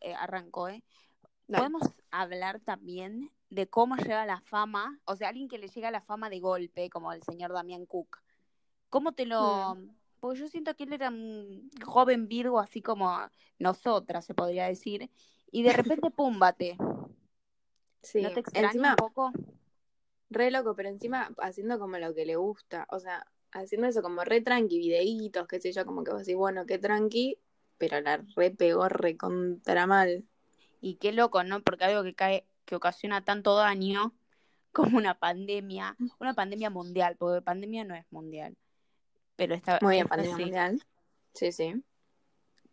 eh, 0.00 0.14
arranco, 0.14 0.68
¿eh? 0.68 0.82
Dale. 1.48 1.64
Podemos 1.64 1.82
hablar 2.10 2.60
también 2.60 3.30
de 3.50 3.68
cómo 3.68 3.96
llega 3.96 4.24
la 4.26 4.40
fama, 4.40 4.98
o 5.04 5.16
sea, 5.16 5.28
alguien 5.28 5.48
que 5.48 5.58
le 5.58 5.68
llega 5.68 5.90
la 5.90 6.00
fama 6.00 6.30
de 6.30 6.40
golpe, 6.40 6.88
como 6.90 7.12
el 7.12 7.22
señor 7.22 7.52
Damián 7.52 7.86
Cook. 7.86 8.22
¿Cómo 8.88 9.12
te 9.12 9.26
lo...? 9.26 9.76
Porque 10.20 10.40
yo 10.40 10.48
siento 10.48 10.76
que 10.76 10.84
él 10.84 10.92
era 10.92 11.08
un 11.08 11.70
joven 11.84 12.28
Virgo, 12.28 12.60
así 12.60 12.82
como 12.82 13.18
nosotras, 13.58 14.24
se 14.24 14.34
podría 14.34 14.66
decir, 14.66 15.10
y 15.50 15.62
de 15.62 15.72
repente, 15.72 16.10
pum, 16.16 16.38
bate. 16.38 16.76
Sí, 18.02 18.22
¿No 18.22 18.30
te 18.30 18.42
encima, 18.54 18.90
un 18.90 18.96
poco? 18.96 19.32
re 20.30 20.50
loco, 20.50 20.74
pero 20.74 20.88
encima 20.88 21.30
haciendo 21.38 21.78
como 21.78 21.98
lo 21.98 22.14
que 22.14 22.24
le 22.24 22.36
gusta, 22.36 22.86
o 22.90 22.98
sea, 23.00 23.26
haciendo 23.52 23.88
eso 23.88 24.02
como 24.02 24.24
re 24.24 24.40
tranqui, 24.40 24.78
videitos, 24.78 25.46
qué 25.46 25.60
sé 25.60 25.72
yo, 25.72 25.84
como 25.84 26.04
que 26.04 26.12
vos 26.12 26.20
decís, 26.20 26.36
bueno, 26.36 26.66
qué 26.66 26.78
tranqui, 26.78 27.38
pero 27.80 28.00
la 28.02 28.22
re 28.36 28.50
pegó 28.50 28.88
re 28.88 29.16
contra 29.16 29.86
mal. 29.86 30.24
Y 30.82 30.96
qué 30.96 31.12
loco, 31.12 31.42
¿no? 31.42 31.62
Porque 31.62 31.84
algo 31.84 32.04
que 32.04 32.14
cae, 32.14 32.46
que 32.66 32.76
ocasiona 32.76 33.24
tanto 33.24 33.56
daño 33.56 34.14
como 34.72 34.98
una 34.98 35.18
pandemia, 35.18 35.96
una 36.20 36.34
pandemia 36.34 36.70
mundial, 36.70 37.16
porque 37.18 37.42
pandemia 37.42 37.84
no 37.84 37.94
es 37.96 38.04
mundial. 38.12 38.56
Pero 39.34 39.54
esta, 39.54 39.78
Muy 39.80 39.96
bien, 39.96 40.06
pandemia 40.06 40.36
sí. 40.36 40.42
mundial. 40.42 40.82
Sí, 41.32 41.52
sí. 41.52 41.82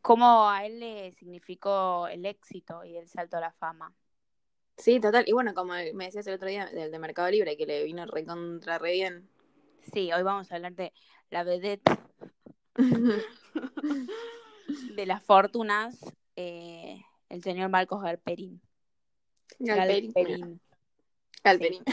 Cómo 0.01 0.49
a 0.49 0.65
él 0.65 0.81
le 0.81 1.13
significó 1.13 2.07
el 2.07 2.25
éxito 2.25 2.83
y 2.83 2.97
el 2.97 3.07
salto 3.07 3.37
a 3.37 3.41
la 3.41 3.53
fama. 3.53 3.93
Sí, 4.75 4.99
total. 4.99 5.23
Y 5.25 5.31
bueno, 5.31 5.53
como 5.53 5.73
me 5.93 6.05
decías 6.05 6.27
el 6.27 6.35
otro 6.35 6.49
día 6.49 6.67
del 6.67 6.91
de 6.91 6.99
Mercado 6.99 7.31
Libre, 7.31 7.57
que 7.57 7.65
le 7.65 7.83
vino 7.85 8.05
re 8.05 8.25
contra 8.25 8.77
re 8.77 8.91
bien. 8.91 9.29
Sí, 9.93 10.11
hoy 10.11 10.23
vamos 10.23 10.51
a 10.51 10.55
hablar 10.55 10.73
de 10.75 10.93
la 11.29 11.43
vedette 11.43 11.89
de 14.67 15.05
las 15.05 15.23
fortunas, 15.23 15.97
eh, 16.35 17.01
el 17.29 17.43
señor 17.43 17.69
Marcos 17.69 18.01
Galperín. 18.01 18.61
Galperín. 19.59 20.11
Galperín. 20.13 20.61
Galperín. 21.43 21.83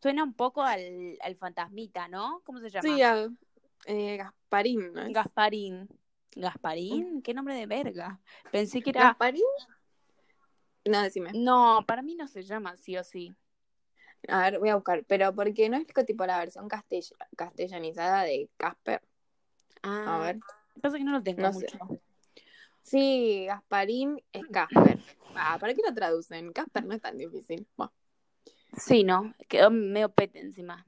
Suena 0.00 0.22
un 0.22 0.34
poco 0.34 0.62
al, 0.62 1.18
al 1.20 1.36
fantasmita, 1.36 2.08
¿no? 2.08 2.42
¿Cómo 2.44 2.60
se 2.60 2.70
llama? 2.70 2.88
Sí, 2.88 3.02
a- 3.02 3.28
eh, 3.86 4.16
Gasparín, 4.16 4.92
¿no? 4.92 5.10
Gasparín. 5.10 5.88
¿Gasparín? 6.36 7.22
¿Qué 7.22 7.34
nombre 7.34 7.54
de 7.54 7.66
verga? 7.66 8.20
Pensé 8.52 8.80
que 8.80 8.90
era... 8.90 9.02
¿Gasparín? 9.08 9.42
No, 10.84 11.02
decime. 11.02 11.32
No, 11.34 11.84
para 11.86 12.02
mí 12.02 12.14
no 12.14 12.28
se 12.28 12.42
llama 12.42 12.76
sí 12.76 12.96
o 12.96 13.04
sí. 13.04 13.34
A 14.28 14.42
ver, 14.42 14.58
voy 14.58 14.68
a 14.68 14.74
buscar. 14.76 15.04
Pero 15.04 15.34
porque 15.34 15.68
no 15.68 15.76
es 15.76 15.86
tipo 16.06 16.26
la 16.26 16.38
versión 16.38 16.68
castell- 16.68 17.14
castellanizada 17.36 18.22
de 18.22 18.48
Casper. 18.56 19.02
Ah, 19.82 20.16
A 20.16 20.18
ver. 20.26 20.40
Pasa 20.80 20.96
que 20.96 21.04
no 21.04 21.12
lo 21.12 21.22
tengo 21.22 21.42
No 21.42 21.52
sé. 21.52 21.68
Sí, 22.88 23.44
Gasparín 23.46 24.22
es 24.32 24.46
Casper. 24.50 24.98
Ah, 25.34 25.58
¿para 25.60 25.74
qué 25.74 25.82
lo 25.86 25.92
traducen? 25.94 26.52
Casper 26.54 26.86
no 26.86 26.94
es 26.94 27.02
tan 27.02 27.18
difícil. 27.18 27.66
Bueno, 27.76 27.92
Sí, 28.76 29.04
no, 29.04 29.34
quedó 29.48 29.70
medio 29.70 30.08
pete 30.08 30.40
encima. 30.40 30.86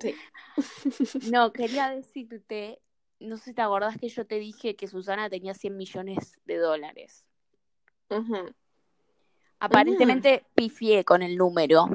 sí. 0.00 0.14
No, 1.30 1.52
quería 1.52 1.90
decirte, 1.90 2.80
no 3.20 3.36
sé 3.36 3.44
si 3.44 3.54
te 3.54 3.62
acordás 3.62 3.98
que 3.98 4.08
yo 4.08 4.26
te 4.26 4.36
dije 4.38 4.76
que 4.76 4.88
Susana 4.88 5.28
tenía 5.28 5.52
100 5.54 5.76
millones 5.76 6.38
de 6.46 6.56
dólares. 6.56 7.26
Ujú. 8.08 8.54
Aparentemente 9.60 10.46
pifié 10.54 11.04
con 11.04 11.22
el 11.22 11.36
número. 11.36 11.86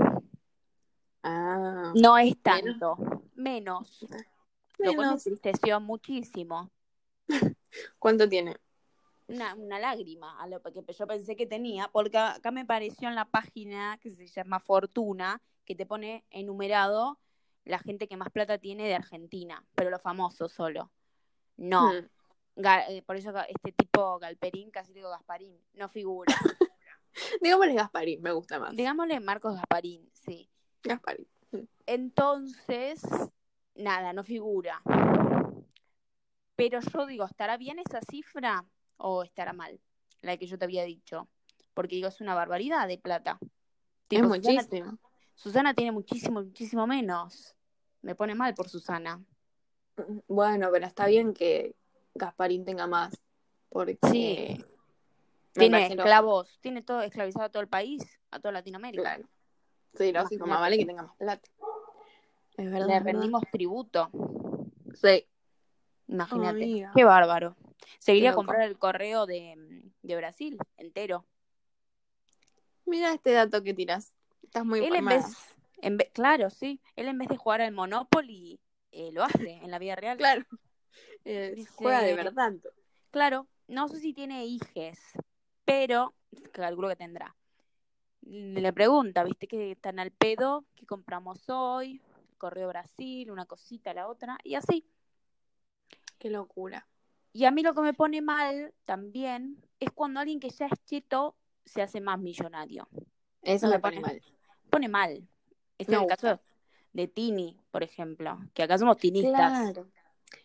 Ah, 1.24 1.92
No 1.96 2.18
es 2.20 2.36
Menos. 2.44 2.44
tanto, 2.44 2.98
menos. 3.36 4.06
Lo 4.78 4.94
cual 4.94 5.08
me 5.08 5.14
menos. 5.16 5.28
entristeció 5.28 5.80
muchísimo. 5.80 6.70
¿Cuánto 8.00 8.30
tiene? 8.30 8.56
Una, 9.28 9.56
una 9.56 9.80
lágrima 9.80 10.40
a 10.40 10.48
lo 10.48 10.62
que 10.62 10.72
yo 10.94 11.08
pensé 11.08 11.36
que 11.36 11.48
tenía, 11.48 11.90
porque 11.92 12.18
acá 12.18 12.52
me 12.52 12.66
pareció 12.66 13.10
en 13.10 13.16
la 13.16 13.26
página 13.26 13.98
que 14.02 14.12
se 14.12 14.28
llama 14.28 14.60
Fortuna, 14.60 15.42
que 15.66 15.76
te 15.76 15.86
pone 15.86 16.24
enumerado 16.30 17.20
la 17.64 17.80
gente 17.80 18.08
que 18.08 18.18
más 18.18 18.30
plata 18.30 18.60
tiene 18.60 18.88
de 18.88 18.94
Argentina, 18.94 19.66
pero 19.74 19.90
los 19.90 20.02
famosos 20.02 20.52
solo. 20.52 20.92
No, 21.58 21.92
Hmm. 21.92 22.10
Eh, 22.58 23.02
por 23.06 23.18
eso 23.18 23.34
este 23.50 23.74
tipo 23.74 24.18
Galperín, 24.18 24.72
casi 24.72 24.94
digo 24.94 25.10
Gasparín, 25.10 25.60
no 25.74 25.90
figura. 25.90 26.34
Digámosle 27.42 27.74
Gasparín, 27.74 28.22
me 28.22 28.32
gusta 28.32 28.60
más. 28.60 28.76
Digámosle 28.76 29.20
Marcos 29.20 29.56
Gasparín, 29.56 30.10
sí. 30.14 30.50
Gasparín. 30.84 31.28
Entonces, 31.86 33.02
nada, 33.76 34.14
no 34.14 34.24
figura. 34.24 34.82
Pero 36.56 36.80
yo 36.80 37.06
digo, 37.06 37.26
¿estará 37.26 37.58
bien 37.58 37.80
esa 37.80 38.00
cifra 38.10 38.64
o 38.98 39.24
estará 39.24 39.54
mal? 39.54 39.80
La 40.22 40.38
que 40.38 40.48
yo 40.48 40.58
te 40.58 40.66
había 40.66 40.84
dicho. 40.84 41.28
Porque 41.74 41.96
digo, 41.96 42.08
es 42.08 42.22
una 42.22 42.36
barbaridad 42.36 42.88
de 42.88 42.98
plata. 42.98 43.38
Es 43.42 44.08
Tipo, 44.10 44.24
Susana, 44.34 44.54
muchísimo. 44.62 44.98
Susana 45.34 45.74
tiene 45.74 45.92
muchísimo, 45.92 46.42
muchísimo 46.42 46.88
menos. 46.88 47.56
Me 48.02 48.16
pone 48.16 48.36
mal 48.36 48.54
por 48.54 48.70
Susana. 48.70 49.24
Bueno, 50.28 50.70
pero 50.72 50.86
está 50.86 51.08
bien 51.08 51.34
que 51.34 51.76
Gasparín 52.14 52.66
tenga 52.66 52.88
más. 52.88 53.20
Porque. 53.70 53.98
Sí. 54.12 54.64
Tiene 55.54 55.80
lo- 55.96 56.02
esclavos, 56.04 56.60
tiene 56.60 56.82
todo 56.82 57.02
esclavizado 57.02 57.46
a 57.46 57.50
todo 57.50 57.62
el 57.62 57.70
país, 57.70 58.04
a 58.32 58.40
toda 58.40 58.52
Latinoamérica. 58.52 59.02
Claro. 59.04 59.30
Sí, 59.94 60.12
lógico, 60.12 60.46
más 60.46 60.60
vale 60.60 60.78
que 60.78 60.86
tenga 60.86 61.04
más 61.04 61.16
plata. 61.16 61.50
Es 62.58 62.70
verdad. 62.70 62.88
Le 62.88 63.00
rendimos 63.00 63.42
tributo. 63.52 64.10
Sí. 64.94 65.26
Imagínate. 66.08 66.90
Qué 66.94 67.04
bárbaro. 67.06 67.56
Seguiría 68.00 68.32
a 68.32 68.36
comprar 68.36 68.62
el 68.62 68.78
correo 68.78 69.26
de, 69.26 69.84
de 70.02 70.16
Brasil 70.16 70.58
entero. 70.78 71.26
Mira 72.86 73.14
este 73.14 73.32
dato 73.32 73.64
que 73.64 73.74
tiras. 73.74 74.14
Estás 74.44 74.66
muy 74.66 74.80
Él 74.86 74.96
en 74.96 75.06
vez, 75.06 75.26
en 75.82 75.98
vez, 75.98 76.10
claro, 76.14 76.50
sí, 76.50 76.80
él 76.96 77.08
en 77.08 77.18
vez 77.18 77.28
de 77.30 77.38
jugar 77.38 77.62
al 77.62 77.72
Monopoly, 77.72 78.60
eh, 78.92 79.12
lo 79.12 79.24
hace 79.24 79.54
en 79.64 79.72
la 79.72 79.80
vida 79.80 79.96
real. 79.96 80.18
Claro. 80.18 80.46
Eh, 81.26 81.54
Dice- 81.56 81.72
Juega 81.76 82.02
de 82.02 82.14
verdad. 82.16 82.54
Claro, 83.12 83.48
no 83.68 83.88
sé 83.88 84.00
si 84.00 84.14
tiene 84.14 84.46
hijes, 84.46 85.00
pero 85.66 86.14
calculo 86.52 86.88
que 86.90 86.96
tendrá. 86.96 87.36
Le 88.22 88.74
pregunta, 88.74 89.24
¿viste 89.24 89.48
que 89.48 89.72
están 89.72 90.00
al 90.00 90.12
pedo? 90.12 90.66
¿Qué 90.76 90.86
compramos 90.86 91.48
hoy? 91.48 92.02
Correo 92.38 92.68
Brasil, 92.70 93.30
una 93.30 93.46
cosita, 93.46 93.94
la 93.94 94.08
otra, 94.08 94.38
y 94.44 94.56
así. 94.56 94.86
Qué 96.18 96.30
locura. 96.30 96.88
Y 97.36 97.44
a 97.44 97.52
mí 97.52 97.64
lo 97.64 97.74
que 97.74 97.82
me 97.82 97.94
pone 97.94 98.22
mal 98.22 98.74
también 98.86 99.62
es 99.82 99.92
cuando 99.92 100.22
alguien 100.22 100.40
que 100.40 100.50
ya 100.52 100.68
es 100.68 100.86
cheto 100.86 101.36
se 101.66 101.82
hace 101.82 102.00
más 102.00 102.18
millonario. 102.18 102.88
Eso 103.42 103.68
No 103.68 103.74
me 103.74 103.80
pone 103.80 104.00
mal. 104.00 104.22
Pone 104.70 104.88
mal. 104.88 105.28
Este 105.78 105.92
Me 105.92 105.98
es 105.98 106.04
el 106.04 106.08
caso 106.08 106.40
de 106.94 107.08
Tini, 107.10 107.60
por 107.72 107.84
ejemplo, 107.84 108.40
que 108.54 108.64
acá 108.64 108.78
somos 108.78 108.96
tinistas. 108.96 109.74
Claro. 109.74 109.90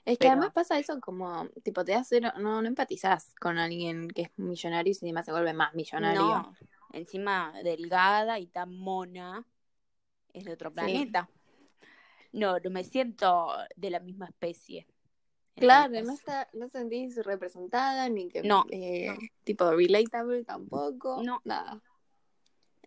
Es 0.05 0.19
que 0.19 0.23
Pero- 0.25 0.33
además 0.33 0.53
pasa 0.53 0.81
eso 0.81 0.99
como, 1.01 1.49
tipo, 1.63 1.85
te 1.85 1.95
hace, 1.95 2.21
no, 2.21 2.33
no 2.41 2.67
empatizás 2.67 3.37
con 3.41 3.57
alguien 3.57 4.09
que 4.09 4.23
es 4.23 4.31
millonario 4.37 4.91
y 4.91 4.97
encima 4.97 5.23
se 5.23 5.31
vuelve 5.31 5.53
más 5.53 5.73
millonario. 5.75 6.23
No, 6.23 6.57
encima 6.93 7.53
delgada 7.63 8.41
y 8.41 8.49
tan 8.49 8.77
mona, 8.77 9.47
es 10.33 10.45
de 10.45 10.55
otro 10.55 10.73
planeta. 10.73 11.31
No, 12.33 12.59
no 12.59 12.71
me 12.71 12.83
siento 12.83 13.55
de 13.77 13.91
la 13.91 14.01
misma 14.01 14.27
especie. 14.27 14.89
Claro, 15.57 15.95
Entonces, 15.95 16.07
no 16.07 16.15
está, 16.15 16.49
no 16.55 16.69
sentís 16.69 17.17
representada, 17.25 18.09
ni 18.09 18.29
que 18.29 18.43
No. 18.43 18.65
eh, 18.71 19.15
tipo 19.45 19.71
relatable 19.71 20.45
tampoco. 20.45 21.23
No. 21.23 21.41
Nada. 21.45 21.83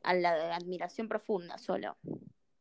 A 0.01 0.13
la 0.13 0.35
de 0.35 0.51
admiración 0.51 1.07
profunda 1.07 1.57
solo. 1.57 1.97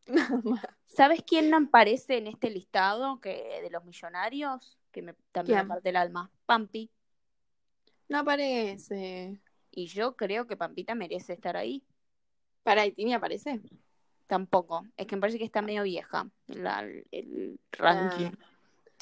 ¿Sabes 0.86 1.22
quién 1.26 1.48
no 1.50 1.56
aparece 1.56 2.18
en 2.18 2.26
este 2.26 2.50
listado 2.50 3.20
que 3.20 3.60
de 3.62 3.70
los 3.70 3.84
millonarios? 3.84 4.78
Que 4.90 5.00
me, 5.02 5.14
también 5.32 5.58
¿Quién? 5.58 5.68
me 5.68 5.74
parte 5.74 5.88
el 5.88 5.96
alma. 5.96 6.30
Pampi. 6.46 6.90
No 8.08 8.18
aparece. 8.18 9.40
Y 9.70 9.86
yo 9.86 10.16
creo 10.16 10.46
que 10.46 10.56
Pampita 10.56 10.94
merece 10.94 11.32
estar 11.32 11.56
ahí. 11.56 11.82
Para 12.62 12.88
Tini 12.90 13.14
aparece. 13.14 13.60
Tampoco. 14.26 14.86
Es 14.96 15.06
que 15.06 15.16
me 15.16 15.20
parece 15.20 15.38
que 15.38 15.44
está 15.44 15.62
medio 15.62 15.82
vieja 15.82 16.28
la- 16.46 16.82
el 17.10 17.58
ranking. 17.72 18.32
Ah, 18.38 18.48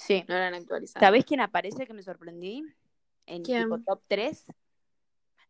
Sí. 0.00 0.24
no 0.28 0.34
eran 0.34 0.54
actualizadas. 0.54 1.00
¿Sabés 1.06 1.24
quién 1.24 1.40
aparece 1.40 1.86
que 1.86 1.92
me 1.92 2.02
sorprendí? 2.02 2.64
En 3.26 3.42
¿Quién? 3.44 3.64
tipo 3.64 3.78
top 3.80 4.02
3. 4.08 4.46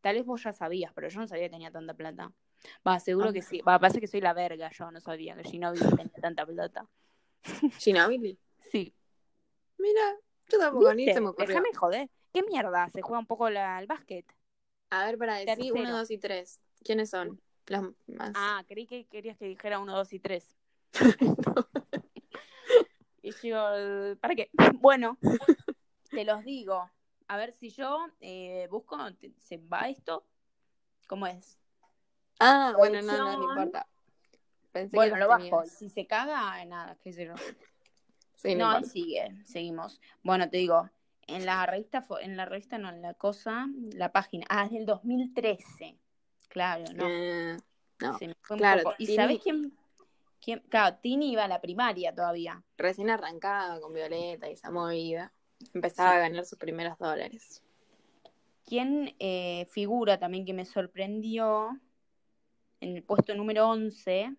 Tal 0.00 0.16
vez 0.16 0.24
vos 0.26 0.42
ya 0.42 0.52
sabías, 0.52 0.92
pero 0.94 1.08
yo 1.08 1.20
no 1.20 1.28
sabía 1.28 1.44
que 1.44 1.50
tenía 1.50 1.70
tanta 1.70 1.94
plata. 1.94 2.32
Va, 2.86 2.98
seguro 3.00 3.28
Ah. 3.30 3.32
que 3.32 3.42
sí. 3.42 3.60
Va, 3.62 3.78
parece 3.78 4.00
que 4.00 4.06
soy 4.06 4.20
la 4.20 4.32
verga, 4.34 4.70
yo 4.70 4.90
no 4.90 5.00
sabía 5.00 5.36
que 5.36 5.44
Ginobili 5.44 5.84
tenía 5.88 6.08
tanta 6.20 6.44
plata. 6.46 6.86
Ginobili. 7.78 8.38
Sí. 8.70 8.94
Mira, 9.78 10.16
yo 10.48 10.58
tampoco 10.58 10.92
ni 10.94 11.04
¿Viste? 11.04 11.14
se 11.14 11.20
me 11.20 11.28
ocurrió. 11.28 11.48
Déjame 11.48 11.74
joder. 11.74 12.10
¿Qué 12.32 12.42
mierda? 12.42 12.88
Se 12.90 13.02
juega 13.02 13.18
un 13.18 13.26
poco 13.26 13.48
la, 13.50 13.76
al 13.76 13.86
básquet. 13.86 14.26
A 14.90 15.06
ver, 15.06 15.16
para 15.18 15.34
decir 15.36 15.54
Tercero. 15.56 15.74
uno, 15.80 15.96
dos 15.98 16.10
y 16.10 16.18
tres. 16.18 16.60
¿Quiénes 16.84 17.10
son? 17.10 17.40
Los 17.66 17.82
más. 18.08 18.32
Ah, 18.34 18.64
creí 18.66 18.86
que 18.86 19.04
querías 19.06 19.36
que 19.38 19.44
dijera 19.46 19.78
1, 19.78 19.94
2 19.96 20.12
y 20.12 20.18
3. 20.18 20.56
Y 23.42 23.48
yo, 23.48 24.16
¿para 24.20 24.34
qué? 24.34 24.50
Bueno, 24.80 25.18
te 26.10 26.24
los 26.24 26.44
digo. 26.44 26.90
A 27.28 27.36
ver 27.36 27.52
si 27.52 27.70
yo 27.70 28.06
eh, 28.20 28.66
busco, 28.70 28.98
¿se 29.38 29.58
va 29.58 29.88
esto? 29.88 30.26
¿Cómo 31.06 31.26
es? 31.26 31.58
Ah, 32.40 32.74
bueno, 32.76 33.00
no, 33.02 33.16
no, 33.18 33.36
no 33.36 33.44
importa. 33.44 33.86
Pensé 34.72 34.96
Bueno, 34.96 35.14
que 35.14 35.20
lo 35.20 35.28
bajo. 35.28 35.64
Si 35.66 35.88
se 35.90 36.06
caga, 36.06 36.64
nada, 36.64 36.96
qué 37.02 37.12
sé 37.12 37.26
yo. 37.26 37.34
Sí, 38.34 38.54
no, 38.54 38.80
No, 38.80 38.86
sigue, 38.86 39.42
seguimos. 39.44 40.00
Bueno, 40.22 40.48
te 40.48 40.56
digo, 40.56 40.88
en 41.26 41.46
la 41.46 41.66
revista, 41.66 42.04
en 42.22 42.36
la 42.36 42.46
revista 42.46 42.78
no, 42.78 42.88
en 42.88 43.02
la 43.02 43.14
cosa, 43.14 43.68
la 43.92 44.10
página, 44.10 44.46
ah, 44.48 44.64
es 44.64 44.72
del 44.72 44.86
2013. 44.86 45.98
Claro, 46.48 46.84
no. 46.94 47.06
Eh, 47.08 47.56
no, 48.00 48.18
se 48.18 48.28
me 48.28 48.34
fue 48.40 48.56
un 48.56 48.58
claro, 48.58 48.82
poco. 48.82 48.96
¿Y 48.98 49.14
sabes 49.14 49.40
quién, 49.42 49.72
quién? 50.40 50.60
Claro, 50.68 50.96
Tini 51.02 51.32
iba 51.32 51.44
a 51.44 51.48
la 51.48 51.60
primaria 51.60 52.14
todavía. 52.14 52.62
recién 52.76 53.10
arrancaba 53.10 53.80
con 53.80 53.92
Violeta 53.92 54.48
y 54.48 54.54
esa 54.54 54.70
movida. 54.70 55.32
Empezaba 55.74 56.10
Sí. 56.12 56.16
a 56.16 56.20
ganar 56.20 56.44
sus 56.46 56.58
primeros 56.58 56.98
dólares. 56.98 57.62
¿Quién 58.64 59.14
eh, 59.18 59.66
figura 59.70 60.18
también 60.18 60.44
que 60.44 60.54
me 60.54 60.64
sorprendió 60.64 61.78
en 62.80 62.96
el 62.96 63.02
puesto 63.02 63.34
número 63.34 63.68
11? 63.68 64.34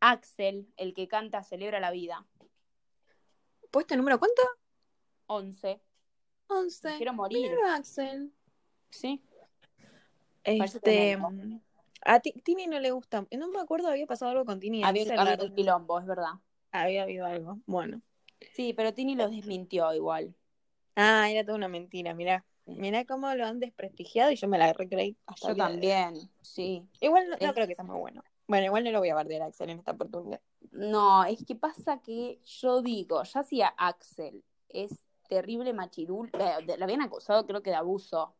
Axel, 0.00 0.72
el 0.76 0.94
que 0.94 1.08
canta 1.08 1.42
Celebra 1.42 1.78
la 1.80 1.90
Vida. 1.90 2.26
¿Puesto 3.70 3.96
número 3.96 4.18
cuánto? 4.18 4.42
11. 5.26 5.80
11. 6.48 6.96
Quiero 6.96 7.12
morir. 7.12 7.50
Mira, 7.50 7.74
Axel. 7.74 8.32
Sí. 8.90 9.22
Este. 10.44 11.18
A 12.02 12.20
Ti- 12.20 12.32
Tini 12.44 12.66
no 12.66 12.78
le 12.80 12.90
gusta. 12.90 13.26
No 13.36 13.48
me 13.48 13.60
acuerdo, 13.60 13.88
había 13.88 14.06
pasado 14.06 14.30
algo 14.32 14.44
con 14.44 14.60
Tini. 14.60 14.84
Había, 14.84 15.04
la 15.16 15.38
un 15.42 15.54
quilombo, 15.54 15.98
es 15.98 16.06
verdad. 16.06 16.32
había 16.72 17.02
habido 17.04 17.26
algo. 17.26 17.58
Bueno. 17.66 18.02
Sí, 18.54 18.74
pero 18.74 18.92
Tini 18.92 19.14
lo 19.14 19.28
desmintió 19.28 19.92
igual. 19.94 20.34
Ah, 20.94 21.30
era 21.30 21.44
toda 21.44 21.56
una 21.56 21.68
mentira, 21.68 22.14
mirá. 22.14 22.44
Mirá 22.66 23.04
cómo 23.04 23.32
lo 23.34 23.46
han 23.46 23.60
desprestigiado 23.60 24.30
y 24.32 24.36
yo 24.36 24.48
me 24.48 24.58
la 24.58 24.72
recreí. 24.72 25.16
hasta 25.26 25.48
Yo 25.48 25.54
de 25.54 25.58
también, 25.60 26.30
sí. 26.40 26.84
Igual 27.00 27.28
no, 27.28 27.36
no 27.40 27.54
creo 27.54 27.66
que 27.66 27.74
sea 27.76 27.84
muy 27.84 27.98
bueno. 27.98 28.22
Bueno, 28.48 28.66
igual 28.66 28.84
no 28.84 28.90
lo 28.90 28.98
voy 28.98 29.08
a 29.08 29.14
bardear 29.14 29.42
a 29.42 29.46
Axel 29.46 29.70
en 29.70 29.78
esta 29.78 29.92
oportunidad. 29.92 30.40
No, 30.72 31.24
es 31.24 31.44
que 31.44 31.54
pasa 31.54 32.00
que 32.02 32.40
yo 32.44 32.82
digo, 32.82 33.22
ya 33.22 33.42
si 33.42 33.62
a 33.62 33.68
Axel 33.68 34.42
es 34.68 35.04
terrible 35.28 35.72
machirul, 35.72 36.30
eh, 36.38 36.64
de- 36.64 36.76
la 36.76 36.84
habían 36.84 37.02
acusado 37.02 37.46
creo 37.46 37.62
que 37.62 37.70
de 37.70 37.76
abuso. 37.76 38.34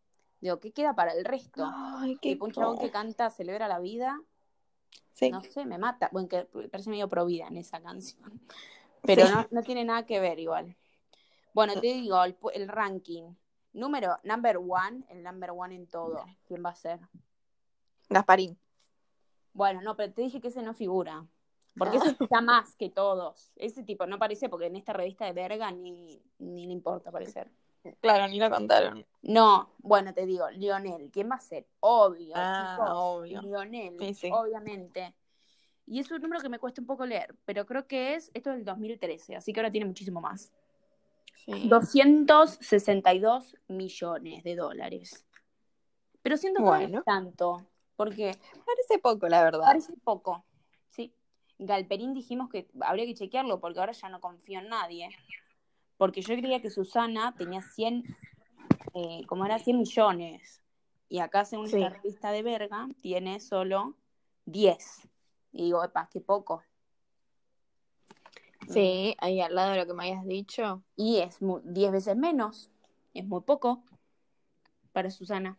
Digo, 0.46 0.60
¿qué 0.60 0.70
queda 0.70 0.94
para 0.94 1.12
el 1.12 1.25
resto? 1.25 1.69
Ay, 1.75 2.14
qué 2.22 2.31
Tipo 2.31 2.44
un 2.44 2.52
chabón 2.52 2.78
que 2.78 2.88
canta 2.93 3.31
Celebra 3.31 3.66
la 3.66 3.81
Vida, 3.81 4.20
Sí. 5.12 5.28
no 5.28 5.43
sé, 5.43 5.64
me 5.66 5.76
mata. 5.76 6.08
Bueno, 6.12 6.28
que 6.28 6.44
parece 6.70 6.88
medio 6.88 7.08
pro 7.08 7.26
vida 7.26 7.48
en 7.48 7.56
esa 7.56 7.81
canción. 7.82 8.22
Pero 9.02 9.26
Sí. 9.26 9.32
no, 9.32 9.44
no 9.50 9.62
tiene 9.64 9.84
nada 9.84 10.06
que 10.06 10.20
ver 10.20 10.38
igual. 10.38 10.76
Bueno, 11.52 11.75
te 11.81 11.88
digo, 11.88 12.22
el 12.22 12.69
ranking. 12.69 13.34
Número, 13.72 14.20
number 14.22 14.58
one, 14.58 15.04
el 15.08 15.25
number 15.25 15.50
one 15.50 15.75
en 15.75 15.88
todo. 15.88 16.25
¿Quién 16.46 16.64
va 16.64 16.70
a 16.70 16.75
ser? 16.76 17.00
Gasparín. 18.08 18.56
Bueno, 19.52 19.82
no, 19.82 19.96
pero 19.96 20.12
te 20.12 20.22
dije 20.22 20.40
que 20.40 20.49
ese 20.49 20.62
no 20.62 20.75
figura. 20.75 21.26
Porque 21.76 21.96
ese 22.14 22.16
está 22.20 22.40
más 22.40 22.76
que 22.76 22.88
todos. 22.88 23.50
Ese 23.56 23.82
tipo 23.82 24.06
no 24.06 24.14
aparece 24.14 24.49
porque 24.49 24.66
en 24.66 24.76
esta 24.76 24.92
revista 24.92 25.25
de 25.25 25.32
verga 25.32 25.72
ni, 25.72 26.22
ni 26.38 26.66
le 26.66 26.72
importa 26.72 27.08
aparecer. 27.10 27.50
Claro, 28.00 28.29
ni 28.29 28.38
lo 28.38 28.50
contaron. 28.50 29.06
No, 29.23 29.71
bueno, 29.79 30.12
te 30.15 30.25
digo, 30.27 30.49
Lionel, 30.50 31.11
¿quién 31.11 31.31
va 31.31 31.37
a 31.37 31.41
ser? 31.41 31.67
Obvio, 31.81 32.33
Ah, 32.37 32.77
chicos, 32.77 32.91
obvio. 32.94 33.43
Lionel, 33.43 33.97
Sí, 33.99 34.15
sí. 34.15 34.31
obviamente. 34.33 35.15
Y 35.87 36.00
es 36.00 36.11
un 36.11 36.21
número 36.21 36.41
que 36.43 36.49
me 36.49 36.59
cuesta 36.59 36.81
un 36.81 36.87
poco 36.87 37.06
leer, 37.06 37.35
pero 37.44 37.65
creo 37.67 37.87
que 37.87 38.15
es, 38.15 38.31
esto 38.35 38.50
es 38.50 38.56
del 38.56 38.65
2013, 38.65 39.37
así 39.37 39.53
que 39.53 39.61
ahora 39.61 39.71
tiene 39.71 39.87
muchísimo 39.87 40.21
más. 40.21 40.53
Sí. 41.44 41.69
262 41.69 43.56
millones 43.69 44.43
de 44.43 44.56
dólares. 44.56 45.25
Pero 46.23 46.37
siento 46.37 46.59
que 46.59 46.65
no 46.65 46.71
Bueno. 46.71 46.99
es 46.99 47.05
tanto, 47.05 47.67
porque 47.94 48.37
Parece 48.65 48.99
poco, 49.00 49.29
la 49.29 49.44
verdad. 49.44 49.61
parece 49.65 49.93
poco, 50.03 50.44
¿sí? 50.91 51.12
Galperín 51.59 52.15
dijimos 52.15 52.49
que 52.50 52.67
habría 52.81 53.06
que 53.06 53.15
chequearlo 53.15 53.61
porque 53.61 53.79
ahora 53.81 53.93
ya 53.93 54.09
no 54.09 54.21
confío 54.21 54.59
en 54.59 54.69
nadie. 54.69 55.09
Porque 55.96 56.20
yo 56.20 56.37
creía 56.37 56.60
que 56.60 56.70
Susana 56.70 57.34
tenía 57.37 57.62
100, 57.62 58.04
eh, 58.94 59.22
como 59.26 59.44
era 59.46 59.58
100 59.58 59.78
millones. 59.78 60.62
Y 61.08 61.20
acá, 61.20 61.44
según 61.44 61.69
Sí. 61.69 61.76
esta 61.76 61.88
revista 61.90 62.31
de 62.32 62.43
verga, 62.43 62.88
tiene 63.00 63.40
solo 63.40 63.94
10. 64.44 65.08
Y 65.52 65.64
digo, 65.64 65.82
epa, 65.84 66.08
qué 66.12 66.20
poco. 66.20 66.62
Sí, 68.69 69.14
ahí 69.19 69.40
al 69.40 69.54
lado 69.54 69.72
de 69.72 69.78
lo 69.78 69.87
que 69.87 69.94
me 69.94 70.04
habías 70.10 70.26
dicho. 70.26 70.82
Y 70.96 71.19
es 71.19 71.40
mu- 71.40 71.60
10 71.62 71.93
veces 71.93 72.16
menos. 72.16 72.70
Es 73.14 73.25
muy 73.25 73.40
poco 73.42 73.82
para 74.92 75.10
Susana. 75.10 75.56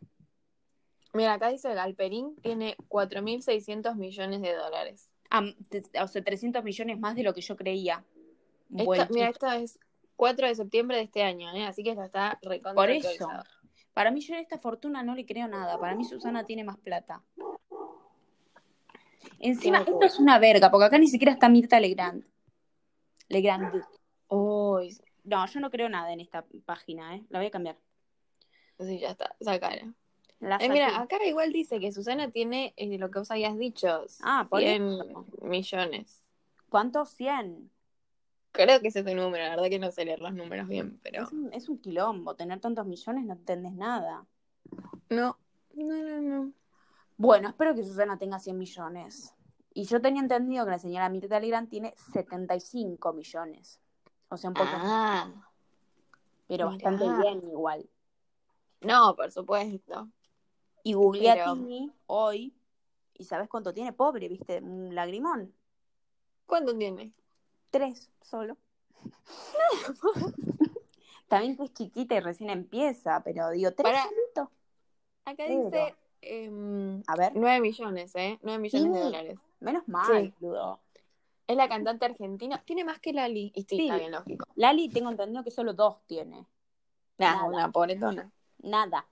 Mira, 1.14 1.34
acá 1.34 1.48
dice 1.50 1.72
que 1.72 1.80
Alperín 1.80 2.36
tiene 2.44 2.76
4.600 2.90 3.96
millones 3.96 4.42
de 4.42 4.54
dólares. 4.54 5.10
Ah, 5.30 5.44
o 6.04 6.08
sea, 6.08 6.24
300 6.24 6.64
millones 6.64 7.00
más 7.00 7.16
de 7.16 7.24
lo 7.24 7.34
que 7.34 7.42
yo 7.42 7.56
creía. 7.56 8.04
Esta- 8.76 9.08
mira, 9.10 9.30
esto 9.30 9.48
es 9.52 9.80
4 10.18 10.48
de 10.48 10.56
septiembre 10.56 10.98
de 10.98 11.04
este 11.04 11.24
año, 11.24 11.54
¿eh? 11.56 11.66
así 11.66 11.84
que 11.84 11.92
esto 11.92 12.04
está 12.04 12.38
recontra 12.42 12.74
Por 12.74 12.90
eso. 12.90 13.08
actualizado. 13.08 13.44
Para 13.94 14.12
mí 14.12 14.20
yo 14.20 14.34
en 14.36 14.42
esta 14.42 14.58
fortuna 14.60 15.02
no 15.02 15.16
le 15.16 15.26
creo 15.26 15.48
nada. 15.48 15.80
Para 15.80 15.96
mí 15.96 16.04
Susana 16.06 16.44
tiene 16.44 16.64
más 16.64 16.78
plata. 16.78 17.24
Encima, 19.40 19.80
esto 19.80 20.02
es 20.04 20.20
una 20.20 20.40
verga, 20.40 20.70
porque 20.72 20.86
acá 20.86 20.98
ni 20.98 21.08
siquiera 21.08 21.32
está 21.34 21.50
Mirta 21.50 21.80
Legrand. 21.80 22.24
Legrand. 23.30 23.84
Uy, 24.30 24.98
No, 25.24 25.46
yo 25.46 25.60
no 25.60 25.70
creo 25.70 25.90
nada 25.90 26.12
en 26.14 26.20
esta 26.22 26.46
página, 26.66 27.16
¿eh? 27.16 27.24
La 27.30 27.40
voy 27.40 27.48
a 27.48 27.52
cambiar. 27.52 27.78
sí, 28.80 29.00
ya 29.00 29.12
está, 29.12 29.36
sacala. 29.42 29.94
La 30.40 30.58
Eh, 30.58 30.70
mira, 30.70 31.00
acá 31.02 31.18
igual 31.26 31.52
dice 31.52 31.80
que 31.80 31.92
Susana 31.92 32.30
tiene 32.30 32.74
eh, 32.78 32.98
lo 33.00 33.10
que 33.10 33.20
vos 33.20 33.32
habías 33.32 33.58
dicho, 33.58 34.06
Ah, 34.22 34.46
por 34.50 34.60
100 34.62 34.88
eso. 34.88 35.26
millones. 35.42 36.24
¿Cuántos? 36.70 37.10
100. 37.10 37.72
Creo 38.58 38.82
que 38.82 38.88
ese 38.90 39.00
es 39.02 39.08
el 39.08 39.16
número, 39.16 39.44
la 39.44 39.52
verdad 39.52 39.70
que 39.70 39.80
no 39.80 39.92
sé 39.92 40.04
leer 40.04 40.20
los 40.20 40.34
números 40.34 40.68
bien, 40.68 41.00
pero 41.04 41.24
Es 41.24 41.32
un, 41.32 41.54
es 41.54 41.70
un 41.70 41.78
quilombo. 41.80 42.36
Tener 42.36 42.60
tantos 42.60 42.86
millones 42.86 43.26
no 43.26 43.34
entendés 43.34 43.74
nada. 43.74 44.26
no, 45.10 45.38
no, 45.76 45.96
no, 46.04 46.22
no. 46.22 46.52
Bueno, 47.18 47.50
espero 47.50 47.74
que 47.76 47.84
Susana 47.84 48.18
tenga 48.18 48.40
100 48.40 48.58
millones. 48.58 49.34
Y 49.74 49.84
yo 49.86 50.02
tenía 50.02 50.22
entendido 50.22 50.66
que 50.66 50.72
la 50.72 50.80
señora 50.80 51.08
Mirta 51.10 51.40
Legrand 51.40 51.70
tiene 51.70 51.94
75 52.14 53.14
millones. 53.14 53.80
O 54.30 54.38
sea, 54.38 54.50
un 54.50 54.56
poco, 54.56 54.70
Ah, 54.74 55.32
pero 56.48 56.70
mirá. 56.72 56.90
bastante 56.92 57.22
bien 57.24 57.48
igual. 57.50 57.88
no, 58.82 59.16
por 59.16 59.32
supuesto. 59.32 60.10
Y 60.84 60.94
googleé 60.94 61.34
Pero- 61.34 61.52
a 61.52 61.54
Tini 61.54 61.92
hoy 62.08 62.54
y 63.20 63.24
¿sabes 63.24 63.50
cuánto 63.50 63.74
tiene? 63.74 63.94
Pobre, 63.94 64.28
¿viste? 64.30 64.60
Un 64.62 64.94
lagrimón. 64.96 65.54
¿Cuánto 66.46 66.76
tiene? 66.78 67.14
Tres 67.70 68.10
solo. 68.22 68.58
También 71.28 71.58
que 71.58 71.64
es 71.64 71.74
chiquita 71.74 72.16
y 72.16 72.20
recién 72.20 72.50
empieza, 72.50 73.22
pero 73.24 73.50
digo, 73.52 73.72
tres 73.74 73.98
solitos. 74.02 74.48
Acá 75.26 75.44
Pero- 75.46 75.66
dice 75.66 75.96
em, 76.22 77.04
A 77.08 77.16
ver, 77.16 77.34
9 77.36 77.60
millones, 77.60 78.16
¿eh? 78.16 78.40
9 78.42 78.60
millones 78.60 78.94
de 78.94 79.00
dólares. 79.00 79.40
menos 79.60 79.88
mal, 79.88 80.34
Sí. 80.40 80.46
Es 81.48 81.56
la 81.56 81.70
cantante 81.70 82.06
argentina. 82.06 82.62
Tiene 82.66 82.84
más 82.84 83.00
que 83.00 83.14
Lali. 83.14 83.52
Y 83.56 83.62
sí, 83.64 83.78
Sí. 83.78 83.84
está 83.88 83.98
bien 83.98 84.12
lógico. 84.12 84.46
Lali 84.56 84.90
tengo 84.90 85.10
entendido 85.10 85.44
que 85.46 85.52
solo 85.52 85.74
dos 85.74 85.98
tiene. 86.06 86.46
Nada, 87.18 87.36
Nada. 87.38 87.44
una 87.46 87.72
pobretona. 87.72 88.30
Nada. 88.60 89.08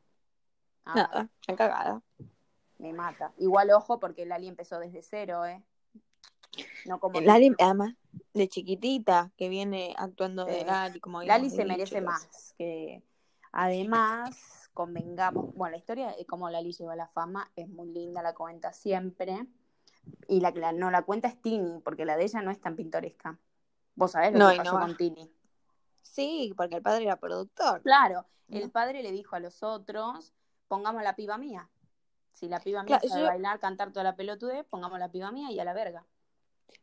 Ah, 0.84 0.94
Nada, 0.96 1.30
está 1.42 1.56
cagada. 1.56 2.02
Me 2.78 2.92
mata. 2.94 3.32
Igual 3.38 3.72
ojo 3.72 4.00
porque 4.02 4.26
Lali 4.26 4.48
empezó 4.50 4.80
desde 4.80 5.02
cero, 5.02 5.46
¿eh? 5.46 5.64
No 6.86 7.00
como 7.00 7.20
Lali, 7.22 7.54
además, 7.60 7.94
de 8.34 8.48
chiquitita, 8.48 9.32
que 9.38 9.50
viene 9.50 9.94
actuando 9.98 10.46
de 10.46 10.60
Sí. 10.60 10.66
Lali, 10.66 11.00
como 11.00 11.24
Lali 11.24 11.50
se 11.50 11.66
merece 11.66 12.02
más. 12.02 12.54
Que 12.58 13.04
además, 13.52 14.70
convengamos, 14.74 15.54
bueno, 15.56 15.72
la 15.72 15.78
historia 15.78 16.12
de 16.16 16.26
cómo 16.26 16.50
Lali 16.50 16.72
llegó 16.74 16.92
a 16.92 16.96
la 16.96 17.08
fama 17.08 17.50
es 17.56 17.68
muy 17.70 17.90
linda, 17.90 18.22
la 18.22 18.34
cuenta 18.34 18.72
siempre. 18.74 19.48
Y 20.28 20.40
la 20.42 20.52
que 20.52 20.60
la- 20.60 20.72
no 20.74 20.92
la 20.92 21.02
cuenta 21.02 21.28
es 21.28 21.42
Tini, 21.42 21.80
porque 21.80 22.06
la 22.06 22.16
de 22.18 22.26
ella 22.26 22.42
no 22.42 22.52
es 22.52 22.60
tan 22.62 22.76
pintoresca. 22.76 23.40
Vos 23.96 24.12
sabés 24.12 24.34
lo 24.34 24.40
No, 24.40 24.50
que 24.52 24.58
no 24.58 24.64
pasó 24.64 24.76
va. 24.76 24.82
con 24.82 24.98
Tini. 24.98 25.32
Sí, 26.02 26.54
porque 26.56 26.76
el 26.76 26.82
padre 26.84 27.06
era 27.06 27.16
productor. 27.20 27.82
Claro, 27.82 28.26
No. 28.48 28.60
el 28.60 28.70
padre 28.70 29.02
le 29.02 29.12
dijo 29.12 29.36
a 29.36 29.40
los 29.40 29.64
otros, 29.64 30.34
pongamos 30.68 31.02
la 31.02 31.16
piba 31.16 31.38
mía. 31.38 31.70
Si 32.34 32.48
la 32.50 32.60
piba 32.60 32.84
mía 32.84 33.00
Claro, 33.00 33.08
sabe 33.08 33.22
yo- 33.22 33.28
bailar, 33.28 33.60
cantar 33.60 33.92
toda 33.92 34.04
la 34.04 34.16
pelotudez, 34.16 34.66
pongamos 34.66 35.00
la 35.00 35.10
piba 35.10 35.32
mía 35.32 35.50
y 35.52 35.60
a 35.60 35.64
la 35.64 35.74
verga. 35.74 36.06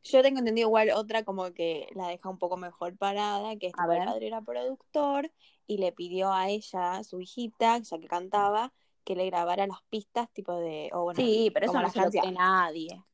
Yo 0.05 0.23
tengo 0.23 0.39
entendido 0.41 0.69
igual 0.69 0.91
otra 0.91 1.25
como 1.25 1.53
que 1.53 1.89
la 1.95 2.09
deja 2.09 2.29
un 2.29 2.39
poco 2.39 2.57
mejor 2.57 2.97
parada, 2.97 3.57
que 3.57 3.69
es 3.69 3.73
A 3.75 3.83
tipo, 3.83 3.93
el 3.93 3.99
ver. 4.01 4.09
padre 4.09 4.27
era 4.27 4.41
productor 4.41 5.31
y 5.67 5.79
le 5.79 5.93
pidió 5.93 6.33
a 6.33 6.49
ella, 6.49 7.03
su 7.05 7.21
hijita, 7.21 7.79
ya 7.79 7.99
que 7.99 8.09
cantaba, 8.09 8.73
que 9.05 9.15
le 9.17 9.27
grabara 9.27 9.67
las 9.67 9.83
pistas 9.91 10.31
tipo 10.33 10.55
de... 10.57 10.91
O 10.93 11.05
bueno, 11.05 11.21
Sí, 11.21 11.51
pero 11.55 11.67
eso 11.67 11.75
no 11.75 11.83
las 11.83 11.93
se 11.93 11.99
lo 11.99 12.05
canciones. 12.05 12.33
cree 12.33 12.39
nadie. 12.39 13.05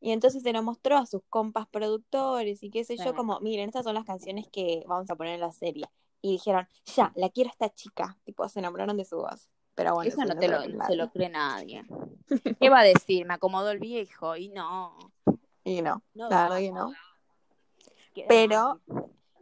Y 0.00 0.12
entonces 0.12 0.42
se 0.42 0.52
lo 0.52 0.62
mostró 0.62 0.98
a 0.98 1.06
sus 1.06 1.22
compas 1.30 1.66
productores 1.68 2.62
y 2.62 2.70
qué 2.70 2.84
sé 2.84 2.96
yo, 2.96 3.14
como, 3.14 3.40
miren, 3.40 3.68
estas 3.68 3.84
son 3.84 3.94
las 3.94 4.04
canciones 4.04 4.46
que 4.48 4.82
vamos 4.86 5.08
a 5.10 5.16
poner 5.16 5.34
en 5.34 5.40
la 5.40 5.52
serie. 5.52 5.86
Y 6.20 6.32
dijeron, 6.32 6.66
ya, 6.84 7.12
la 7.16 7.28
quiero 7.30 7.48
a 7.48 7.52
esta 7.52 7.70
chica. 7.74 8.18
Tipo, 8.24 8.48
se 8.48 8.58
enamoraron 8.58 8.96
de 8.96 9.04
su 9.04 9.16
voz. 9.16 9.50
Pero 9.74 9.94
bueno, 9.94 10.10
Eso 10.10 10.24
no 10.24 10.36
te 10.36 10.48
lo, 10.48 10.60
se 10.86 10.94
lo 10.96 11.10
cree 11.10 11.28
nadie. 11.30 11.84
¿Qué 12.60 12.70
va 12.70 12.80
a 12.80 12.84
decir? 12.84 13.26
Me 13.26 13.34
acomodó 13.34 13.70
el 13.70 13.78
viejo 13.78 14.36
y 14.36 14.48
no. 14.50 14.96
Y 15.64 15.82
no, 15.82 16.02
No 16.14 16.28
la 16.28 16.36
da, 16.36 16.42
verdad 16.44 16.58
que 16.58 16.72
no. 16.72 16.92
Pero-. 18.28 18.80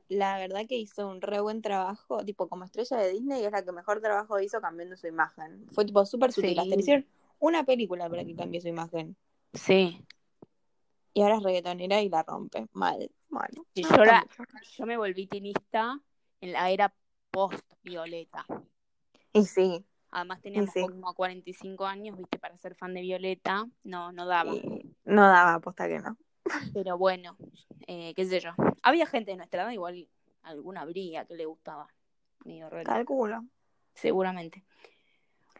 La 0.09 0.37
verdad 0.37 0.67
que 0.69 0.77
hizo 0.77 1.09
un 1.09 1.23
re 1.23 1.41
buen 1.41 1.63
trabajo, 1.63 2.23
tipo 2.23 2.47
como 2.47 2.65
estrella 2.65 2.99
de 2.99 3.13
Disney, 3.13 3.45
es 3.45 3.51
la 3.51 3.65
que 3.65 3.73
mejor 3.73 4.03
trabajo 4.03 4.39
hizo 4.41 4.61
cambiando 4.61 4.95
su 4.95 5.07
imagen. 5.07 5.67
Fue 5.71 5.87
tipo 5.87 6.05
súper 6.05 6.33
sutil. 6.33 6.53
Sí. 6.53 6.59
Hasta 6.59 6.75
le 6.75 6.81
hicieron 6.83 7.07
una 7.39 7.65
película 7.65 8.11
para 8.11 8.23
que 8.23 8.37
cambie 8.37 8.61
su 8.61 8.69
imagen. 8.69 9.17
Sí. 9.55 10.05
Y 11.15 11.23
ahora 11.23 11.37
es 11.37 11.43
reggaetonera 11.43 12.03
y 12.03 12.11
la 12.11 12.23
rompe. 12.25 12.69
Mal, 12.73 13.11
mal. 13.31 13.49
No 13.55 13.65
yo 13.75 14.05
la-. 14.05 14.27
Yo 14.77 14.85
me 14.85 14.99
volví 14.99 15.27
tinista 15.27 15.99
en 16.43 16.53
la 16.53 16.71
era 16.71 16.95
post-Violeta. 17.31 18.45
Y 19.33 19.45
sí, 19.47 19.83
Además 20.13 20.43
teníamos 20.43 20.71
sí. 20.73 20.83
como 20.83 21.15
45 21.15 21.87
años, 21.87 22.17
viste, 22.17 22.39
para 22.39 22.57
ser 22.59 22.75
fan 22.75 22.93
de 22.93 23.01
Violeta. 23.01 23.67
No, 23.83 24.13
no 24.13 24.27
daba. 24.27 24.55
y 24.55 24.95
no 25.05 25.23
daba 25.23 25.55
aposta 25.55 25.89
que 25.89 25.99
no. 25.99 26.17
Pero 26.75 26.99
bueno, 26.99 27.37
eh, 27.87 28.13
qué 28.15 28.27
sé 28.27 28.39
yo. 28.41 28.51
Había 28.83 29.07
gente 29.07 29.31
de 29.31 29.39
nuestra 29.39 29.63
edad, 29.63 29.71
igual 29.73 30.07
alguna 30.43 30.83
habría 30.83 31.25
que 31.25 31.35
le 31.35 31.47
gustaba. 31.47 31.89
Medio. 32.45 32.69
Calculo. 32.85 33.45
seguramente. 33.95 34.65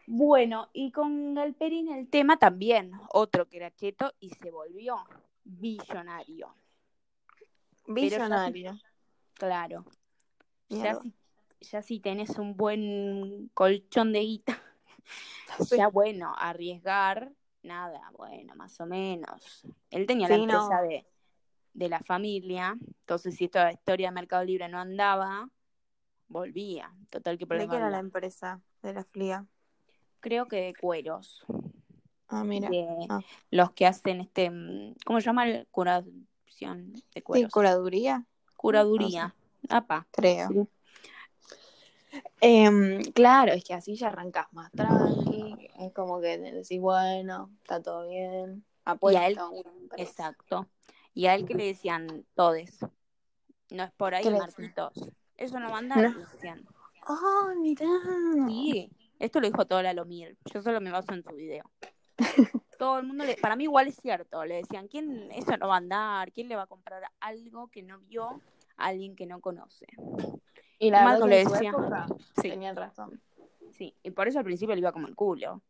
Bueno, 0.05 0.69
y 0.73 0.91
con 0.91 1.33
Galperín 1.33 1.91
el 1.91 2.09
tema 2.09 2.37
también, 2.37 2.91
otro 3.09 3.47
que 3.47 3.57
era 3.57 3.71
cheto 3.71 4.13
y 4.19 4.29
se 4.31 4.51
volvió 4.51 4.97
billonario. 5.43 6.53
Billonario. 7.87 8.77
Claro. 9.33 9.85
Ya 10.69 10.99
ya 11.63 11.81
si 11.81 11.99
tenés 11.99 12.37
un 12.37 12.55
buen 12.55 13.49
colchón 13.53 14.13
de 14.13 14.19
guita, 14.21 14.61
Sí. 15.69 15.77
ya 15.77 15.87
bueno, 15.87 16.33
arriesgar, 16.37 17.31
nada, 17.61 18.11
bueno, 18.17 18.55
más 18.55 18.79
o 18.79 18.85
menos. 18.85 19.65
Él 19.91 20.05
tenía 20.05 20.27
la 20.27 20.35
empresa 20.35 20.81
no. 20.81 20.87
de, 20.87 21.05
de 21.73 21.89
la 21.89 21.99
familia, 21.99 22.77
entonces 22.99 23.35
si 23.35 23.45
esta 23.45 23.71
historia 23.71 24.07
de 24.09 24.13
Mercado 24.15 24.43
Libre 24.43 24.67
no 24.69 24.79
andaba, 24.79 25.49
volvía. 26.27 26.91
Total, 27.09 27.37
¿qué 27.37 27.45
¿De 27.45 27.47
problema 27.47 27.71
qué 27.71 27.77
era 27.77 27.89
la 27.89 27.99
empresa 27.99 28.61
de 28.81 28.93
la 28.93 29.01
FLIA? 29.03 29.45
Creo 30.19 30.47
que 30.47 30.57
de 30.57 30.73
cueros. 30.73 31.45
Ah, 32.29 32.43
mira. 32.43 32.69
de 32.69 32.87
Ah. 33.09 33.19
los 33.51 33.71
que 33.73 33.85
hacen 33.85 34.21
este, 34.21 34.49
mm, 34.49 34.95
¿cómo 35.05 35.19
se 35.19 35.25
llama? 35.25 35.47
El 35.47 35.67
curación 35.67 36.93
de 36.93 37.01
Sí, 37.15 37.21
cueros. 37.21 37.51
curaduría, 37.51 38.25
Curaduría. 38.55 39.35
Apa. 39.69 40.07
creo. 40.11 40.49
Sí. 40.49 40.67
Em, 42.41 43.01
claro, 43.13 43.53
es 43.53 43.63
que 43.63 43.73
así 43.73 43.95
ya 43.95 44.07
arrancas 44.07 44.47
más 44.53 44.71
tranqui. 44.71 45.69
Es 45.79 45.93
como 45.93 46.19
que 46.21 46.37
decís, 46.37 46.79
bueno, 46.79 47.49
está 47.61 47.81
todo 47.81 48.07
bien. 48.09 48.63
Apuesto 48.85 49.19
Y 49.19 49.23
a 49.23 49.27
él-. 49.27 49.37
Exacto. 49.97 50.67
Y 51.13 51.27
a 51.27 51.35
él 51.35 51.45
que 51.45 51.53
le 51.53 51.65
decían 51.65 52.25
todes. 52.35 52.79
No 53.71 53.83
es 53.83 53.91
por 53.91 54.13
ahí. 54.13 54.29
Marquitos. 54.29 55.11
Eso 55.37 55.59
no 55.59 55.69
va 55.69 55.77
a 55.77 55.79
andar, 55.79 55.97
No. 56.03 56.09
le 56.09 56.25
decían. 56.25 56.65
Ah, 57.07 57.53
mirá. 57.57 57.87
Sí, 58.47 58.91
esto 59.19 59.39
lo 59.39 59.47
dijo 59.47 59.65
todo 59.65 59.81
la 59.81 59.93
Lomir. 59.93 60.37
Yo 60.53 60.61
solo 60.61 60.79
me 60.81 60.91
baso 60.91 61.13
en 61.13 61.23
su 61.23 61.35
video. 61.35 61.69
Todo 62.77 62.99
el 62.99 63.07
mundo, 63.07 63.23
le, 63.23 63.35
para 63.37 63.55
mí 63.55 63.63
igual 63.63 63.87
es 63.87 63.95
cierto, 63.95 64.43
le 64.45 64.55
decían, 64.55 64.87
¿quién 64.87 65.31
eso 65.31 65.55
no 65.57 65.67
va 65.67 65.75
a 65.75 65.77
andar? 65.77 66.31
¿Quién 66.31 66.49
le 66.49 66.55
va 66.55 66.63
a 66.63 66.67
comprar 66.67 67.03
algo 67.19 67.67
que 67.69 67.81
no 67.83 67.99
vio 67.99 68.41
a 68.77 68.85
alguien 68.87 69.15
que 69.15 69.25
no 69.25 69.39
conoce? 69.41 69.87
Y 70.83 70.91
la 70.91 71.03
Marco 71.03 71.27
le 71.27 71.37
decía. 71.45 71.69
época 71.69 72.05
Sí, 72.41 72.49
tenían 72.49 72.75
razón. 72.75 73.21
sí. 73.71 73.95
Y 74.03 74.11
por 74.11 74.27
eso 74.27 74.39
al 74.39 74.45
principio 74.45 74.75
le 74.75 74.81
iba 74.81 74.91
como 74.91 75.07
el 75.07 75.15
culo. 75.15 75.61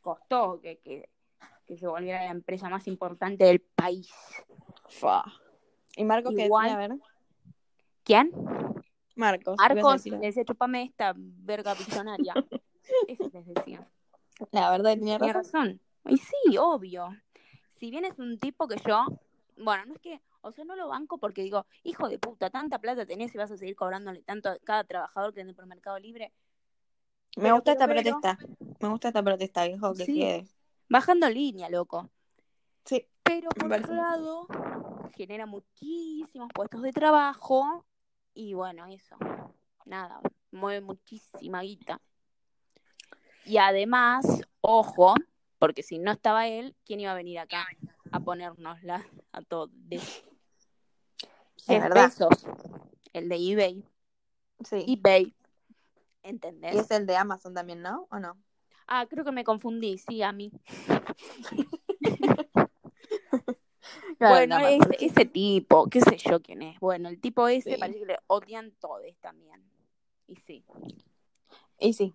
Costó 0.00 0.60
que, 0.60 0.78
que, 0.78 1.08
que 1.66 1.76
se 1.76 1.86
volviera 1.86 2.24
la 2.24 2.30
empresa 2.30 2.68
más 2.68 2.86
importante 2.88 3.44
del 3.44 3.60
país. 3.60 4.10
Fa. 4.88 5.24
¿Y 5.96 6.04
Marcos 6.04 6.34
qué 6.36 6.46
Igual- 6.46 6.64
decía? 6.70 6.84
A 6.84 6.88
ver. 6.88 6.98
¿Quién? 8.04 8.32
Marcos. 9.14 9.56
¿qué 9.58 9.72
ibas 9.74 9.84
a 9.84 9.88
Marcos 9.88 10.06
le 10.06 10.18
decía, 10.18 10.44
chupame 10.44 10.82
esta 10.84 11.12
verga 11.16 11.74
visionaria. 11.74 12.34
Eso 13.08 13.30
les 13.32 13.46
decía. 13.46 13.86
La 14.50 14.70
verdad 14.70 14.94
tenía 14.94 15.18
Tenía 15.18 15.34
razón. 15.34 15.52
razón. 15.68 15.80
Y 16.08 16.16
sí, 16.16 16.56
obvio. 16.58 17.08
Si 17.76 17.90
bien 17.90 18.04
es 18.04 18.18
un 18.18 18.38
tipo 18.38 18.66
que 18.66 18.76
yo, 18.86 19.04
bueno, 19.56 19.84
no 19.86 19.94
es 19.94 20.00
que, 20.00 20.20
o 20.42 20.52
sea, 20.52 20.64
no 20.64 20.76
lo 20.76 20.88
banco 20.88 21.18
porque 21.18 21.42
digo, 21.42 21.66
hijo 21.82 22.08
de 22.08 22.18
puta, 22.18 22.50
tanta 22.50 22.78
plata 22.78 23.06
tenés 23.06 23.34
y 23.34 23.38
vas 23.38 23.50
a 23.50 23.56
seguir 23.56 23.74
cobrándole 23.74 24.22
tanto 24.22 24.50
a 24.50 24.58
cada 24.58 24.84
trabajador 24.84 25.32
que 25.32 25.40
ande 25.40 25.54
por 25.54 25.66
Mercado 25.66 25.98
Libre. 25.98 26.32
Me 27.36 27.44
Pero, 27.44 27.54
gusta 27.54 27.72
esta 27.72 27.86
protesta. 27.88 28.38
Me 28.80 28.88
gusta 28.88 29.08
esta 29.08 29.22
protesta, 29.22 29.66
viejo, 29.66 29.94
que 29.94 30.04
Sí. 30.04 30.14
quede. 30.14 30.48
Bajando 30.88 31.30
línea, 31.30 31.70
loco. 31.70 32.10
Sí. 32.84 33.06
Pero 33.22 33.48
por 33.50 33.72
otro 33.72 33.94
lado, 33.94 34.46
genera 35.16 35.46
muchísimos 35.46 36.48
puestos 36.54 36.82
de 36.82 36.92
trabajo 36.92 37.86
y 38.34 38.54
bueno, 38.54 38.86
eso, 38.86 39.16
nada, 39.86 40.20
mueve 40.50 40.80
muchísima 40.80 41.62
guita. 41.62 42.00
Y 43.44 43.56
además, 43.58 44.42
ojo, 44.60 45.14
porque 45.58 45.82
si 45.82 45.98
no 45.98 46.12
estaba 46.12 46.48
él, 46.48 46.76
¿quién 46.84 47.00
iba 47.00 47.12
a 47.12 47.16
venir 47.16 47.38
acá 47.38 47.66
a 48.10 48.20
ponernosla 48.20 49.06
a 49.32 49.42
todos? 49.42 49.70
Verdad. 51.68 52.12
El 53.12 53.28
de 53.28 53.36
eBay. 53.36 53.84
Sí. 54.64 54.84
eBay, 54.88 55.34
¿entendés? 56.22 56.74
Y 56.74 56.78
es 56.78 56.90
el 56.90 57.06
de 57.06 57.16
Amazon 57.16 57.54
también, 57.54 57.82
¿no? 57.82 58.06
¿O 58.10 58.18
no? 58.18 58.36
Ah, 58.86 59.06
creo 59.08 59.24
que 59.24 59.32
me 59.32 59.44
confundí, 59.44 59.98
sí, 59.98 60.22
a 60.22 60.32
mí. 60.32 60.52
Bueno, 64.18 64.60
no 64.60 64.66
ese, 64.68 65.24
tipo, 65.26 65.88
qué 65.88 66.00
sé 66.00 66.16
yo 66.16 66.40
quién 66.40 66.62
es. 66.62 66.78
Bueno, 66.78 67.08
el 67.08 67.20
tipo 67.20 67.48
ese 67.48 67.74
Sí. 67.74 67.80
parece 67.80 67.98
que 67.98 68.06
le 68.06 68.18
odian 68.28 68.70
todos 68.80 69.02
también. 69.20 69.64
Y 70.28 70.36
sí. 70.36 70.64
Y 71.80 71.92
sí. 71.92 72.14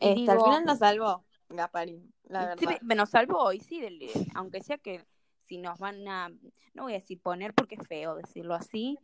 Y 0.00 0.20
Este, 0.20 0.30
al 0.32 0.38
final 0.40 0.64
nos 0.66 0.78
salvó 0.78 1.24
Gasparín, 1.48 2.12
la 2.24 2.54
Y 2.54 2.58
sí, 2.58 2.66
verdad. 2.66 2.80
me 2.82 2.94
nos 2.94 3.08
salvó, 3.10 3.52
y 3.52 3.60
sí, 3.60 3.80
del- 3.80 4.10
aunque 4.34 4.62
sea 4.62 4.76
que 4.76 5.02
si 5.50 5.58
nos 5.58 5.80
van 5.80 6.06
a, 6.06 6.28
no 6.74 6.84
voy 6.84 6.92
a 6.92 7.00
decir 7.00 7.20
poner 7.20 7.54
porque 7.54 7.74
es 7.74 7.88
feo 7.88 8.14
decirlo 8.14 8.54
así, 8.54 8.96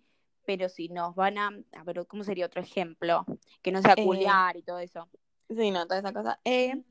pero 0.44 0.68
si 0.68 0.88
nos 0.88 1.16
van 1.16 1.38
a, 1.38 1.48
a 1.72 1.82
ver, 1.82 2.06
¿cómo 2.06 2.22
sería 2.22 2.46
otro 2.46 2.62
ejemplo? 2.62 3.26
Que 3.62 3.72
no 3.72 3.82
sea 3.82 3.94
Eh, 3.96 4.04
culiar 4.04 4.56
y 4.56 4.62
todo 4.62 4.78
eso. 4.78 5.08
Sí, 5.48 5.72
no, 5.72 5.88
toda 5.88 5.98
esa 5.98 6.12
cosa. 6.12 6.38
Eh, 6.44 6.84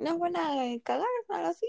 ¿Nos 0.00 0.18
van 0.18 0.36
a 0.36 0.56
cagar 0.82 1.06
algo 1.28 1.48
así? 1.48 1.68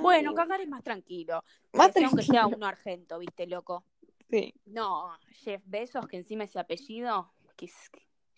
Bueno, 0.00 0.30
Eh, 0.30 0.34
cagar 0.34 0.62
es 0.62 0.68
más 0.68 0.82
tranquilo. 0.82 1.44
Más 1.74 1.92
sea, 1.92 2.06
aunque 2.06 2.22
sea 2.22 2.32
tranquilo. 2.32 2.56
uno 2.56 2.66
argento, 2.66 3.18
viste, 3.18 3.46
loco. 3.46 3.84
Sí. 4.30 4.54
No, 4.64 5.10
Jeff 5.32 5.62
Besos, 5.66 6.06
que 6.08 6.16
encima 6.16 6.44
ese 6.44 6.58
apellido, 6.58 7.34
que 7.54 7.66
es 7.66 7.90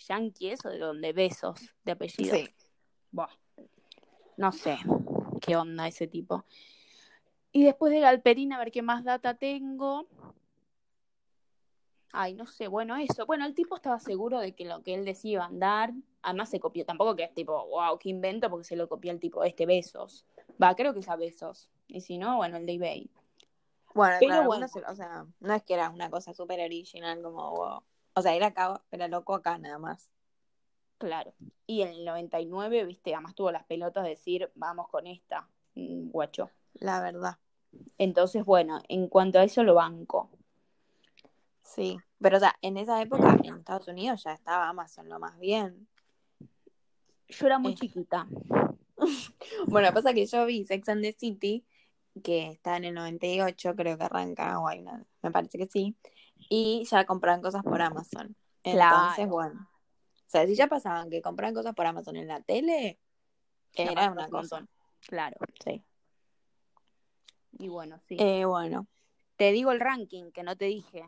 yankee 0.08 0.50
eso, 0.50 0.70
de 0.70 0.78
donde 0.78 1.12
Besos, 1.12 1.72
de 1.84 1.92
apellido. 1.92 2.34
Sí. 2.34 2.48
Buah, 3.12 3.30
no 4.36 4.50
sé 4.50 4.76
qué 5.40 5.54
onda 5.54 5.86
ese 5.86 6.08
tipo. 6.08 6.44
Y 7.52 7.64
después 7.64 7.92
de 7.92 8.00
Galperín, 8.00 8.52
a 8.52 8.58
ver 8.58 8.70
qué 8.70 8.82
más 8.82 9.04
data 9.04 9.34
tengo. 9.34 10.06
Ay, 12.12 12.34
no 12.34 12.46
sé, 12.46 12.68
bueno, 12.68 12.96
eso. 12.96 13.26
Bueno, 13.26 13.44
el 13.46 13.54
tipo 13.54 13.76
estaba 13.76 13.98
seguro 14.00 14.40
de 14.40 14.52
que 14.54 14.64
lo 14.64 14.82
que 14.82 14.94
él 14.94 15.04
decía 15.04 15.32
iba 15.32 15.44
a 15.44 15.48
andar. 15.48 15.92
Además 16.22 16.50
se 16.50 16.60
copió, 16.60 16.84
tampoco 16.84 17.16
que 17.16 17.24
es 17.24 17.34
tipo, 17.34 17.66
wow, 17.68 17.98
qué 17.98 18.08
invento, 18.08 18.50
porque 18.50 18.64
se 18.64 18.76
lo 18.76 18.88
copió 18.88 19.10
el 19.12 19.20
tipo 19.20 19.44
este 19.44 19.66
Besos. 19.66 20.26
Va, 20.62 20.74
creo 20.74 20.92
que 20.92 21.00
es 21.00 21.08
a 21.08 21.16
Besos. 21.16 21.70
Y 21.86 22.00
si 22.00 22.18
no, 22.18 22.36
bueno, 22.36 22.56
el 22.56 22.66
de 22.66 22.72
eBay. 22.74 23.10
Bueno, 23.94 24.16
Pero 24.20 24.30
claro, 24.30 24.46
bueno. 24.46 24.66
o 24.88 24.94
sea, 24.94 25.26
no 25.40 25.54
es 25.54 25.62
que 25.62 25.74
era 25.74 25.90
una 25.90 26.10
cosa 26.10 26.34
súper 26.34 26.60
original 26.60 27.22
como, 27.22 27.50
wow. 27.50 27.82
O 28.14 28.22
sea, 28.22 28.34
era 28.34 28.48
acá, 28.48 28.82
era 28.90 29.08
loco 29.08 29.34
acá 29.34 29.58
nada 29.58 29.78
más. 29.78 30.10
Claro. 30.98 31.32
Y 31.66 31.82
en 31.82 31.88
el 31.88 32.04
99, 32.04 32.84
viste, 32.84 33.14
además 33.14 33.34
tuvo 33.34 33.50
las 33.50 33.64
pelotas 33.64 34.04
de 34.04 34.10
decir, 34.10 34.50
vamos 34.54 34.88
con 34.88 35.06
esta, 35.06 35.48
mm, 35.74 36.10
guacho. 36.10 36.50
La 36.74 37.00
verdad. 37.00 37.36
Entonces, 37.98 38.44
bueno, 38.44 38.80
en 38.88 39.08
cuanto 39.08 39.38
a 39.38 39.44
eso 39.44 39.62
lo 39.62 39.74
banco. 39.74 40.30
Sí. 41.62 41.98
Pero, 42.20 42.36
o 42.36 42.40
sea, 42.40 42.54
en 42.62 42.76
esa 42.76 43.00
época 43.00 43.36
en 43.42 43.56
Estados 43.56 43.88
Unidos 43.88 44.22
ya 44.24 44.32
estaba 44.32 44.68
Amazon 44.68 45.08
lo 45.08 45.18
más 45.18 45.38
bien. 45.38 45.88
Yo 47.28 47.46
era 47.46 47.58
muy 47.58 47.72
Eh. 47.72 47.76
chiquita. 47.76 48.26
Bueno, 49.66 49.92
pasa 49.94 50.12
que 50.12 50.26
yo 50.26 50.44
vi 50.46 50.64
Sex 50.64 50.88
and 50.90 51.02
the 51.02 51.12
City, 51.12 51.64
que 52.22 52.48
está 52.48 52.76
en 52.76 52.84
el 52.84 52.94
98, 52.94 53.74
creo 53.74 53.96
que 53.96 54.04
arranca, 54.04 54.58
o 54.60 54.68
hay 54.68 54.80
una, 54.80 55.02
me 55.22 55.30
parece 55.30 55.56
que 55.58 55.66
sí, 55.66 55.96
y 56.50 56.84
ya 56.84 57.04
compraban 57.06 57.40
cosas 57.40 57.62
por 57.62 57.80
Amazon. 57.80 58.36
Entonces, 58.62 59.14
Claro. 59.16 59.28
bueno. 59.30 59.68
O 59.72 60.30
sea, 60.30 60.46
si 60.46 60.54
ya 60.54 60.66
pasaban 60.66 61.08
que 61.08 61.22
compraban 61.22 61.54
cosas 61.54 61.74
por 61.74 61.86
Amazon 61.86 62.16
en 62.16 62.28
la 62.28 62.40
tele, 62.42 62.98
era 63.72 64.10
una 64.12 64.26
un 64.26 64.30
cosa. 64.30 64.66
Claro. 65.00 65.36
Sí. 65.64 65.82
Y 67.58 67.68
bueno, 67.68 67.98
sí. 67.98 68.16
Eh, 68.18 68.44
bueno. 68.44 68.86
Te 69.36 69.52
digo 69.52 69.72
el 69.72 69.80
ranking 69.80 70.30
que 70.32 70.42
no 70.42 70.56
te 70.56 70.66
dije. 70.66 71.06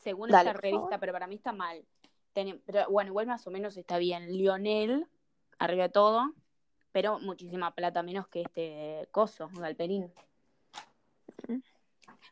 Según 0.00 0.30
Dale, 0.30 0.50
esta 0.50 0.60
revista, 0.60 0.84
favor. 0.86 1.00
pero 1.00 1.12
para 1.12 1.26
mí 1.26 1.34
está 1.34 1.52
mal. 1.52 1.84
Ten- 2.32 2.62
pero 2.64 2.88
bueno, 2.90 3.10
igual 3.10 3.26
más 3.26 3.46
o 3.46 3.50
menos 3.50 3.76
está 3.76 3.98
bien. 3.98 4.32
Lionel 4.32 5.06
arriba 5.58 5.84
de 5.84 5.88
todo, 5.90 6.32
pero 6.92 7.18
muchísima 7.20 7.74
plata 7.74 8.02
menos 8.02 8.26
que 8.28 8.42
este 8.42 9.08
coso, 9.10 9.48
Galperín. 9.52 10.12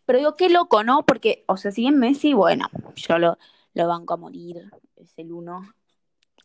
Pero 0.07 0.19
digo, 0.19 0.37
qué 0.37 0.49
loco, 0.49 0.83
¿no? 0.83 1.05
Porque, 1.05 1.45
o 1.47 1.57
sea, 1.57 1.71
si 1.71 1.87
en 1.87 1.99
Messi, 1.99 2.33
bueno, 2.33 2.67
yo 2.97 3.19
lo, 3.19 3.39
lo 3.75 3.87
banco 3.89 4.15
a 4.15 4.17
morir, 4.17 4.71
es 4.97 5.19
el 5.19 5.33
uno. 5.33 5.73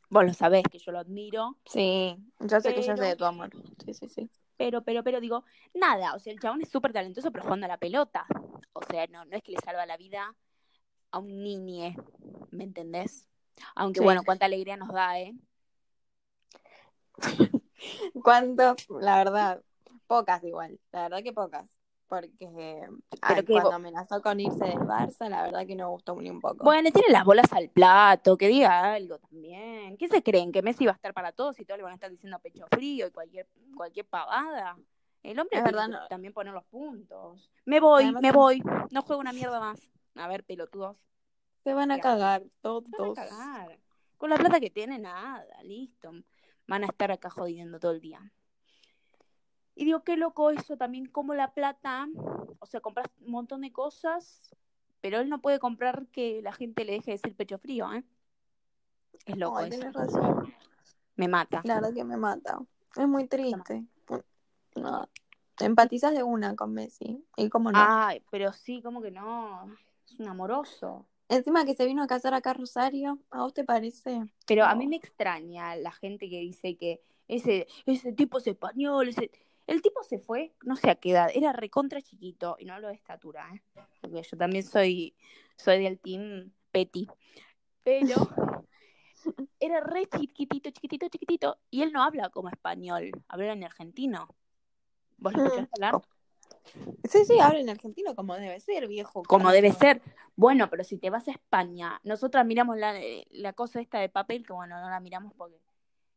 Vos 0.10 0.26
lo 0.26 0.34
sabés 0.34 0.64
que 0.70 0.78
yo 0.78 0.92
lo 0.92 1.00
admiro. 1.00 1.58
Sí, 1.66 2.16
yo 2.40 2.62
sé 2.62 2.74
que 2.74 2.84
yo 2.84 2.96
sé 2.96 3.04
de 3.04 3.16
tu 3.16 3.26
amor. 3.26 3.50
Sí, 3.84 3.94
sí, 3.94 4.08
sí. 4.08 4.30
Pero, 4.58 4.84
pero, 4.84 5.04
pero 5.04 5.20
digo, 5.20 5.44
nada, 5.74 6.16
o 6.16 6.20
sea, 6.20 6.34
el 6.34 6.40
chabón 6.40 6.62
es 6.62 6.70
súper 6.70 6.94
talentoso, 6.94 7.32
pero 7.32 7.44
jugando 7.44 7.66
a 7.66 7.70
la 7.70 7.78
pelota. 7.78 8.26
O 8.74 8.82
sea, 8.84 9.08
no, 9.08 9.26
no 9.26 9.36
es 9.36 9.44
que 9.44 9.52
le 9.52 9.60
salva 9.60 9.86
la 9.86 9.98
vida 9.98 10.34
a 11.12 11.20
un 11.20 11.44
niñe, 11.44 11.98
¿me 12.52 12.64
entendés? 12.66 13.28
Aunque 13.76 14.00
Sí. 14.00 14.06
bueno, 14.06 14.24
cuánta 14.24 14.46
alegría 14.46 14.78
nos 14.78 14.90
da, 14.94 15.20
¿eh? 15.20 15.36
¿Cuántos? 18.24 18.88
La 18.90 19.18
verdad, 19.18 19.64
pocas 20.08 20.44
igual. 20.44 20.80
La 20.92 21.04
verdad 21.04 21.24
que 21.24 21.34
pocas. 21.34 21.75
Porque 22.08 22.88
ay, 23.22 23.36
que 23.44 23.52
cuando 23.54 23.74
amenazó 23.74 24.22
con 24.22 24.40
irse 24.40 24.64
del 24.64 24.78
Barça, 24.80 25.28
la 25.28 25.42
verdad 25.44 25.66
que 25.66 25.76
no 25.76 25.90
gustó 25.90 26.16
ni 26.22 26.30
un 26.30 26.40
poco. 26.40 26.64
Bueno, 26.64 26.84
le 26.84 26.92
tiene 26.92 27.10
las 27.12 27.26
bolas 27.26 27.52
al 27.52 27.70
plato, 27.70 28.38
que 28.38 28.48
diga 28.48 28.94
algo 28.94 29.18
también. 29.18 29.98
¿Qué 29.98 30.08
se 30.08 30.22
creen? 30.22 30.52
¿Que 30.52 30.62
Messi 30.62 30.86
va 30.86 30.92
a 30.92 30.96
estar 30.96 31.14
para 31.14 31.32
todos 31.32 31.60
y 31.60 31.66
todos 31.66 31.78
le 31.78 31.84
van 31.84 31.94
a 31.94 31.96
estar 31.96 32.12
diciendo 32.12 32.38
pecho 32.40 32.66
frío 32.70 33.08
y 33.08 33.12
cualquier, 33.12 33.48
cualquier 33.76 34.06
pavada? 34.06 34.78
El 35.24 35.40
hombre 35.40 35.58
Es 35.58 35.64
tiene 35.64 35.72
verdad, 35.72 35.86
que 35.86 35.92
no. 36.04 36.08
también 36.08 36.34
poner 36.34 36.54
los 36.54 36.66
puntos. 36.66 37.50
Me 37.66 37.80
voy, 37.80 38.04
Además, 38.04 38.22
me 38.22 38.32
voy. 38.32 38.64
No 38.92 39.02
juego 39.02 39.20
una 39.20 39.34
mierda 39.34 39.60
más. 39.60 39.80
A 40.14 40.28
ver, 40.28 40.44
pelotudos. 40.44 41.02
Se 41.64 41.74
van 41.74 41.90
a 41.92 42.00
cagar 42.00 42.44
todos. 42.62 42.84
Se 42.92 43.02
van 43.02 43.12
a 43.12 43.14
cagar. 43.16 43.80
Con 44.18 44.30
la 44.30 44.38
plata 44.38 44.60
que 44.60 44.70
tiene, 44.70 45.00
nada, 45.00 45.44
listo. 45.64 46.12
Van 46.68 46.84
a 46.84 46.86
estar 46.86 47.12
acá 47.12 47.32
jodiendo 47.32 47.80
todo 47.80 47.92
el 47.94 48.02
día. 48.02 48.22
Y 49.76 49.86
digo, 49.86 50.04
qué 50.04 50.16
loco 50.16 50.50
eso 50.52 50.78
también, 50.78 51.06
como 51.08 51.34
la 51.34 51.54
plata, 51.54 52.08
o 52.60 52.66
sea, 52.66 52.80
compras 52.80 53.08
un 53.22 53.32
montón 53.32 53.62
de 53.62 53.74
cosas, 53.74 54.50
pero 55.02 55.20
él 55.20 55.30
no 55.30 55.42
puede 55.42 55.60
comprar 55.60 56.08
que 56.08 56.42
la 56.42 56.54
gente 56.54 56.86
le 56.86 56.94
deje 56.94 57.12
de 57.12 57.18
decir 57.18 57.36
pecho 57.36 57.58
frío, 57.58 57.92
¿eh? 57.94 58.04
Es 59.26 59.38
loco 59.38 59.58
Ay, 59.58 59.70
eso. 59.72 59.92
razón. 59.92 60.54
Me 61.16 61.28
mata. 61.28 61.62
La 61.66 61.76
verdad 61.76 61.94
que 61.94 62.04
me 62.04 62.18
mata. 62.18 62.60
Es 62.96 63.08
muy 63.08 63.28
triste. 63.28 63.86
No. 64.76 65.10
Empatizas 65.60 66.14
de 66.14 66.24
una 66.24 66.56
con 66.56 66.74
Messi. 66.74 67.24
¿Y 67.38 67.50
cómo 67.50 67.72
no? 67.72 67.80
Ay, 67.82 68.24
pero 68.30 68.52
sí, 68.54 68.82
como 68.82 69.02
que 69.02 69.12
no. 69.12 69.74
Es 70.06 70.20
un 70.20 70.28
amoroso. 70.28 71.06
Encima 71.28 71.66
que 71.66 71.74
se 71.74 71.86
vino 71.86 72.04
a 72.04 72.08
casar 72.08 72.34
acá 72.34 72.52
a 72.52 72.54
Rosario, 72.54 73.20
¿a 73.32 73.42
vos 73.42 73.54
te 73.54 73.64
parece? 73.64 74.22
Pero 74.46 74.66
a 74.66 74.76
mí 74.76 74.88
me 74.88 74.96
extraña 74.98 75.76
la 75.76 75.92
gente 75.92 76.30
que 76.30 76.40
dice 76.40 76.78
que 76.78 77.02
ese, 77.28 77.68
ese 77.86 78.14
tipo 78.14 78.38
es 78.38 78.48
español, 78.48 79.10
ese... 79.10 79.32
El 79.68 79.82
tipo 79.82 80.04
se 80.04 80.20
fue, 80.20 80.54
no 80.64 80.76
sé 80.76 80.92
a 80.92 80.96
qué 80.96 81.12
edad, 81.12 81.30
era 81.34 81.52
recontra 81.52 82.02
chiquito, 82.02 82.56
y 82.60 82.66
no 82.66 82.74
hablo 82.74 82.88
de 82.88 82.94
estatura, 82.94 83.50
¿eh? 83.54 83.62
porque 84.00 84.22
yo 84.22 84.38
también 84.38 84.64
soy, 84.64 85.16
soy 85.58 85.84
del 85.84 86.00
team 86.00 86.52
Petty, 86.72 87.08
pero 87.84 88.16
era 89.60 89.80
re 89.82 90.06
chiquitito, 90.06 90.70
chiquitito, 90.70 91.08
chiquitito, 91.10 91.58
y 91.72 91.82
él 91.82 91.92
no 91.92 92.04
habla 92.04 92.30
como 92.30 92.50
español, 92.50 93.12
habla 93.28 93.54
en 93.54 93.64
argentino. 93.64 94.28
¿Vos 95.18 95.34
lo 95.34 95.40
Mm, 95.42 95.46
escuchaste 95.46 95.70
hablar? 95.74 96.02
Sí, 97.10 97.26
sí, 97.26 97.40
habla 97.40 97.60
en 97.60 97.70
argentino 97.70 98.16
como 98.16 98.36
debe 98.36 98.60
ser, 98.60 98.88
viejo. 98.88 99.24
Como 99.24 99.52
debe 99.52 99.72
ser. 99.72 100.02
Bueno, 100.36 100.70
pero 100.70 100.84
si 100.84 100.98
te 100.98 101.10
vas 101.10 101.28
a 101.28 101.32
España, 101.32 102.00
nosotras 102.04 102.46
miramos 102.46 102.78
la, 102.78 102.94
la 103.30 103.54
cosa 103.54 103.80
esta 103.80 104.00
de 104.00 104.10
papel, 104.10 104.46
que 104.46 104.54
bueno, 104.54 104.80
no 104.80 104.90
la 104.90 105.00
miramos 105.00 105.34
porque 105.36 105.58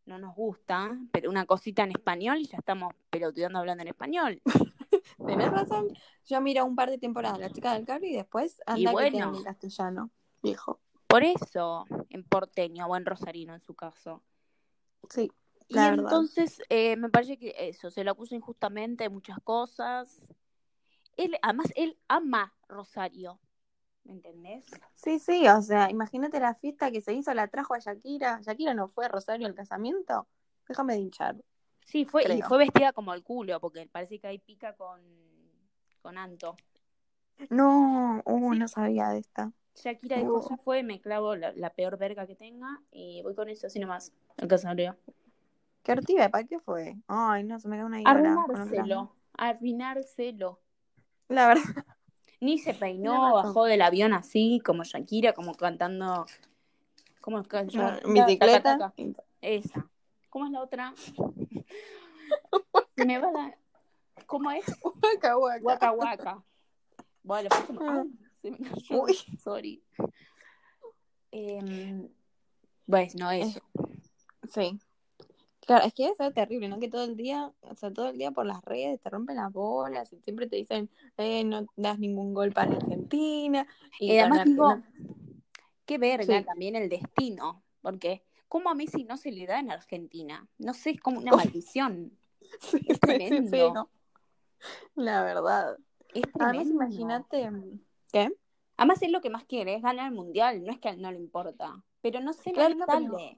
no 0.09 0.19
nos 0.19 0.35
gusta, 0.35 0.99
pero 1.13 1.31
una 1.31 1.47
cosita 1.47 1.85
en 1.85 1.91
español 1.91 2.39
y 2.39 2.47
ya 2.47 2.59
estamos 2.59 2.93
pelotudeando 3.11 3.59
hablando 3.59 3.83
en 3.83 3.89
español. 3.89 4.43
Tenés 5.27 5.51
razón. 5.51 5.89
Yo 6.25 6.41
miro 6.41 6.65
un 6.65 6.75
par 6.75 6.91
de 6.91 6.99
temporadas 6.99 7.39
La 7.39 7.51
Chica 7.51 7.75
del 7.75 7.85
Cable 7.85 8.09
y 8.09 8.17
después 8.17 8.61
anda 8.67 8.91
bueno. 8.93 9.19
queden 9.19 9.35
en 9.35 9.45
castellano, 9.45 10.11
viejo. 10.43 10.81
Por 11.07 11.23
eso, 11.23 11.85
en 12.11 12.25
porteño 12.25 12.87
o 12.87 12.97
en 12.97 13.07
rosarino 13.07 13.55
en 13.55 13.61
su 13.61 13.75
caso. 13.75 14.23
Sí, 15.09 15.31
Y 15.69 15.75
La 15.75 15.91
verdad. 15.91 16.05
entonces 16.05 16.61
eh, 16.69 16.97
me 16.97 17.09
parece 17.09 17.39
que 17.39 17.55
eso, 17.57 17.91
se 17.91 18.05
lo 18.05 18.11
acusa 18.11 18.35
injustamente 18.35 19.05
de 19.05 19.11
muchas 19.11 19.39
cosas. 19.43 20.21
Él, 21.17 21.37
además, 21.43 21.73
él 21.77 21.99
ama 22.09 22.55
Rosario. 22.69 23.41
¿Me 24.09 24.15
entendés? 24.15 24.65
sí, 24.95 25.19
sí, 25.19 25.47
o 25.49 25.61
sea, 25.61 25.91
imagínate 25.91 26.41
la 26.41 26.55
fiesta 26.55 26.91
que 26.91 27.03
se 27.03 27.13
hizo, 27.13 27.33
la 27.35 27.47
trajo 27.49 27.75
a 27.75 27.79
Shakira. 27.79 28.41
Shakira 28.43 28.73
no 28.75 28.89
fue 28.89 29.05
a 29.05 29.09
Rosario 29.09 29.47
al 29.47 29.55
casamiento. 29.55 30.27
Déjame 30.67 30.95
de 30.95 31.01
hinchar. 31.01 31.37
Sí, 31.85 32.05
fue, 32.07 32.25
y 32.35 32.43
fue 32.43 32.59
vestida 32.59 32.93
como 32.93 33.13
el 33.15 33.23
culo, 33.23 33.61
porque 33.61 33.87
parece 33.87 34.19
que 34.19 34.27
hay 34.27 34.39
pica 34.39 34.75
con, 34.77 35.01
con 36.03 36.19
Anto. 36.19 36.57
No, 37.51 38.23
uh, 38.25 38.53
Sí. 38.53 38.59
no 38.59 38.69
sabía 38.69 39.09
de 39.11 39.19
esta. 39.19 39.53
Shakira 39.75 40.17
dijo, 40.19 40.39
Uh. 40.39 40.49
ya 40.49 40.57
fue, 40.57 40.83
me 40.83 41.01
clavo 41.01 41.37
la, 41.37 41.53
la 41.53 41.71
peor 41.71 41.99
verga 41.99 42.27
que 42.27 42.35
tenga 42.35 42.81
y 42.91 43.23
voy 43.23 43.35
con 43.35 43.49
eso 43.49 43.67
así 43.69 43.79
nomás, 43.79 44.13
al 44.39 44.49
casorio. 44.49 44.97
¿Qué 45.83 45.93
ortiva? 45.93 46.29
¿Para 46.31 46.45
qué 46.45 46.59
fue? 46.61 46.97
Ay, 47.07 47.45
no, 47.45 47.61
se 47.61 47.69
me 47.69 47.77
da 47.79 47.85
una 47.87 48.01
idea. 48.01 48.11
Arruinárselo, 48.11 49.15
arruinárselo. 49.35 50.61
La 51.29 51.47
verdad. 51.49 51.85
Ni 52.41 52.59
se 52.59 52.73
peinó, 52.75 53.35
bajó 53.35 53.65
del 53.65 53.83
avión 53.83 54.13
así, 54.13 54.61
como 54.65 54.85
Shakira, 54.85 55.33
como 55.33 55.55
cantando... 55.55 56.27
¿Cómo 57.21 57.41
es 57.41 57.49
que? 57.49 57.57
Ah, 57.59 57.99
Bicicleta. 58.07 58.79
Taca, 58.79 58.93
taca. 58.97 59.25
Esa. 59.41 59.87
¿Cómo 60.31 60.47
es 60.47 60.53
la 60.53 60.63
otra? 60.63 60.95
Me 62.97 63.19
va 63.19 63.31
la... 63.33 63.59
¿Cómo 64.27 64.51
es? 64.51 64.65
Guaca, 64.81 65.35
guaca. 65.35 65.63
Waka 65.65 65.93
Waka. 65.93 66.43
Bueno, 67.23 67.49
Ah. 67.53 68.05
se 68.41 68.51
me 68.51 68.59
cayó. 68.59 69.03
Uy. 69.03 69.15
Sorry. 69.43 69.83
Em, 71.31 72.09
bueno, 72.87 73.31
eso. 73.31 73.61
Sí. 74.53 74.79
Claro, 75.69 75.85
es 75.85 75.93
que 75.93 76.05
debe 76.05 76.15
ser 76.17 76.33
terrible, 76.33 76.67
¿no? 76.69 76.79
Que 76.81 76.89
todo 76.89 77.05
el 77.05 77.15
día, 77.15 77.53
o 77.61 77.75
sea, 77.75 77.93
todo 77.93 78.09
el 78.09 78.17
día 78.17 78.31
por 78.31 78.47
las 78.47 78.65
redes 78.65 79.03
te 79.03 79.11
rompen 79.11 79.37
las 79.37 79.53
bolas 79.53 80.11
y 80.15 80.19
siempre 80.23 80.47
te 80.47 80.57
dicen, 80.57 80.89
eh, 81.19 81.45
no 81.45 81.67
das 81.77 81.99
ningún 81.99 82.33
gol 82.33 82.53
para 82.53 82.73
Argentina. 82.75 83.67
Y 84.01 84.13
Y 84.15 84.19
además 84.19 84.47
digo, 84.47 84.79
qué 85.85 85.99
verga 85.99 86.39
Sí. 86.39 86.45
también 86.47 86.75
el 86.75 86.89
destino, 86.89 87.63
porque 87.83 88.23
¿cómo 88.49 88.71
a 88.71 88.75
Messi 88.75 89.05
no 89.05 89.19
se 89.19 89.31
le 89.31 89.47
da 89.47 89.61
en 89.61 89.71
Argentina? 89.71 90.49
No 90.57 90.73
sé, 90.73 90.93
es 90.93 91.01
como 91.03 91.19
una 91.21 91.33
maldición. 91.37 92.13
Sí, 92.63 92.79
es 92.79 92.83
sí, 92.87 92.93
sí, 92.95 92.99
tremendo. 93.01 93.51
sí, 93.51 93.73
no. 93.75 93.91
La 94.95 95.23
verdad. 95.23 95.77
Es 96.15 96.23
Además, 96.33 96.51
tremendo. 96.65 96.75
imagínate. 96.77 97.51
¿Qué? 98.11 98.31
Además 98.79 99.03
él 99.03 99.13
lo 99.13 99.21
que 99.21 99.29
más 99.29 99.45
quiere 99.45 99.75
es 99.75 99.83
ganar 99.83 100.07
el 100.09 100.15
mundial, 100.15 100.65
no 100.65 100.73
es 100.73 100.79
que 100.79 100.97
no 100.97 101.13
le 101.13 101.19
importa. 101.19 101.85
Pero 102.01 102.21
no 102.21 102.31
no, 102.33 102.33
le 102.33 102.53
pero- 102.55 102.87
sale. 102.87 103.37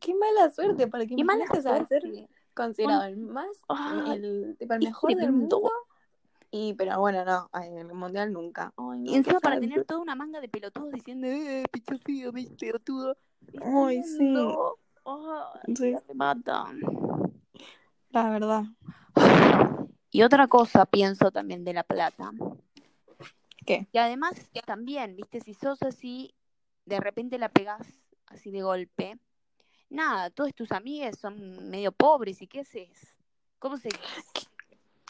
Qué 0.00 0.14
mala 0.14 0.50
suerte, 0.50 0.86
porque 0.88 1.14
Qué 1.16 1.24
mala 1.24 1.46
saber 1.46 1.86
ser 1.86 2.02
suerte. 2.02 2.28
considerado 2.54 3.04
el 3.04 3.16
más, 3.18 3.46
Ay, 3.68 4.12
el, 4.16 4.56
tipo, 4.58 4.74
el 4.74 4.80
mejor 4.80 5.14
del 5.14 5.32
mundo. 5.32 5.70
Y, 6.50 6.74
pero 6.74 6.98
bueno, 7.00 7.24
no, 7.24 7.50
en 7.60 7.78
el 7.78 7.92
mundial 7.94 8.32
nunca. 8.32 8.72
Ay, 8.76 8.98
no, 9.00 9.10
Y 9.10 9.14
encima 9.14 9.40
para 9.40 9.60
tener 9.60 9.84
toda 9.84 10.00
una 10.00 10.14
manga 10.14 10.40
de 10.40 10.48
pelotudos 10.48 10.92
diciendo, 10.92 11.26
eh, 11.26 11.64
picho 11.70 11.98
frío, 11.98 12.32
pelotudo. 12.58 13.16
Ay, 13.62 14.02
sí. 14.02 14.16
tremendo. 14.16 14.78
Ay, 15.04 15.74
Sí, 15.76 15.90
ya 15.92 16.02
me 16.08 16.14
mata. 16.14 16.66
la 18.10 18.30
verdad. 18.30 18.64
Y 20.10 20.22
otra 20.22 20.46
cosa 20.48 20.86
pienso 20.86 21.30
también 21.30 21.64
de 21.64 21.74
la 21.74 21.82
plata. 21.84 22.30
¿Qué? 23.66 23.86
Y 23.92 23.98
además 23.98 24.34
también, 24.64 25.16
viste, 25.16 25.40
si 25.40 25.52
sos 25.52 25.82
así, 25.82 26.34
de 26.86 27.00
repente 27.00 27.38
la 27.38 27.48
pegás 27.50 27.86
así 28.28 28.50
de 28.50 28.62
golpe. 28.62 29.18
Nada, 29.88 30.30
todos 30.30 30.54
tus 30.54 30.72
amigos 30.72 31.16
son 31.18 31.70
medio 31.70 31.92
pobres 31.92 32.42
y 32.42 32.46
¿qué 32.46 32.60
haces? 32.60 33.14
¿Cómo 33.58 33.76
se 33.76 33.88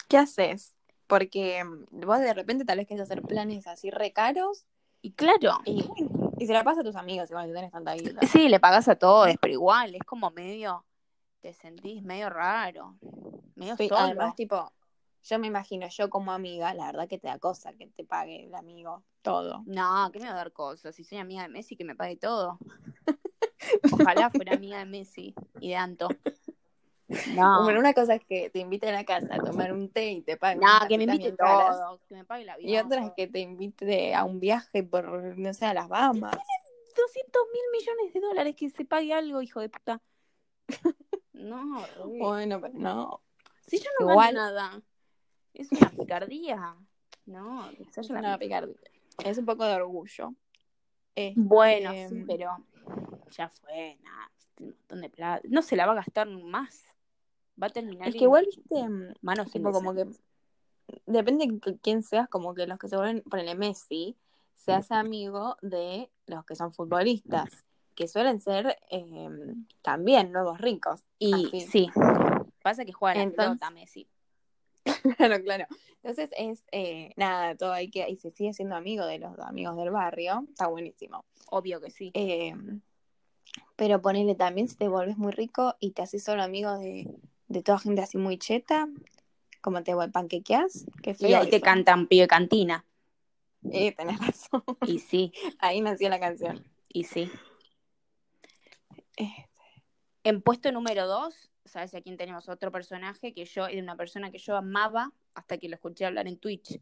¿Qué 0.09 0.17
haces? 0.19 0.75
Porque 1.07 1.65
mm, 1.65 2.01
vos 2.07 2.21
de 2.21 2.35
repente 2.35 2.65
tal 2.65 2.79
vez 2.79 2.87
querés 2.87 3.03
hacer 3.03 3.23
planes 3.23 3.67
así 3.67 3.91
re 3.91 4.13
caros 4.13 4.67
Y 5.03 5.13
claro, 5.13 5.59
y, 5.65 5.85
y 6.39 6.47
se 6.47 6.53
la 6.53 6.63
pasa 6.65 6.81
a 6.83 6.85
tus 6.85 6.97
amigos 6.97 7.31
igual 7.31 7.47
si 7.49 7.55
tenés 7.55 7.73
tanta 7.73 7.95
guita. 7.95 8.21
sí, 8.27 8.49
le 8.49 8.61
pagas 8.61 8.89
a 8.89 8.97
todos, 8.97 9.35
pero 9.41 9.53
igual, 9.53 9.95
es 9.95 10.03
como 10.05 10.31
medio, 10.31 10.85
te 11.41 11.53
sentís 11.53 12.03
medio 12.03 12.29
raro, 12.29 12.99
medio 13.55 13.77
Sí, 13.77 13.89
solo. 13.89 14.01
además, 14.01 14.37
tipo, 14.37 14.73
yo 15.25 15.39
me 15.39 15.47
imagino, 15.49 15.89
yo 15.89 16.09
como 16.11 16.33
amiga, 16.33 16.73
la 16.75 16.87
verdad 16.87 17.09
que 17.09 17.19
te 17.19 17.29
da 17.29 17.39
cosa 17.39 17.73
que 17.73 17.87
te 17.89 18.05
pague 18.05 18.45
el 18.45 18.55
amigo 18.55 19.03
todo. 19.23 19.63
No, 19.67 20.11
que 20.13 20.21
me 20.21 20.27
va 20.27 20.33
a 20.33 20.37
dar 20.37 20.53
cosas. 20.53 20.95
Si 20.95 21.03
soy 21.03 21.19
amiga 21.19 21.43
de 21.43 21.49
Messi, 21.49 21.77
que 21.77 21.85
me 21.85 21.97
pague 21.97 22.17
todo. 22.17 22.59
Ojalá 23.93 24.31
fuera 24.31 24.55
amiga 24.55 24.79
de 24.79 24.85
Messi 24.87 25.35
y 25.61 25.69
de 25.71 25.77
Anto. 25.77 26.09
No, 27.35 27.63
Bueno, 27.65 27.79
una 27.79 27.95
cosa 27.95 28.17
es 28.17 28.25
que 28.25 28.51
te 28.51 28.59
invite 28.59 28.89
a 28.89 28.93
la 28.93 29.05
casa 29.05 29.29
a 29.31 29.39
tomar 29.39 29.73
un 29.73 29.89
té 29.91 30.11
y 30.11 30.23
te 30.23 30.37
paguen 30.37 30.59
no 30.61 30.67
que 30.89 30.99
me 30.99 31.07
cositas 31.07 31.15
invite 31.15 31.23
bien 31.25 31.37
caras. 31.37 31.77
todo, 31.77 32.01
que 32.09 32.15
me 32.17 32.25
pague 32.25 32.45
la 32.45 32.57
vida. 32.57 32.69
Y 32.69 32.79
otra 32.79 33.05
es 33.07 33.13
que 33.17 33.29
te 33.29 33.39
invite 33.39 34.15
a 34.15 34.25
un 34.25 34.41
viaje 34.41 34.83
por, 34.83 35.39
no 35.39 35.55
sé, 35.55 35.67
a 35.67 35.75
las 35.75 35.89
Bahamas. 35.89 36.37
200 36.97 37.43
mil 37.53 37.63
millones 37.73 38.13
de 38.15 38.21
dólares 38.21 38.57
que 38.57 38.71
se 38.71 38.85
pague 38.85 39.13
algo, 39.13 39.41
hijo 39.43 39.61
de 39.61 39.69
puta. 39.69 40.01
No, 41.33 41.85
re. 41.87 42.19
Bueno, 42.19 42.61
pero 42.61 42.73
no. 42.75 43.21
Si 43.67 43.79
yo 43.79 43.89
no 44.01 44.11
Igual- 44.11 44.35
gano 44.35 44.41
nada. 44.51 44.83
Es 45.55 45.71
una 45.73 45.91
picardía. 45.91 46.75
No, 47.27 47.71
Es 47.97 48.11
una 48.11 48.39
picardía. 48.39 48.75
Es 49.25 49.39
un 49.39 49.47
poco 49.47 49.65
de 49.65 49.75
orgullo. 49.75 50.35
Este, 51.15 51.35
Bueno, 51.41 51.93
sí, 51.93 51.99
em, 51.99 52.27
pero 52.27 52.51
ya 53.31 53.49
fue, 53.49 53.99
nada. 54.03 54.31
Un 54.59 54.67
montón 54.69 55.01
de 55.03 55.11
plata. 55.11 55.47
No 55.51 55.63
se 55.63 55.77
la 55.77 55.87
va 55.87 55.93
a 55.93 55.97
gastar 55.97 56.29
más. 56.29 56.85
Va 57.61 57.69
a 57.69 57.71
terminar 57.71 58.09
Es 58.09 58.15
que 58.15 58.25
igual, 58.25 58.47
viste, 58.47 58.89
manos 59.23 59.51
tipo 59.51 59.71
como 59.73 59.95
que 59.95 60.07
depende 61.07 61.47
de 61.47 61.79
quién 61.79 62.03
seas, 62.03 62.29
como 62.29 62.55
que 62.55 62.67
los 62.67 62.79
que 62.79 62.89
se 62.89 62.97
vuelven, 62.97 63.23
ponele 63.23 63.55
Messi, 63.55 64.17
se 64.55 64.73
hace 64.73 64.95
amigo 64.95 65.57
de 65.63 66.11
los 66.27 66.45
que 66.45 66.55
son 66.55 66.73
futbolistas, 66.73 67.65
que 67.95 68.09
suelen 68.09 68.41
ser 68.41 68.79
eh, 68.91 69.29
también 69.83 70.33
nuevos 70.33 70.59
ricos. 70.61 71.05
Y 71.19 71.47
Así. 71.47 71.61
sí, 71.63 71.91
pasa 72.63 72.85
que 72.85 72.93
juega 72.93 73.17
la 73.17 73.23
Entonces- 73.23 73.59
pelota 73.61 73.71
Messi. 73.71 74.09
Claro, 75.17 75.43
claro. 75.43 75.67
Entonces 76.03 76.31
es 76.37 76.65
eh, 76.73 77.13
nada, 77.17 77.57
todo 77.57 77.73
hay 77.73 77.91
que, 77.91 78.09
y 78.09 78.17
se 78.17 78.31
sigue 78.31 78.53
siendo 78.53 78.77
amigo 78.77 79.07
de 79.07 79.19
los 79.19 79.39
amigos 79.41 79.77
del 79.77 79.91
barrio, 79.91 80.45
está 80.49 80.67
buenísimo. 80.69 81.25
Obvio 81.51 81.81
que 81.81 81.91
sí. 81.91 82.11
Eh, 82.15 82.55
pero 83.77 84.01
ponele 84.01 84.35
también 84.35 84.69
si 84.69 84.77
te 84.77 84.89
vuelves 84.89 85.17
muy 85.19 85.33
rico 85.33 85.75
y 85.81 85.91
te 85.93 86.03
haces 86.03 86.23
solo 86.25 86.43
amigo 86.43 86.79
de, 86.79 87.09
de 87.49 87.63
toda 87.63 87.79
gente 87.79 88.03
así 88.03 88.19
muy 88.19 88.39
cheta, 88.39 88.89
como 89.61 89.83
te 89.83 89.95
panquequeas, 90.13 90.87
qué 91.03 91.15
feo. 91.15 91.29
y 91.29 91.35
ahí 91.35 91.51
te 91.51 91.57
eso. 91.57 91.65
cantan 91.65 92.07
pibe 92.07 92.29
cantina. 92.29 92.85
Eh, 93.73 93.93
tenés 93.93 94.19
razón. 94.21 94.63
Y 94.87 94.99
sí, 95.01 95.33
Ahí 95.59 95.81
nació 95.81 96.09
la 96.09 96.21
canción. 96.21 96.65
y 96.89 97.05
sí. 97.05 97.31
Eh, 99.17 99.49
En 100.25 100.41
puesto 100.43 100.71
número 100.73 101.07
dos, 101.07 101.51
¿sabes 101.67 101.95
a 101.95 102.01
quién 102.01 102.17
tenemos? 102.17 102.49
Otro 102.49 102.71
personaje 102.73 103.33
que 103.35 103.45
yo, 103.45 103.67
era 103.67 103.83
una 103.83 103.97
persona 103.97 104.31
que 104.31 104.39
yo 104.39 104.57
amaba 104.57 105.13
hasta 105.35 105.59
que 105.59 105.69
lo 105.69 105.75
escuché 105.77 106.07
hablar 106.07 106.27
en 106.29 106.39
Twitch. 106.39 106.81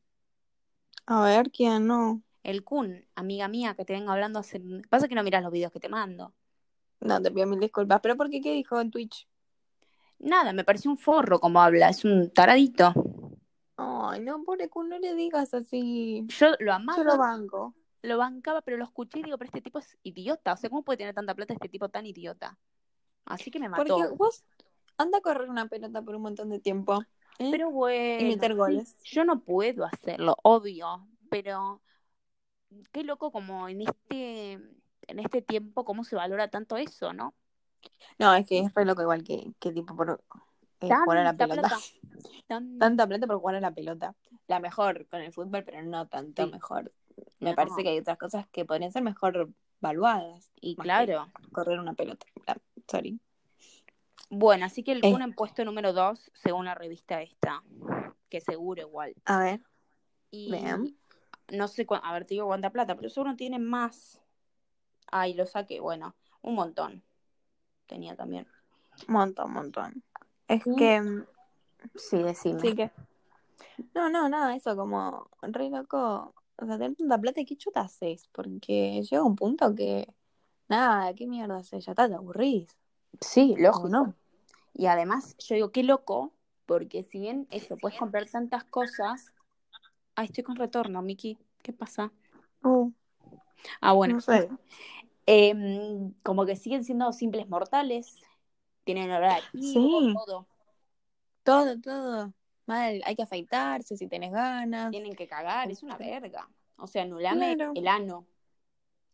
a 1.07 1.23
ver, 1.25 1.51
¿quién 1.51 1.87
no? 1.87 2.23
El 2.43 2.63
Kun, 2.65 3.07
amiga 3.15 3.49
mía, 3.49 3.75
que 3.75 3.85
te 3.85 3.93
vengo 3.95 4.13
hablando 4.13 4.39
hace... 4.39 4.61
Pasa 4.91 5.09
que 5.09 5.15
no 5.15 5.23
miras 5.23 5.43
los 5.43 5.53
videos 5.53 5.73
que 5.73 5.81
te 5.81 5.89
mando. 5.89 6.35
No, 7.01 7.21
te 7.23 7.31
pido 7.31 7.47
mil 7.47 7.61
disculpas. 7.61 8.01
¿Pero 8.03 8.17
por 8.17 8.31
qué? 8.31 8.41
¿Qué 8.41 8.53
dijo 8.53 8.81
en 8.81 8.91
Twitch? 8.91 9.29
Nada, 10.19 10.53
me 10.53 10.65
pareció 10.65 10.91
un 10.91 10.99
forro 10.99 11.39
como 11.41 11.61
habla, 11.61 11.89
es 11.91 12.05
un 12.05 12.31
taradito. 12.33 12.93
Ay, 13.77 14.21
no, 14.21 14.43
pobre 14.45 14.69
Kun, 14.69 14.89
no 14.89 14.99
le 14.99 15.15
digas 15.15 15.55
así. 15.55 16.25
Yo 16.29 16.55
lo 16.61 16.73
amaba, 16.73 16.99
Yo 16.99 17.05
lo 17.05 17.19
banco. 17.19 17.75
lo 18.03 18.19
bancaba, 18.19 18.63
pero 18.63 18.77
lo 18.77 18.85
escuché 18.85 19.21
y 19.21 19.23
digo, 19.25 19.39
pero 19.39 19.49
este 19.49 19.61
tipo 19.63 19.79
es 19.79 19.97
idiota. 20.03 20.53
O 20.53 20.57
sea, 20.57 20.71
¿cómo 20.71 20.83
puede 20.85 20.99
tener 20.99 21.15
tanta 21.15 21.35
plata 21.35 21.55
este 21.55 21.69
tipo 21.69 21.89
tan 21.89 22.07
idiota? 22.07 22.59
Así 23.25 23.51
que 23.51 23.59
me 23.59 23.69
mató. 23.69 23.97
Porque 23.97 24.15
vos 24.17 24.45
anda 24.99 25.19
a 25.19 25.21
correr 25.21 25.49
una 25.51 25.69
pelota 25.69 26.03
por 26.03 26.15
un 26.15 26.23
montón 26.23 26.51
de 26.51 26.61
tiempo. 26.61 27.03
¿eh? 27.39 27.49
Pero 27.51 27.71
bueno, 27.71 28.23
y 28.23 28.29
meter 28.31 28.55
goles. 28.55 28.97
yo 29.05 29.25
no 29.25 29.41
puedo 29.41 29.85
hacerlo, 29.85 30.37
obvio, 30.43 31.07
pero 31.31 31.81
qué 32.93 33.05
loco 33.05 33.31
como 33.33 33.69
en 33.69 33.83
este 33.83 34.53
en 35.07 35.19
este 35.19 35.43
tiempo 35.43 35.85
cómo 35.85 36.05
se 36.05 36.17
valora 36.17 36.49
tanto 36.49 36.77
eso, 36.77 37.13
¿no? 37.13 37.35
No, 38.19 38.35
es 38.35 38.47
que 38.47 38.61
es 38.61 38.73
re 38.75 38.85
loco 38.85 39.03
igual 39.03 39.23
que, 39.25 39.53
que 39.61 39.73
tipo 39.73 39.95
por 39.95 40.23
eh, 40.81 40.89
jugar 41.05 41.19
a 41.19 41.25
la 41.25 41.35
pelota. 41.35 41.61
plata. 41.63 41.77
Tan- 42.47 42.79
Tanta 42.79 43.07
plata 43.07 43.27
por 43.27 43.37
jugar 43.39 43.57
a 43.57 43.61
la 43.61 43.73
pelota. 43.73 44.15
La 44.47 44.61
mejor 44.61 45.07
con 45.09 45.21
el 45.21 45.33
fútbol, 45.33 45.65
pero 45.65 45.83
no 45.83 46.07
tanto 46.09 46.45
Sí. 46.45 46.51
mejor. 46.53 46.93
Me 47.41 47.51
No. 47.51 47.57
parece 47.57 47.83
que 47.83 47.91
hay 47.91 47.99
otras 47.99 48.19
cosas 48.19 48.47
que 48.49 48.65
podrían 48.65 48.93
ser 48.93 49.03
mejor 49.03 49.51
valuadas. 49.81 50.51
Y 50.61 50.77
claro. 50.77 51.27
correr 51.53 51.79
una 51.81 51.95
pelota. 51.95 52.27
Sorry. 52.89 53.19
Bueno, 54.37 54.67
así 54.67 54.83
que 54.83 54.93
el 54.93 55.05
Eh. 55.05 55.11
Kun 55.13 55.23
en 55.23 55.33
puesto 55.35 55.65
número 55.65 55.93
2, 55.93 56.31
según 56.35 56.65
la 56.67 56.75
revista 56.75 57.23
esta, 57.23 57.63
que 58.29 58.41
seguro 58.41 58.83
igual. 58.83 59.15
A 59.27 59.39
ver. 59.39 59.61
Y 60.31 60.51
Vean. 60.51 60.97
no 61.53 61.69
sé, 61.69 61.87
a 61.89 62.13
ver, 62.13 62.25
te 62.25 62.35
digo 62.35 62.47
cuánta 62.47 62.71
plata, 62.71 62.97
pero 62.97 63.09
seguro 63.09 63.37
tiene 63.37 63.59
más. 63.59 64.21
Ay, 65.13 65.35
lo 65.35 65.47
saqué, 65.47 65.81
bueno, 65.81 66.15
un 66.43 66.55
montón. 66.55 67.03
Tenía 67.87 68.17
también. 68.17 68.47
Montón, 69.07 69.53
montón. 69.53 70.03
Es 70.49 70.63
Sí. 70.65 70.75
que. 70.77 71.01
mm, 71.01 71.27
Sí, 71.97 72.23
decime. 72.23 72.61
Sí 72.61 72.75
que. 72.75 72.91
No, 73.95 74.09
no, 74.09 74.29
nada, 74.29 74.57
eso 74.57 74.75
como 74.75 75.29
re 75.43 75.69
loco. 75.69 76.35
O 76.57 76.67
sea, 76.67 76.79
tener 76.79 76.97
tanta 76.97 77.19
plata, 77.19 77.43
¿qué 77.45 77.57
chuta 77.57 77.83
haces? 77.83 78.27
Porque 78.33 79.03
llega 79.03 79.23
un 79.23 79.37
punto 79.37 79.75
que. 79.75 80.09
Nada, 80.69 81.13
¿qué 81.15 81.27
mierda 81.27 81.59
haces? 81.59 81.85
Ya 81.85 81.93
está, 81.93 82.09
te 82.09 82.15
aburrís. 82.15 82.75
Sí, 83.21 83.55
¿O 83.59 83.61
lógico. 83.61 83.89
no? 83.91 84.15
Y 84.75 84.87
además, 84.87 85.37
yo 85.39 85.55
digo, 85.55 85.71
qué 85.73 85.83
loco, 85.85 86.33
porque 86.67 87.03
si 87.03 87.21
bien 87.21 87.47
eso, 87.51 87.77
puedes 87.77 87.99
comprar 87.99 88.27
tantas 88.29 88.65
cosas. 88.65 89.33
Ay, 90.17 90.27
estoy 90.27 90.45
con 90.45 90.57
retorno, 90.57 91.01
Miki. 91.01 91.39
¿Qué 91.63 91.73
pasa? 91.73 92.13
Uh, 92.63 92.91
Ah, 93.81 93.93
bueno. 93.93 94.15
no 94.17 94.21
sé. 94.21 94.49
Em, 95.27 96.13
como 96.23 96.45
que 96.45 96.57
siguen 96.57 96.85
siendo 96.85 97.11
simples 97.13 97.49
mortales. 97.49 98.21
Tienen 98.85 99.11
horario, 99.11 99.49
Sí. 99.55 100.15
todo. 100.15 100.47
Todo, 101.43 101.81
todo. 101.81 102.35
Mal, 102.67 103.01
hay 103.05 103.17
que 103.17 103.23
afeitarse 103.23 103.97
si 103.97 104.07
tenés 104.09 104.33
ganas. 104.33 104.91
Tienen 104.91 105.15
que 105.15 105.27
cagar, 105.27 105.71
es 105.71 105.83
una 105.83 105.97
verga. 105.97 106.49
O 106.77 106.87
sea, 106.87 107.03
anulame 107.03 107.55
Claro. 107.57 107.73
el 107.75 107.89
ano. 107.89 108.27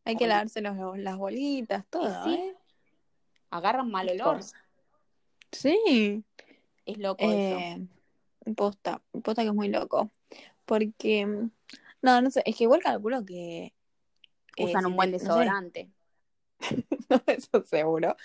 Hay 0.04 0.16
que 0.16 0.26
lavarse 0.26 0.60
los- 0.60 0.98
las 0.98 1.16
bolitas, 1.18 1.84
todo, 1.86 2.24
sí. 2.24 2.34
¿eh? 2.34 2.56
Agarran 3.50 3.90
mal 3.90 4.08
olor. 4.08 4.40
Sí. 5.52 6.24
Es 6.86 6.98
loco 6.98 7.22
eso. 7.24 7.58
Eh, 7.58 7.86
posta, 8.56 9.02
posta 9.22 9.42
que 9.42 9.48
es 9.48 9.54
muy 9.54 9.68
loco. 9.68 10.10
Porque, 10.64 11.26
no, 12.02 12.22
no 12.22 12.30
sé, 12.30 12.42
es 12.46 12.56
que 12.56 12.64
igual 12.64 12.80
calculo 12.82 13.24
que... 13.24 13.74
eh, 14.56 14.64
Usan 14.64 14.86
un 14.86 14.96
buen 14.96 15.10
te- 15.10 15.12
no 15.12 15.18
sé, 15.18 15.24
desodorante. 15.24 15.90
No, 17.08 17.22
eso 17.26 17.62
seguro. 17.64 18.16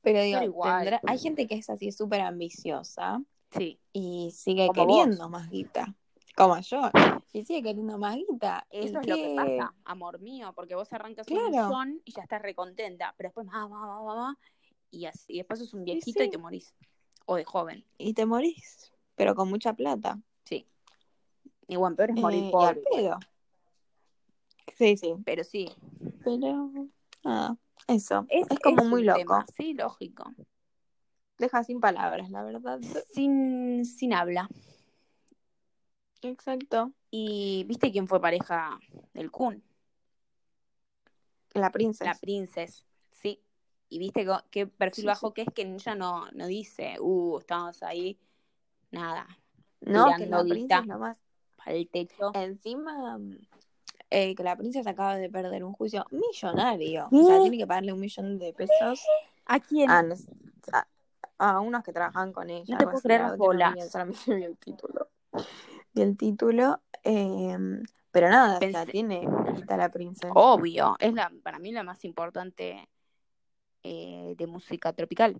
Pero 0.00 0.22
digo, 0.22 0.38
Pero 0.38 0.50
igual. 0.50 0.78
tendrá- 0.84 1.00
hay 1.06 1.18
gente 1.18 1.46
que 1.46 1.54
es 1.56 1.70
así 1.70 1.92
súper 1.92 2.20
ambiciosa 2.22 3.22
Sí. 3.50 3.78
y 3.92 4.30
sigue 4.34 4.66
Como 4.68 4.86
queriendo 4.86 5.24
vos. 5.24 5.30
más 5.30 5.50
guita. 5.50 5.94
Como 6.34 6.58
yo. 6.60 6.90
Y 7.34 7.44
sigue 7.44 7.62
queriendo 7.62 7.98
más 7.98 8.16
guita. 8.16 8.66
¿Y 8.70 8.86
Eso 8.86 9.00
es 9.00 9.06
lo 9.06 9.14
que 9.16 9.34
pasa, 9.36 9.74
amor 9.84 10.18
mío, 10.20 10.52
porque 10.56 10.74
vos 10.74 10.90
arrancas 10.92 11.28
un 11.28 11.36
Claro. 11.36 11.50
millón 11.68 12.00
y 12.06 12.12
ya 12.12 12.22
estás 12.22 12.40
recontenta, 12.40 13.14
pero 13.18 13.28
después 13.28 13.46
va, 13.46 13.66
va, 13.66 13.86
va, 13.86 14.00
va, 14.00 14.14
va, 14.14 14.38
y 14.92 15.06
así, 15.06 15.32
y 15.32 15.38
después 15.38 15.58
sos 15.58 15.74
un 15.74 15.84
viejito 15.84 16.20
sí. 16.20 16.26
y 16.26 16.30
te 16.30 16.38
morís. 16.38 16.74
O 17.26 17.34
de 17.36 17.44
joven, 17.44 17.84
Y 17.98 18.14
te 18.14 18.26
morís. 18.26 18.92
Pero 19.16 19.34
con 19.34 19.48
mucha 19.48 19.72
plata. 19.74 20.20
sí. 20.44 20.66
Y 21.66 21.76
bueno, 21.76 21.96
peor 21.96 22.10
es 22.10 22.16
morir 22.16 22.44
Eh, 22.44 22.48
y 22.48 22.52
pobre, 22.52 22.68
al 22.68 22.78
pedo. 22.80 23.18
Sí, 24.76 24.96
sí. 24.96 25.14
pero 25.24 25.42
sí. 25.44 25.70
Pero, 26.24 26.70
nada, 27.24 27.56
eso. 27.88 28.26
Es, 28.28 28.46
Es, 28.50 28.58
como 28.60 28.82
es 28.82 28.88
muy 28.88 29.04
loco. 29.04 29.18
tema, 29.18 29.46
Sí, 29.56 29.74
lógico. 29.74 30.24
Deja 31.38 31.64
sin 31.64 31.80
palabras, 31.80 32.30
la 32.30 32.42
verdad. 32.44 32.80
Sin, 33.12 33.84
sin 33.84 34.12
habla. 34.12 34.48
Exacto. 36.22 36.92
Y 37.10 37.64
¿viste 37.66 37.90
quién 37.90 38.06
fue 38.06 38.20
pareja 38.20 38.78
del 39.14 39.30
Kun? 39.30 39.62
La 41.54 41.70
princesa. 41.70 42.12
La 42.12 42.18
princesa. 42.18 42.84
Y 43.92 43.98
viste 43.98 44.26
qué 44.50 44.66
perfil 44.66 45.02
Sí, 45.02 45.06
bajo 45.06 45.34
que 45.34 45.42
es 45.42 45.48
que 45.54 45.62
ella 45.62 45.94
no, 45.94 46.30
no 46.32 46.46
dice, 46.46 46.96
uh, 46.98 47.38
estamos 47.38 47.82
ahí, 47.82 48.18
nada, 48.90 49.26
no, 49.82 50.06
que 50.16 50.24
la 50.24 50.42
princesa 50.42 50.98
para 51.58 51.76
el 51.76 51.86
techo. 51.90 52.30
Encima, 52.32 53.20
eh, 54.08 54.34
que 54.34 54.42
la 54.42 54.56
princesa 54.56 54.88
acaba 54.88 55.18
de 55.18 55.28
perder 55.28 55.62
un 55.62 55.74
juicio 55.74 56.06
millonario. 56.10 57.06
O 57.12 57.22
sea, 57.26 57.42
tiene 57.42 57.58
que 57.58 57.66
pagarle 57.66 57.92
un 57.92 58.00
millón 58.00 58.38
de 58.38 58.54
pesos 58.54 59.04
¿A 59.44 59.60
quién? 59.60 59.90
a, 61.38 61.60
unos 61.60 61.84
que 61.84 61.92
trabajan 61.92 62.32
con 62.32 62.48
ella. 62.48 62.64
No 62.72 62.78
te 62.78 62.84
puedo 62.84 63.02
creer 63.02 63.20
la 63.20 63.28
las 63.28 63.38
no 63.38 63.44
bolas. 63.44 63.74
vi, 63.74 63.80
solamente 63.82 64.34
vi 64.34 64.44
el 64.44 64.56
título. 64.56 65.08
Vi 65.92 66.00
el 66.00 66.16
título. 66.16 66.80
eh, 67.04 67.58
pero 68.10 68.30
nada, 68.30 68.56
o 68.56 68.60
sea, 68.60 68.86
Pensé- 68.86 68.90
tiene 68.92 69.28
guita 69.54 69.76
la 69.76 69.90
princesa. 69.90 70.32
Obvio, 70.32 70.96
es 70.98 71.12
la, 71.12 71.30
para 71.42 71.58
mí 71.58 71.72
la 71.72 71.82
más 71.82 72.02
importante 72.06 72.88
eh, 73.82 74.34
de 74.36 74.46
música 74.46 74.92
tropical. 74.92 75.36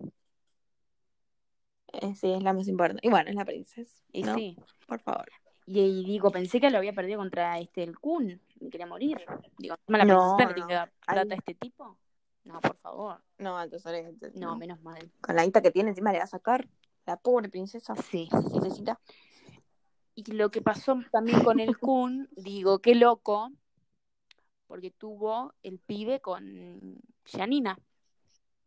Eh, 1.92 2.14
sí, 2.14 2.32
es 2.32 2.42
la 2.42 2.52
más 2.52 2.68
importante. 2.68 3.06
Y 3.06 3.10
bueno, 3.10 3.28
es 3.30 3.36
la 3.36 3.44
princesa. 3.44 4.02
Y 4.12 4.22
¿no? 4.22 4.34
sí. 4.34 4.56
Por 4.86 5.00
favor. 5.00 5.30
Y, 5.66 5.80
y 5.80 6.04
digo, 6.04 6.30
pensé 6.30 6.60
que 6.60 6.70
lo 6.70 6.78
había 6.78 6.92
perdido 6.92 7.18
contra 7.18 7.58
este 7.58 7.82
el 7.82 7.98
Kun. 7.98 8.40
Me 8.60 8.70
quería 8.70 8.86
morir. 8.86 9.18
Digo, 9.58 9.74
¿encima 9.78 9.98
la 9.98 10.04
No, 10.04 10.36
princesa 10.36 10.54
que 10.54 10.60
no. 10.60 10.68
dar 10.68 10.92
plata 11.06 11.22
Ay. 11.22 11.30
a 11.30 11.34
este 11.34 11.54
tipo? 11.54 11.98
No, 12.44 12.60
por 12.60 12.76
favor. 12.78 13.22
No, 13.38 13.62
entonces 13.62 14.34
No, 14.34 14.56
menos 14.56 14.80
mal. 14.82 15.12
Con 15.20 15.36
la 15.36 15.44
guita 15.44 15.62
que 15.62 15.70
tiene 15.70 15.90
encima 15.90 16.12
le 16.12 16.18
va 16.18 16.24
a 16.24 16.28
sacar 16.28 16.68
la 17.06 17.16
pobre 17.16 17.48
princesa. 17.48 17.94
Sí. 17.94 18.28
Necesita. 18.54 19.00
Y 20.14 20.30
lo 20.32 20.50
que 20.50 20.60
pasó 20.62 20.98
también 21.10 21.42
con 21.42 21.60
el 21.60 21.78
Kun, 21.78 22.28
digo, 22.36 22.80
qué 22.80 22.94
loco, 22.94 23.50
porque 24.66 24.90
tuvo 24.90 25.54
el 25.62 25.78
pibe 25.78 26.20
con 26.20 27.00
Janina, 27.24 27.78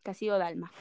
que 0.05 0.11
ha 0.11 0.13
sido 0.13 0.37
Dalma. 0.37 0.71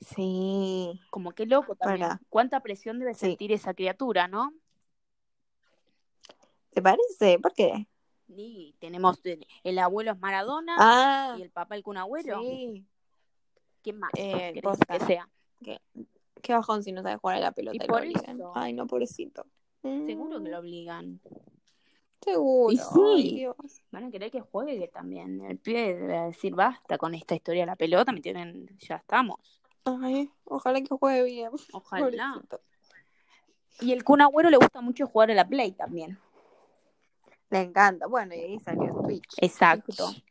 Sí. 0.00 1.00
Como 1.10 1.32
qué 1.32 1.44
loco 1.44 1.74
también. 1.74 2.08
Para. 2.08 2.20
Cuánta 2.30 2.60
presión 2.60 2.98
debe 3.00 3.14
Sí. 3.14 3.20
sentir 3.26 3.52
esa 3.52 3.74
criatura, 3.74 4.28
¿no? 4.28 4.52
¿Te 6.70 6.80
parece? 6.80 7.38
¿Por 7.40 7.52
qué? 7.52 7.88
Y 8.28 8.74
tenemos 8.78 9.18
el, 9.24 9.46
el 9.64 9.78
abuelo 9.78 10.12
es 10.12 10.18
Maradona 10.18 10.76
Ah, 10.78 11.34
y 11.38 11.42
el 11.42 11.50
papá 11.50 11.74
el 11.74 11.82
Kun 11.82 11.96
Agüero. 11.96 12.40
sí. 12.40 12.84
¿Quién 13.82 13.98
más? 13.98 14.10
Eh, 14.16 14.60
que 14.88 15.00
sea? 15.00 15.28
Qué 16.42 16.52
bajón 16.52 16.82
si 16.82 16.92
no 16.92 17.02
sabe 17.02 17.16
jugar 17.16 17.36
a 17.36 17.40
la 17.40 17.52
pelota. 17.52 17.76
Y 17.76 17.84
y 17.84 17.88
por 17.88 18.04
lo 18.04 18.10
eso. 18.10 18.52
Ay, 18.54 18.72
no, 18.72 18.86
pobrecito. 18.86 19.46
Seguro 19.82 20.42
que 20.42 20.50
lo 20.50 20.58
obligan. 20.58 21.20
Seguro. 22.26 22.72
Y 22.72 22.76
sí. 22.78 23.34
Dios. 23.36 23.54
Van 23.92 24.04
a 24.04 24.10
querer 24.10 24.30
que 24.30 24.40
juegue 24.40 24.88
también. 24.88 25.40
El 25.44 25.58
pibe 25.58 25.94
debe 25.94 26.20
decir 26.26 26.54
basta 26.54 26.98
con 26.98 27.14
esta 27.14 27.34
historia 27.34 27.62
de 27.62 27.66
la 27.66 27.76
pelota, 27.76 28.10
me 28.12 28.20
tienen, 28.20 28.66
ya 28.78 28.96
estamos. 28.96 29.38
Ay, 29.84 30.28
ojalá 30.44 30.80
que 30.80 30.88
juegue 30.88 31.22
bien. 31.22 31.50
Ojalá. 31.72 32.04
Pobrecito. 32.04 32.60
Y 33.80 33.92
el 33.92 34.02
Kun 34.02 34.22
Agüero 34.22 34.50
le 34.50 34.56
gusta 34.56 34.80
mucho 34.80 35.06
jugar 35.06 35.30
a 35.30 35.34
la 35.34 35.46
Play 35.46 35.72
también. 35.72 36.18
Le 37.50 37.60
encanta. 37.60 38.06
Bueno, 38.06 38.34
y 38.34 38.38
ahí 38.40 38.58
salió 38.58 38.92
Twitch. 39.02 39.34
Exacto. 39.40 40.08
Twitch. 40.08 40.24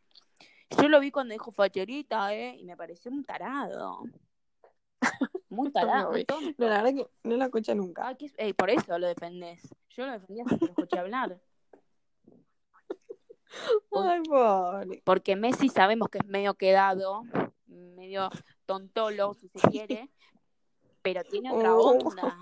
Yo 0.81 0.89
lo 0.89 0.99
vi 0.99 1.11
cuando 1.11 1.31
dijo 1.31 1.51
facherita, 1.51 2.33
¿eh? 2.33 2.57
Y 2.59 2.65
me 2.65 2.75
pareció 2.75 3.11
un 3.11 3.23
tarado. 3.23 4.03
Muy 5.47 5.71
tarado, 5.71 6.11
No, 6.57 6.67
la 6.67 6.81
verdad 6.81 6.93
que 6.93 7.07
no 7.23 7.37
la 7.37 7.45
escuché 7.45 7.73
nunca. 7.75 8.13
Qué- 8.15 8.33
ey, 8.37 8.51
por 8.53 8.69
eso 8.69 8.97
lo 8.99 9.07
defendés. 9.07 9.61
Yo 9.91 10.05
lo 10.05 10.11
defendía 10.13 10.43
hasta 10.43 10.57
que 10.57 10.65
lo 10.65 10.71
escuché 10.71 10.99
hablar. 10.99 11.39
Ay, 13.91 14.21
pobre. 14.23 15.01
Porque 15.03 15.35
Messi 15.35 15.69
sabemos 15.69 16.09
que 16.09 16.17
es 16.19 16.25
medio 16.27 16.53
quedado, 16.55 17.23
medio 17.67 18.29
tontolo, 18.65 19.33
si 19.33 19.47
se 19.49 19.59
quiere, 19.87 20.09
pero 21.01 21.23
tiene 21.23 21.51
otra 21.51 21.75
Oh. 21.75 21.97
onda. 21.97 22.37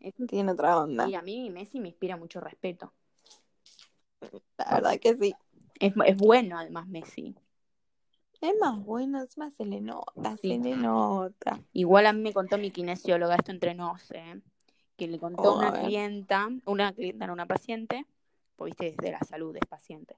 Es- 0.00 0.14
Tiene 0.28 0.52
otra 0.52 0.78
onda. 0.78 1.08
y 1.08 1.14
a 1.14 1.22
mí 1.22 1.50
Messi 1.50 1.80
me 1.80 1.88
inspira 1.88 2.16
mucho 2.16 2.40
respeto. 2.40 2.92
La 4.58 4.74
verdad 4.74 4.98
que 5.00 5.16
sí. 5.16 5.34
Es, 5.80 5.92
es 6.06 6.16
bueno 6.16 6.58
además 6.58 6.86
Messi. 6.86 7.34
Es 8.40 8.52
más 8.60 8.78
bueno, 8.84 9.22
es 9.22 9.36
más 9.38 9.54
se 9.54 9.64
le 9.64 9.80
nota, 9.80 10.36
Sí. 10.36 10.48
se 10.52 10.58
le 10.58 10.76
nota. 10.76 11.60
Igual 11.72 12.06
a 12.06 12.12
mí 12.12 12.20
me 12.20 12.32
contó 12.32 12.58
mi 12.58 12.70
kinesióloga, 12.70 13.34
esto 13.36 13.50
entre 13.50 13.74
nos, 13.74 14.10
¿eh? 14.12 14.40
que 14.96 15.08
le 15.08 15.18
contó 15.18 15.50
a 15.50 15.58
una 15.58 15.72
clienta, 15.82 16.48
una 16.66 16.92
clienta, 16.92 17.26
no 17.26 17.32
una 17.34 17.46
paciente, 17.46 18.06
pues 18.56 18.70
viste, 18.70 18.94
desde 18.96 19.12
la 19.12 19.20
salud 19.20 19.56
es 19.56 19.66
paciente, 19.68 20.16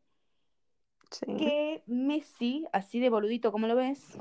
Sí. 1.11 1.27
que 1.39 1.83
Messi, 1.87 2.67
así 2.73 3.01
de 3.01 3.11
boludito 3.11 3.51
como 3.53 3.67
lo 3.67 3.77
ves, 3.77 4.19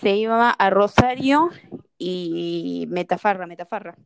se 0.00 0.16
iba 0.16 0.50
a 0.50 0.70
Rosario 0.70 1.50
y 1.98 2.86
Metafarra, 2.88 3.46
Metafarra. 3.46 3.96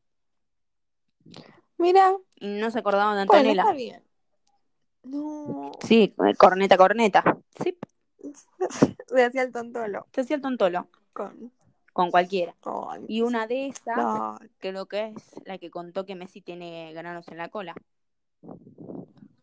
Mira, 1.79 2.17
Y 2.37 2.49
no 2.61 2.71
se 2.71 2.81
acordaban 2.81 3.17
de 3.17 3.23
bueno, 3.27 3.51
Antonella. 3.51 3.63
está 3.63 3.75
bien. 3.75 4.03
No, 5.05 5.73
Sí, 5.81 6.15
corneta, 6.39 6.77
corneta. 6.77 7.39
Sí, 7.63 7.79
se 9.09 9.25
hacía 9.25 9.43
el 9.43 9.53
tontolo 9.53 10.07
se 10.13 10.21
hacía 10.23 10.37
el 10.37 10.43
tontolo 10.43 10.89
con... 11.13 11.53
con 11.93 12.11
cualquiera. 12.11 12.55
Y 13.09 13.23
una 13.23 13.47
de 13.47 13.69
esas, 13.69 13.97
no, 13.97 14.39
creo 14.59 14.87
que 14.87 15.15
es 15.17 15.47
la 15.47 15.59
que 15.59 15.71
contó 15.71 16.05
que 16.05 16.15
Messi 16.15 16.41
tiene 16.41 16.93
granos 16.93 17.29
en 17.29 17.39
la 17.39 17.49
cola. 17.49 17.75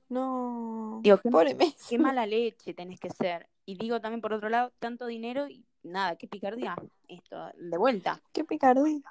No. 0.09 0.99
Digo, 1.03 1.17
qué, 1.17 1.29
Pobre 1.29 1.57
qué 1.89 1.97
mala 1.97 2.25
leche 2.25 2.73
tenés 2.73 2.99
que 2.99 3.09
ser. 3.09 3.47
Y 3.65 3.75
digo 3.77 3.99
también 3.99 4.21
por 4.21 4.33
otro 4.33 4.49
lado, 4.49 4.71
tanto 4.79 5.07
dinero 5.07 5.47
y 5.47 5.65
nada, 5.83 6.15
qué 6.15 6.27
picardía. 6.27 6.75
Esto, 7.07 7.51
de 7.55 7.77
vuelta. 7.77 8.21
Qué 8.31 8.43
picardía. 8.43 9.01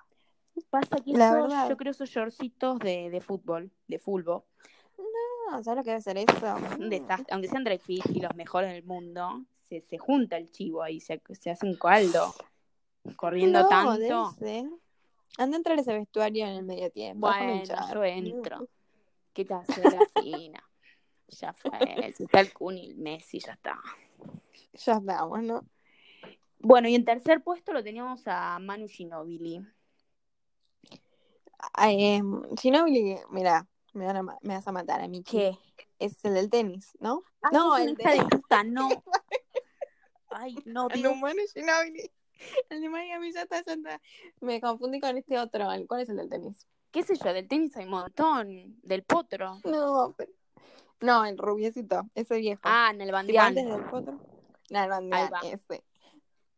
Pasa 0.71 0.97
que 1.05 1.13
La 1.13 1.33
verdad. 1.33 1.69
yo 1.69 1.77
creo 1.77 1.91
esos 1.91 2.09
shortcitos 2.09 2.79
de, 2.79 3.11
de 3.11 3.21
fútbol, 3.21 3.73
de 3.89 3.99
fútbol, 3.99 4.45
No, 5.51 5.63
¿sabes 5.65 5.79
lo 5.79 5.85
que 5.85 5.91
debe 5.91 6.03
ser 6.03 6.17
eso? 6.19 6.57
un 6.79 6.89
desastre. 6.91 7.33
Aunque 7.33 7.49
sean 7.49 7.65
dry 7.65 7.79
fit 7.79 8.05
y 8.15 8.21
los 8.21 8.35
mejores 8.37 8.71
del 8.73 8.85
mundo, 8.85 9.45
se, 9.69 9.81
se 9.81 9.99
junta 9.99 10.37
el 10.37 10.51
chivo 10.53 10.83
ahí, 10.83 11.01
se, 11.01 11.21
se 11.41 11.51
hace 11.51 11.67
un 11.67 11.75
caldo. 11.77 12.33
Corriendo 13.17 13.63
no, 13.63 13.69
tanto. 13.69 14.37
Anda 15.37 15.57
a 15.57 15.59
entrar 15.59 15.79
ese 15.79 15.93
vestuario 15.93 16.47
en 16.47 16.53
el 16.53 16.63
medio 16.63 16.91
tiempo. 16.91 17.27
Bueno, 17.27 17.65
yo 17.65 18.05
entro. 18.05 18.69
¿Qué 19.33 19.45
te 19.45 19.55
hace 19.55 19.83
la 19.83 20.23
fina? 20.23 20.63
Ya 21.41 21.53
fue. 21.53 21.71
Si 22.17 22.25
está 22.25 22.41
el 22.41 22.53
Kun 22.53 22.77
y 22.79 22.87
el 22.91 22.97
Messi, 22.97 23.39
ya 23.41 23.53
está. 23.53 23.79
Ya 24.75 24.93
estamos, 24.95 25.43
¿no? 25.43 25.65
Bueno, 26.59 26.89
y 26.89 26.95
en 26.95 27.05
tercer 27.05 27.43
puesto 27.43 27.73
lo 27.73 27.83
teníamos 27.85 28.23
a 28.27 28.59
Manu 28.59 28.89
Ginobili. 28.89 29.67
Ay, 31.73 32.05
eh, 32.05 32.23
Ginobili, 32.61 33.19
mira, 33.31 33.67
me, 33.93 34.07
van 34.07 34.17
a 34.17 34.23
me 34.23 34.55
vas 34.55 34.67
a 34.69 34.73
matar 34.73 35.01
a 35.01 35.09
mí. 35.09 35.23
¿Qué? 35.23 35.59
Es 35.99 36.25
el 36.25 36.35
del 36.35 36.51
tenis, 36.51 36.93
¿no? 37.01 37.23
Ay, 37.43 37.51
No, 37.53 37.77
el 37.77 37.95
de- 37.95 38.25
puta, 38.31 38.65
no. 38.65 38.89
Ay, 40.31 40.57
no, 40.65 40.89
El 40.91 41.01
Dios. 41.01 41.13
humano 41.13 41.41
Ginobili. 41.53 42.11
El 42.69 42.81
de 42.81 42.89
Miami 42.89 43.33
ya 43.33 43.43
está, 43.43 43.63
ya 43.65 43.75
está. 43.75 44.01
Me 44.41 44.61
confundí 44.61 45.01
con 45.01 45.17
este 45.17 45.39
otro. 45.39 45.71
¿el- 45.73 45.87
¿Cuál 45.87 46.01
es 46.03 46.09
el 46.09 46.17
del 46.17 46.29
tenis? 46.29 46.67
¿Qué 46.91 47.03
sé 47.03 47.15
yo? 47.17 47.33
Del 47.33 47.47
tenis 47.49 47.77
hay 47.77 47.85
un 47.85 47.91
montón. 47.91 48.81
Del 48.83 49.03
potro. 49.05 49.61
No, 49.65 50.15
pero- 50.17 50.33
no, 51.01 51.25
el 51.25 51.39
rubiecito, 51.39 52.03
ese 52.15 52.39
viejo. 52.39 52.63
Ah, 52.65 52.91
en 52.93 53.01
el 53.01 53.13
bandián. 53.13 53.47
antes 53.49 53.65
del 53.67 53.85
potro. 53.85 54.19
No, 54.71 54.89
va. 54.89 55.41
ese. 55.45 55.85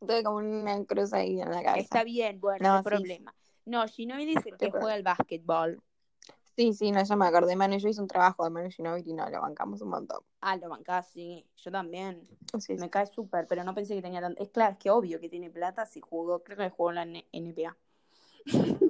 Tuve 0.01 0.23
como 0.23 0.37
una 0.37 0.85
cruz 0.85 1.13
ahí 1.13 1.41
en 1.41 1.51
la 1.51 1.63
cabeza. 1.63 1.81
Está 1.81 2.05
bien, 2.05 2.41
bueno, 2.41 2.63
No, 2.63 2.69
no 2.69 2.77
hay 2.77 2.83
sí, 2.85 2.89
problema. 2.91 3.35
No, 3.65 3.87
Ginobili 3.89 4.35
es 4.35 4.47
el 4.47 4.57
que 4.57 4.71
juega 4.71 4.93
al 4.95 5.03
básquetbol. 5.03 5.83
Sí, 6.57 6.73
sí, 6.73 6.91
no, 6.91 7.03
ya 7.03 7.17
me 7.17 7.27
acordé. 7.27 7.55
Manu, 7.57 7.77
yo 7.77 7.89
hice 7.89 8.01
un 8.01 8.07
trabajo 8.07 8.45
de 8.45 8.51
Manu 8.51 8.71
Ginobili 8.71 9.11
y 9.11 9.15
no, 9.15 9.29
lo 9.29 9.41
bancamos 9.43 9.83
un 9.83 9.91
montón. 9.91 10.21
Ah, 10.41 10.57
lo 10.57 10.69
bancás, 10.71 11.09
sí. 11.11 11.45
Yo 11.57 11.71
también. 11.71 12.27
Sí, 12.55 12.61
sí. 12.61 12.75
Me 12.77 12.89
cae 12.89 13.07
súper, 13.07 13.47
pero 13.47 13.63
no 13.65 13.75
pensé 13.75 13.95
que 13.95 14.01
tenía 14.03 14.21
tanto. 14.21 14.43
Es 14.43 14.51
claro, 14.51 14.73
es 14.73 14.79
que 14.79 14.91
obvio 14.91 15.21
que 15.21 15.29
tiene 15.29 15.51
plata 15.51 15.85
si 15.85 16.01
jugó. 16.01 16.43
Creo 16.43 16.57
que 16.57 16.71
jugó 16.71 16.91
en 16.91 16.95
la 16.95 17.03
N- 17.03 17.27
NBA. 17.33 17.77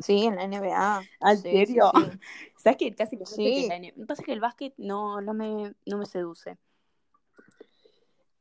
Sí, 0.03 0.25
en 0.27 0.37
la 0.37 0.45
NBA. 0.45 0.99
¿Ah, 1.21 1.31
¿En 1.33 1.37
Sí, 1.39 1.43
serio? 1.51 1.91
sí, 1.95 2.03
sí. 2.13 2.19
¿Sabes 2.59 2.77
que 2.79 2.95
casi 2.95 3.17
que 3.19 3.27
Sí. 3.27 3.69
que 3.69 3.93
la 3.99 4.07
Pasa 4.07 4.23
que 4.23 4.33
el 4.33 4.41
básquet 4.41 4.75
no, 4.77 5.21
no, 5.21 5.35
me, 5.35 5.75
no 5.87 5.99
me 5.99 6.07
seduce. 6.07 6.59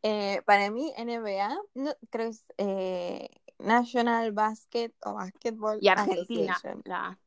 Eh, 0.03 0.41
para 0.45 0.69
mí, 0.69 0.93
NBA, 0.97 1.57
no, 1.73 1.91
creo 2.11 2.25
que 2.27 2.29
es 2.31 2.45
eh, 2.57 3.29
National 3.57 4.31
Basket 4.33 4.91
o 5.03 5.13
Basketball 5.15 5.79
Y 5.81 5.87
Argentina. 5.87 6.53
Association. 6.53 6.81
La... 6.85 7.19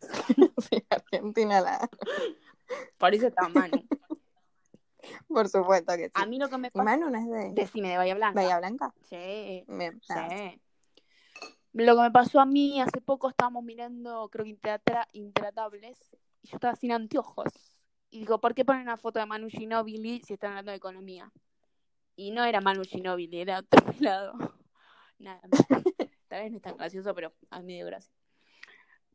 Sí, 0.70 0.84
Argentina, 0.90 1.60
la, 1.60 1.88
Por 2.98 3.14
eso 3.14 3.26
está 3.26 3.48
Manu. 3.48 3.82
por 5.28 5.48
supuesto 5.48 5.96
que 5.96 6.06
sí. 6.06 6.12
A 6.14 6.26
mí 6.26 6.38
lo 6.38 6.48
que 6.48 6.58
me 6.58 6.68
¿Y 6.68 6.70
pasa. 6.70 6.84
Manu 6.84 7.10
no 7.10 7.18
es 7.18 7.28
de 7.28 7.52
Decime 7.62 7.88
de 7.90 7.96
Bahía 7.96 8.14
Blanca. 8.14 8.40
Bahía 8.40 8.58
Blanca? 8.58 8.94
Sí, 9.08 9.64
sí. 9.66 10.60
Lo 11.74 11.96
que 11.96 12.02
me 12.02 12.10
pasó 12.12 12.40
a 12.40 12.46
mí, 12.46 12.80
hace 12.80 13.00
poco 13.00 13.28
estábamos 13.28 13.64
mirando, 13.64 14.28
creo 14.30 14.44
que 14.44 14.50
Intratra- 14.52 15.08
Intratables, 15.12 15.98
y 16.42 16.48
yo 16.48 16.56
estaba 16.56 16.76
sin 16.76 16.92
anteojos. 16.92 17.50
Y 18.10 18.20
digo, 18.20 18.40
¿por 18.40 18.54
qué 18.54 18.64
ponen 18.64 18.82
una 18.82 18.96
foto 18.96 19.18
de 19.18 19.26
Manu 19.26 19.48
Ginobili 19.48 20.22
si 20.24 20.34
están 20.34 20.50
hablando 20.50 20.70
de 20.70 20.76
economía? 20.76 21.32
Y 22.14 22.30
no 22.30 22.44
era 22.44 22.60
Manu 22.60 22.84
Ginobili, 22.84 23.40
era 23.40 23.58
otro 23.58 23.80
lado. 24.00 24.34
Nada. 25.18 25.40
Tal 26.28 26.42
vez 26.42 26.50
no 26.52 26.56
es 26.58 26.62
tan 26.62 26.76
gracioso, 26.76 27.12
pero 27.12 27.32
a 27.50 27.60
mí 27.60 27.74
dio 27.74 27.86
gracia. 27.86 28.12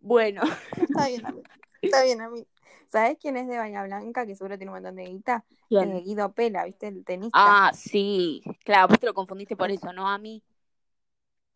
Bueno, 0.01 0.41
Está 0.81 1.07
bien, 1.07 1.25
a 1.25 1.31
mí. 1.31 1.41
Está 1.81 2.03
bien 2.03 2.21
a 2.21 2.29
mí. 2.29 2.45
¿Sabes 2.87 3.17
quién 3.21 3.37
es 3.37 3.47
de 3.47 3.57
Bahía 3.57 3.83
Blanca? 3.83 4.25
Que 4.25 4.35
seguro 4.35 4.57
tiene 4.57 4.71
un 4.71 4.77
montón 4.77 4.95
de 4.95 5.05
guita. 5.05 5.45
Eh, 5.69 6.01
Guido 6.03 6.33
Pela, 6.33 6.65
¿viste? 6.65 6.87
El 6.87 7.05
tenista. 7.05 7.39
Ah, 7.67 7.71
sí. 7.73 8.41
Claro, 8.65 8.89
vos 8.89 8.99
te 8.99 9.05
lo 9.05 9.13
confundiste 9.13 9.55
por 9.55 9.71
eso, 9.71 9.93
¿no? 9.93 10.09
A 10.09 10.17
mí. 10.17 10.43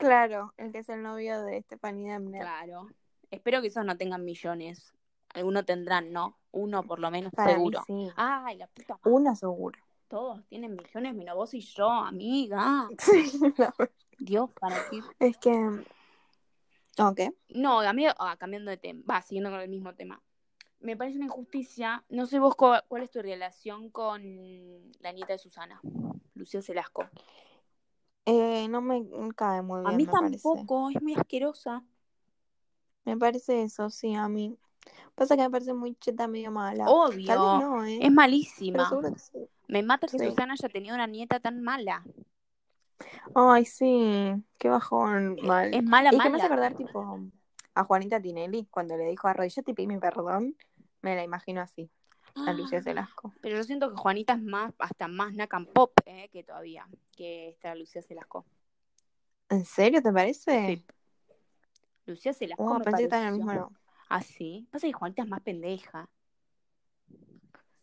Claro, 0.07 0.53
el 0.57 0.71
que 0.71 0.79
es 0.79 0.89
el 0.89 1.01
novio 1.01 1.41
de 1.43 1.61
Stephanie 1.61 2.11
Demner. 2.11 2.41
Claro. 2.41 2.87
Espero 3.31 3.61
que 3.61 3.67
esos 3.67 3.85
no 3.85 3.97
tengan 3.97 4.23
millones. 4.25 4.93
Algunos 5.33 5.65
tendrán, 5.65 6.11
¿no? 6.11 6.37
Uno 6.51 6.83
por 6.83 6.99
lo 6.99 7.09
menos 7.09 7.31
Para 7.33 7.51
seguro. 7.53 7.83
mí 7.87 8.07
sí. 8.07 8.13
Ay, 8.15 8.57
la 8.57 8.67
puta 8.67 8.95
madre. 8.95 9.11
Uno 9.15 9.35
seguro. 9.35 9.79
Todos 10.07 10.45
tienen 10.47 10.75
millones, 10.75 11.15
menos 11.15 11.35
vos 11.35 11.53
y 11.53 11.61
yo, 11.61 11.89
amiga. 11.89 12.87
Sí. 12.99 13.31
Dios, 14.19 14.49
¿para 14.59 14.75
qué? 14.89 14.99
Es 15.19 15.37
que. 15.37 15.51
Ok. 16.99 17.21
No, 17.49 17.79
a 17.81 17.93
mí, 17.93 18.05
ah, 18.07 18.35
cambiando 18.37 18.69
de 18.69 18.77
tema, 18.77 19.01
va, 19.09 19.21
siguiendo 19.21 19.49
con 19.49 19.59
el 19.59 19.69
mismo 19.69 19.95
tema. 19.95 20.21
Me 20.79 20.95
parece 20.95 21.17
una 21.17 21.25
injusticia. 21.25 22.03
No 22.09 22.25
sé 22.27 22.39
vos 22.39 22.55
cu- 22.55 22.75
cuál 22.87 23.03
es 23.03 23.09
tu 23.09 23.21
relación 23.21 23.89
con 23.89 24.21
la 24.99 25.11
nieta 25.11 25.33
de 25.33 25.39
Susana, 25.39 25.79
Lucía 26.35 26.61
Celasco. 26.61 27.09
Eh, 28.25 28.67
no 28.69 28.81
me 28.81 29.05
cae 29.35 29.61
muy 29.61 29.81
bien. 29.81 29.93
A 29.93 29.97
mí 29.97 30.05
me 30.05 30.11
parece. 30.11 30.43
tampoco, 30.43 30.89
es 30.89 31.01
muy 31.01 31.13
asquerosa. 31.15 31.83
Me 33.05 33.17
parece 33.17 33.63
eso, 33.63 33.89
sí, 33.89 34.15
a 34.15 34.29
mí. 34.29 34.57
Pasa 35.15 35.35
que 35.35 35.43
me 35.43 35.49
parece 35.49 35.73
muy 35.73 35.95
cheta, 35.95 36.27
medio 36.27 36.51
mala. 36.51 36.89
Obvio. 36.89 37.27
Tal 37.27 37.39
vez 37.39 37.67
no, 37.67 37.85
¿eh? 37.85 37.99
Es 38.01 38.11
malísima. 38.11 38.89
sí. 39.17 39.47
Me 39.67 39.83
mata 39.83 40.07
que 40.07 40.19
Sí. 40.19 40.25
Susana 40.25 40.53
haya 40.53 40.69
tenido 40.69 40.95
una 40.95 41.07
nieta 41.07 41.39
tan 41.39 41.61
mala. 41.61 42.03
Ay, 43.35 43.65
sí, 43.65 44.33
qué 44.57 44.69
bajón, 44.69 45.37
mal. 45.43 45.73
Es 45.73 45.83
mala, 45.83 46.09
y 46.13 46.19
que 46.19 46.29
me 46.29 46.37
hace 46.37 46.49
mala. 46.49 46.67
acordar, 46.67 46.75
tipo, 46.75 47.19
a 47.75 47.83
Juanita 47.83 48.21
Tinelli, 48.21 48.67
cuando 48.69 48.95
le 48.97 49.05
dijo 49.05 49.27
arrodillate 49.27 49.71
y 49.71 49.73
pedime 49.73 49.99
perdón, 49.99 50.55
me 51.01 51.15
la 51.15 51.23
imagino 51.23 51.61
así, 51.61 51.89
a 52.35 52.53
Lucía 52.53 52.81
Celasco. 52.81 53.33
Pero 53.41 53.57
yo 53.57 53.63
siento 53.63 53.89
que 53.89 53.95
Juanita 53.97 54.33
es 54.33 54.41
más, 54.41 54.73
hasta 54.79 55.07
más 55.07 55.33
Nakan 55.33 55.65
Pop, 55.67 55.93
eh, 56.05 56.29
que 56.29 56.43
todavía, 56.43 56.87
que 57.15 57.49
esta 57.49 57.75
Lucía 57.75 58.01
Celasco. 58.01 58.45
¿En 59.49 59.65
serio 59.65 60.01
te 60.01 60.11
parece? 60.11 60.67
Sí. 60.67 60.85
Lucía 62.05 62.33
Celasco 62.33 62.63
Oh, 62.63 62.79
me 62.79 62.83
pensé 62.83 62.97
que 62.97 63.03
estaba 63.03 63.21
en 63.23 63.27
el 63.29 63.33
mismo. 63.35 63.71
Ah, 64.09 64.21
sí. 64.21 64.67
Pasa 64.71 64.87
que 64.87 64.93
Juanita 64.93 65.23
es 65.23 65.29
más 65.29 65.41
pendeja. 65.41 66.09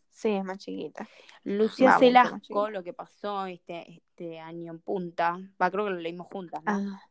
Sí, 0.09 0.29
es 0.29 0.43
más 0.43 0.59
chiquita. 0.59 1.07
Lucía 1.43 1.97
chiquita. 1.99 2.69
lo 2.69 2.83
que 2.83 2.93
pasó 2.93 3.45
este, 3.47 3.91
este 3.91 4.39
año 4.39 4.71
en 4.71 4.79
punta, 4.79 5.39
va, 5.59 5.71
creo 5.71 5.85
que 5.85 5.91
lo 5.91 5.97
leímos 5.99 6.27
juntas, 6.27 6.61
¿no? 6.63 6.71
Ah, 6.71 7.01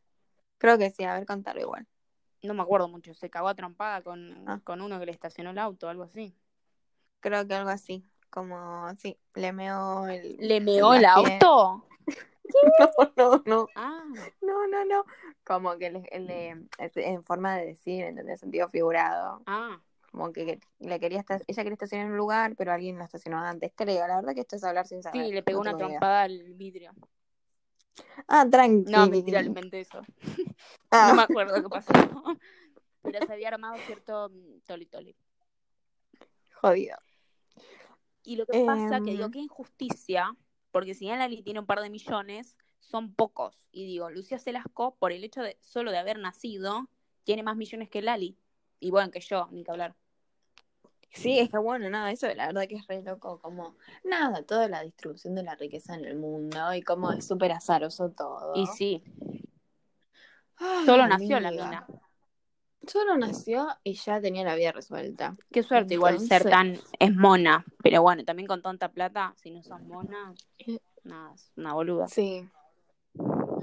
creo 0.57 0.77
que 0.77 0.89
sí, 0.91 1.03
a 1.03 1.15
ver, 1.15 1.25
contarlo 1.25 1.61
igual. 1.61 1.85
No 2.43 2.53
me 2.53 2.61
acuerdo 2.61 2.87
mucho, 2.87 3.13
se 3.13 3.29
cagó 3.29 3.49
a 3.49 3.55
trompada 3.55 4.01
con, 4.01 4.47
Ah. 4.47 4.61
con 4.63 4.81
uno 4.81 4.97
que 4.99 5.07
le 5.07 5.11
estacionó 5.11 5.49
el 5.49 5.57
auto, 5.57 5.89
algo 5.89 6.03
así. 6.03 6.33
Creo 7.21 7.47
que 7.47 7.53
algo 7.53 7.69
así, 7.69 8.03
como, 8.29 8.89
sí, 8.97 9.17
le 9.35 9.53
meó 9.53 10.07
el... 10.07 10.35
¿Le 10.39 10.59
meó 10.59 10.93
el 10.93 11.05
auto? 11.05 11.85
No, 12.77 12.91
no, 13.15 13.41
no, 13.45 13.69
Ah, 13.75 14.03
no, 14.41 14.67
no, 14.67 14.83
no. 14.85 15.05
Como 15.45 15.77
que 15.77 15.89
le, 15.89 16.01
le- 16.19 16.67
en 16.95 17.23
forma 17.23 17.55
de 17.55 17.67
decir, 17.67 18.03
¿entendés? 18.03 18.41
Sentido 18.41 18.67
figurado. 18.67 19.41
ah. 19.45 19.79
Como 20.11 20.33
que 20.33 20.59
le 20.79 20.99
quería 20.99 21.21
esta- 21.21 21.39
ella 21.47 21.63
quería 21.63 21.73
estacionar 21.73 22.07
en 22.07 22.11
un 22.11 22.17
lugar, 22.17 22.55
pero 22.57 22.73
alguien 22.73 22.97
la 22.97 23.05
estacionó 23.05 23.37
antes. 23.39 23.71
Creo, 23.73 24.05
la 24.05 24.17
verdad 24.17 24.33
que 24.33 24.41
esto 24.41 24.57
es 24.57 24.63
hablar 24.65 24.85
sin 24.85 25.01
saber. 25.01 25.25
Sí, 25.25 25.31
le 25.31 25.43
pegó 25.43 25.59
no 25.63 25.69
una 25.69 25.71
idea. 25.71 25.87
trompada 25.87 26.23
al 26.23 26.53
vidrio. 26.55 26.91
Ah, 28.27 28.45
tranqui. 28.49 28.91
No, 28.91 29.05
inventé 29.05 29.79
eso. 29.79 30.01
Ah, 30.91 31.07
No 31.09 31.15
me 31.15 31.21
acuerdo 31.21 31.61
qué 31.63 31.69
pasó. 31.69 31.93
Pero 33.03 33.25
se 33.25 33.33
había 33.33 33.47
armado 33.47 33.79
cierto 33.85 34.29
mm, 34.29 34.59
toli 34.67 34.85
toli. 34.85 35.15
jodido. 36.61 36.97
Y 38.23 38.35
lo 38.35 38.45
que 38.45 38.63
pasa 38.65 38.97
Em. 38.97 39.05
que 39.05 39.11
digo, 39.11 39.31
qué 39.31 39.39
injusticia, 39.39 40.35
porque 40.71 40.93
si 40.93 41.07
Lali 41.07 41.41
tiene 41.41 41.59
un 41.59 41.65
par 41.65 41.81
de 41.81 41.89
millones, 41.89 42.57
son 42.79 43.13
pocos. 43.13 43.67
Y 43.71 43.85
digo, 43.85 44.09
Lucía 44.09 44.39
Celasco, 44.39 44.95
por 44.95 45.11
el 45.11 45.23
hecho 45.23 45.41
de 45.41 45.57
solo 45.61 45.91
de 45.91 45.97
haber 45.97 46.19
nacido, 46.19 46.89
tiene 47.23 47.43
más 47.43 47.55
millones 47.55 47.89
que 47.89 48.01
Lali. 48.01 48.37
Y 48.79 48.91
bueno, 48.91 49.11
que 49.11 49.19
yo, 49.19 49.47
ni 49.51 49.63
que 49.63 49.71
hablar. 49.71 49.95
Sí, 51.13 51.39
es 51.39 51.49
que 51.49 51.57
bueno, 51.57 51.89
nada, 51.89 52.09
eso 52.09 52.33
la 52.33 52.47
verdad 52.47 52.67
que 52.67 52.75
es 52.75 52.87
re 52.87 53.01
loco, 53.01 53.39
como, 53.41 53.75
nada, 54.03 54.43
toda 54.43 54.69
la 54.69 54.81
distribución 54.81 55.35
de 55.35 55.43
la 55.43 55.55
riqueza 55.55 55.95
en 55.95 56.05
el 56.05 56.15
mundo 56.15 56.73
y 56.73 56.81
como 56.81 57.11
es 57.11 57.27
súper 57.27 57.51
azaroso 57.51 58.11
todo. 58.11 58.53
Y 58.55 58.65
sí, 58.67 59.03
Ay, 60.55 60.85
solo 60.85 61.07
nació 61.07 61.39
la 61.41 61.51
mina. 61.51 61.85
Solo 62.87 63.15
nació 63.17 63.67
y 63.83 63.93
ya 63.93 64.19
tenía 64.19 64.43
la 64.43 64.55
vida 64.55 64.71
resuelta. 64.71 65.35
Qué 65.51 65.63
suerte 65.63 65.93
igual 65.93 66.19
ser 66.19 66.43
tan... 66.49 66.77
Es 66.99 67.15
mona. 67.15 67.63
Pero 67.83 68.01
bueno, 68.01 68.23
también 68.25 68.47
con 68.47 68.61
tanta 68.61 68.89
plata, 68.89 69.33
si 69.37 69.51
no 69.51 69.61
sos 69.63 69.81
mona, 69.81 70.33
Eh. 70.57 70.79
nada, 71.03 71.33
es 71.35 71.51
una 71.55 71.73
boluda. 71.73 72.07
Sí, 72.07 72.47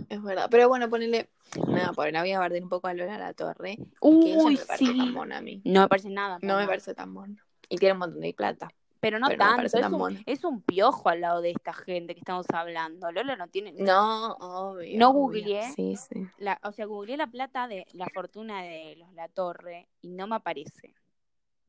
es 0.08 0.22
verdad. 0.22 0.48
Pero 0.50 0.68
bueno, 0.68 0.88
ponele, 0.88 1.30
nada, 1.66 1.92
por 1.92 2.10
la 2.12 2.20
voy 2.20 2.32
a 2.32 2.38
bardear 2.38 2.62
un 2.62 2.68
poco 2.68 2.86
a 2.86 2.94
Lola 2.94 3.18
La 3.18 3.32
Torre, 3.34 3.76
que 3.76 3.82
ella 4.08 4.42
Uy, 4.44 4.54
me 4.56 4.64
parece 4.64 4.84
tan 4.84 4.94
sí. 5.06 5.12
mona 5.12 5.38
a 5.38 5.40
mí. 5.40 5.62
No 5.64 5.80
me 5.82 5.88
parece 5.88 6.10
nada. 6.10 6.38
No 6.42 6.56
me 6.56 6.66
parece 6.66 6.94
tan 6.94 7.10
mona. 7.12 7.44
Y 7.68 7.76
tiene 7.76 7.94
un 7.94 7.98
montón 7.98 8.20
de 8.20 8.32
plata. 8.34 8.70
Pero 9.00 9.18
no 9.20 9.28
pero 9.28 9.38
tanto, 9.38 9.62
es, 9.66 9.72
tan 9.72 9.92
un, 9.94 9.98
mona. 10.00 10.20
es 10.26 10.42
un 10.44 10.60
piojo 10.60 11.08
al 11.08 11.20
lado 11.20 11.40
de 11.40 11.50
esta 11.52 11.72
gente 11.72 12.14
que 12.14 12.20
estamos 12.20 12.46
hablando. 12.52 13.12
Lola 13.12 13.36
no 13.36 13.46
tiene... 13.46 13.72
No, 13.72 14.32
obvio. 14.34 14.98
No 14.98 15.10
obvio. 15.10 15.20
googleé. 15.42 15.72
Sí, 15.74 15.94
sí. 15.96 16.26
La, 16.38 16.58
o 16.64 16.72
sea, 16.72 16.86
googleé 16.86 17.16
la 17.16 17.28
plata 17.28 17.68
de 17.68 17.86
la 17.92 18.06
fortuna 18.12 18.62
de 18.62 18.96
los 18.96 19.12
La 19.14 19.28
Torre 19.28 19.88
y 20.02 20.08
no 20.08 20.26
me 20.26 20.34
aparece. 20.36 20.94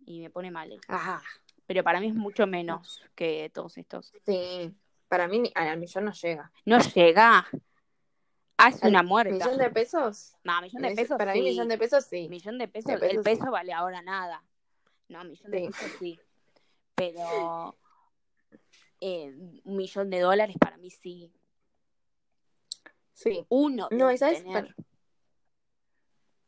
Y 0.06 0.22
me 0.22 0.32
pone 0.32 0.50
mal. 0.50 0.80
Ajá. 0.88 1.22
Pero 1.68 1.84
para 1.84 2.00
mí 2.00 2.08
es 2.08 2.16
mucho 2.16 2.48
menos 2.48 3.04
que 3.14 3.52
todos 3.54 3.78
estos. 3.78 4.12
Sí. 4.26 4.74
Para 5.08 5.28
mí 5.28 5.38
ni- 5.40 5.52
al 5.54 5.78
millón 5.78 6.06
no 6.06 6.14
llega. 6.14 6.52
No 6.66 6.80
llega. 6.80 7.46
Ah, 8.58 8.70
es 8.70 8.84
¿Al 8.84 8.90
una 8.90 9.04
muerta. 9.04 9.34
¿Millón 9.46 9.58
de 9.60 9.70
pesos? 9.70 10.34
No, 10.44 10.62
millón 10.62 10.82
de 10.82 10.96
pesos 10.96 11.18
Para 11.18 11.34
sí. 11.34 11.40
mí 11.42 11.50
millón 11.50 11.68
de 11.70 11.78
pesos 11.78 12.06
sí. 12.06 12.28
Millón 12.28 12.58
de 12.58 12.68
pesos, 12.68 12.92
De 12.92 12.98
pesos 13.00 13.18
el 13.18 13.24
sí. 13.24 13.24
peso 13.40 13.52
vale 13.52 13.72
ahora 13.72 14.02
nada. 14.02 14.44
No, 15.10 15.24
millón 15.24 15.52
de 15.52 15.60
Sí. 15.60 15.66
pesos 15.68 15.92
sí. 16.00 16.20
Pero 17.00 17.78
eh, 19.00 19.34
un 19.64 19.78
millón 19.78 20.10
de 20.10 20.20
dólares 20.20 20.56
para 20.60 20.78
mí 20.78 20.90
sí. 20.90 21.32
Sí. 23.14 23.46
Uno. 23.50 23.88
No, 23.92 23.98
debe 23.98 24.16
¿y 24.16 24.18
sabes? 24.18 24.44
tener. 24.44 24.76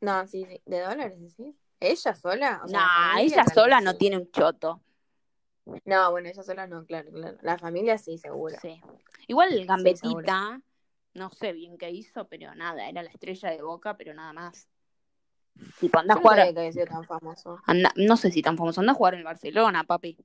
No, 0.02 0.28
sí, 0.28 0.46
sí. 0.46 0.62
¿De 0.66 0.80
dólares 0.82 1.20
decís? 1.20 1.56
¿Ella 1.80 2.16
sola? 2.16 2.62
O 2.64 2.68
sea, 2.68 2.80
no, 2.80 2.86
familia 2.88 3.38
ella 3.38 3.46
sola 3.54 3.80
sí. 3.80 3.86
no 3.86 3.98
tiene 3.98 4.18
un 4.18 4.32
choto. 4.32 4.82
No, 5.86 6.12
bueno, 6.12 6.30
ella 6.30 6.44
sola 6.44 6.68
no, 6.68 6.86
claro, 6.86 7.12
claro. 7.12 7.38
La 7.42 7.58
familia 7.58 7.98
sí, 7.98 8.18
seguro. 8.18 8.58
Sí. 8.62 8.82
Igual 9.28 9.54
el 9.54 9.66
Gambetita, 9.66 10.62
no 11.14 11.30
sé 11.32 11.54
bien 11.54 11.78
qué 11.78 11.92
hizo, 11.92 12.28
pero 12.28 12.54
nada, 12.56 12.90
era 12.90 13.04
la 13.04 13.10
estrella 13.10 13.50
de 13.50 13.62
Boca, 13.62 13.96
pero 13.96 14.14
nada 14.14 14.34
más. 14.34 14.68
Tipo, 15.80 16.00
anda 16.00 16.14
a 16.14 16.18
no 16.18 16.22
jugar, 16.22 16.54
que 16.54 16.86
tan 16.86 17.04
famoso. 17.04 17.60
anda- 17.66 17.94
no 17.96 18.18
sé 18.18 18.32
si 18.32 18.42
tan 18.42 18.58
famoso, 18.58 18.82
anda 18.82 18.94
a 18.94 18.96
jugar 18.96 19.14
en 19.14 19.20
el 19.20 19.26
Barcelona, 19.26 19.84
papi. 19.84 20.18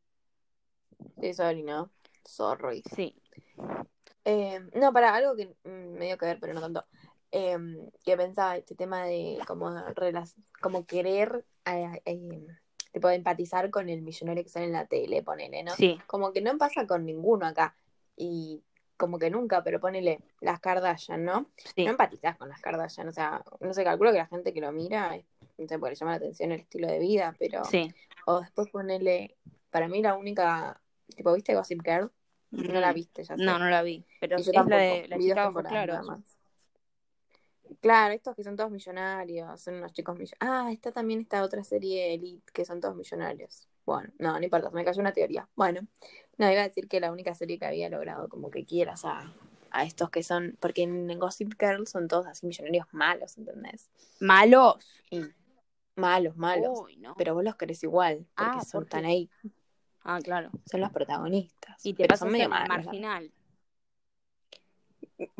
Sí, 1.20 1.34
sorry, 1.34 1.62
¿no? 1.62 1.90
Sorry. 2.24 2.82
Sí. 2.94 3.14
Eh, 4.24 4.60
no, 4.74 4.92
para 4.92 5.14
algo 5.14 5.36
que 5.36 5.54
mm, 5.64 5.98
medio 5.98 6.18
que 6.18 6.26
ver, 6.26 6.38
pero 6.40 6.54
no 6.54 6.60
tanto. 6.60 6.84
Eh, 7.32 7.58
que 8.04 8.16
pensaba 8.16 8.56
este 8.56 8.74
tema 8.74 9.04
de 9.04 9.38
como, 9.46 9.70
como 10.60 10.86
querer 10.86 11.44
eh, 11.66 12.46
tipo 12.92 13.08
de 13.08 13.16
empatizar 13.16 13.70
con 13.70 13.88
el 13.88 14.02
millonario 14.02 14.42
que 14.42 14.48
sale 14.48 14.66
en 14.66 14.72
la 14.72 14.86
tele, 14.86 15.22
ponele, 15.22 15.62
¿no? 15.62 15.74
Sí, 15.74 15.98
Como 16.06 16.32
que 16.32 16.40
no 16.40 16.56
pasa 16.56 16.86
con 16.86 17.04
ninguno 17.04 17.46
acá. 17.46 17.76
Y 18.16 18.62
como 18.96 19.18
que 19.18 19.30
nunca, 19.30 19.62
pero 19.62 19.78
ponele 19.80 20.20
las 20.40 20.60
Kardashian, 20.60 21.22
¿no? 21.24 21.50
sí. 21.74 21.84
No 21.84 21.90
empatizás 21.90 22.36
con 22.36 22.48
las 22.48 22.60
Kardashian, 22.60 23.08
o 23.08 23.12
sea, 23.12 23.44
no 23.60 23.74
sé, 23.74 23.84
calculo 23.84 24.12
que 24.12 24.18
la 24.18 24.26
gente 24.26 24.54
que 24.54 24.60
lo 24.60 24.72
mira, 24.72 25.14
no 25.58 25.68
sé, 25.68 25.78
porque 25.78 25.90
le 25.90 25.96
llama 25.96 26.12
la 26.12 26.16
atención 26.16 26.52
el 26.52 26.60
estilo 26.60 26.88
de 26.88 26.98
vida, 26.98 27.34
pero... 27.38 27.64
Sí. 27.64 27.92
O 28.26 28.40
después 28.40 28.68
ponele, 28.70 29.36
para 29.70 29.88
mí 29.88 30.02
la 30.02 30.16
única, 30.16 30.80
tipo, 31.14 31.32
¿viste 31.32 31.54
Gossip 31.54 31.82
Girl? 31.84 32.10
No 32.50 32.80
la 32.80 32.92
viste, 32.92 33.22
ya 33.24 33.36
sé. 33.36 33.44
No, 33.44 33.58
no 33.58 33.68
la 33.68 33.82
vi. 33.82 34.04
Pero 34.20 34.36
Y 34.36 34.40
es 34.40 34.52
la 34.54 34.64
de 34.64 35.08
la 35.08 35.18
chica 35.18 35.50
más. 35.50 36.36
Claro, 37.80 38.14
estos 38.14 38.34
que 38.36 38.44
son 38.44 38.56
todos 38.56 38.70
millonarios, 38.70 39.60
son 39.60 39.74
unos 39.74 39.92
chicos 39.92 40.16
millonarios. 40.16 40.38
Ah, 40.40 40.70
está 40.72 40.92
también 40.92 41.20
esta 41.20 41.42
otra 41.42 41.62
serie 41.64 42.14
Elite 42.14 42.52
que 42.52 42.64
son 42.64 42.80
todos 42.80 42.96
millonarios. 42.96 43.68
Bueno, 43.84 44.12
no, 44.18 44.38
no 44.38 44.44
importa, 44.44 44.70
me 44.70 44.84
cayó 44.84 45.00
una 45.00 45.12
teoría. 45.12 45.48
Bueno, 45.54 45.80
no, 46.38 46.50
iba 46.50 46.60
a 46.60 46.68
decir 46.68 46.88
que 46.88 47.00
la 47.00 47.12
única 47.12 47.34
serie 47.34 47.58
que 47.58 47.66
había 47.66 47.88
logrado 47.88 48.28
como 48.28 48.50
que 48.50 48.64
quieras 48.64 49.04
a, 49.04 49.32
a 49.70 49.84
estos 49.84 50.10
que 50.10 50.22
son, 50.22 50.56
porque 50.60 50.82
en 50.82 51.18
Gossip 51.18 51.54
Girl 51.58 51.86
son 51.86 52.08
todos 52.08 52.26
así 52.26 52.46
millonarios 52.46 52.86
malos, 52.92 53.36
¿entendés? 53.36 53.90
Malos. 54.20 55.02
Y 55.10 55.24
malos, 55.96 56.36
malos. 56.36 56.80
Uy, 56.80 56.96
no. 56.96 57.14
Pero 57.16 57.34
vos 57.34 57.44
los 57.44 57.56
querés 57.56 57.82
igual, 57.82 58.26
porque 58.36 58.58
Ah, 58.58 58.62
son 58.62 58.80
¿por 58.82 58.90
tan 58.90 59.04
ahí, 59.04 59.28
Ah, 60.08 60.20
claro. 60.22 60.50
son 60.70 60.80
los 60.80 60.92
protagonistas. 60.92 61.84
Y 61.84 61.94
te 61.94 62.16
son 62.16 62.30
medio 62.30 62.48
malos. 62.48 62.68
marginal. 62.68 63.32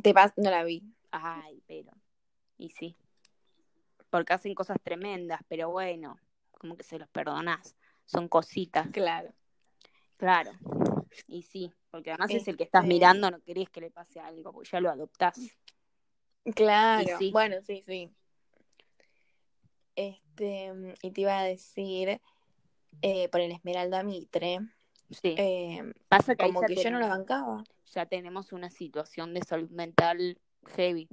Te 0.02 0.12
pas- 0.14 0.32
no 0.36 0.50
la 0.50 0.64
vi. 0.64 0.82
Ay, 1.12 1.62
pero. 1.66 1.92
Y 2.58 2.70
sí. 2.70 2.96
Porque 4.10 4.32
hacen 4.32 4.54
cosas 4.54 4.78
tremendas, 4.82 5.40
pero 5.48 5.70
bueno, 5.70 6.18
como 6.50 6.76
que 6.76 6.82
se 6.82 6.98
los 6.98 7.08
perdonás. 7.08 7.76
Son 8.06 8.28
cositas. 8.28 8.88
Claro. 8.92 9.32
Claro. 10.16 10.50
Y 11.28 11.42
sí, 11.42 11.72
porque 11.90 12.10
además 12.10 12.30
es 12.30 12.48
el 12.48 12.56
que 12.56 12.64
estás 12.64 12.82
Este- 12.84 12.94
mirando, 12.94 13.30
no 13.30 13.40
querés 13.42 13.70
que 13.70 13.80
le 13.80 13.90
pase 13.90 14.18
algo, 14.20 14.52
porque 14.52 14.70
ya 14.70 14.80
lo 14.80 14.90
adoptás. 14.90 15.38
Claro, 16.54 17.18
sí. 17.18 17.30
bueno, 17.30 17.56
sí, 17.62 17.82
sí. 17.86 18.10
Este, 19.94 20.72
y 21.02 21.10
te 21.10 21.20
iba 21.20 21.38
a 21.38 21.44
decir, 21.44 22.20
eh, 23.02 23.28
por 23.28 23.40
el 23.40 23.52
Esmeralda 23.52 24.02
Mitre, 24.02 24.60
Sí. 25.10 25.34
eh, 25.38 25.92
Pasa 26.08 26.34
que 26.34 26.44
como 26.46 26.60
que 26.62 26.74
yo 26.76 26.90
no 26.90 26.98
la 26.98 27.08
bancaba. 27.08 27.62
ya 27.94 28.06
tenemos 28.06 28.52
una 28.52 28.70
situación 28.70 29.34
de 29.34 29.42
salud 29.42 29.70
mental 29.70 30.38
heavy. 30.74 31.08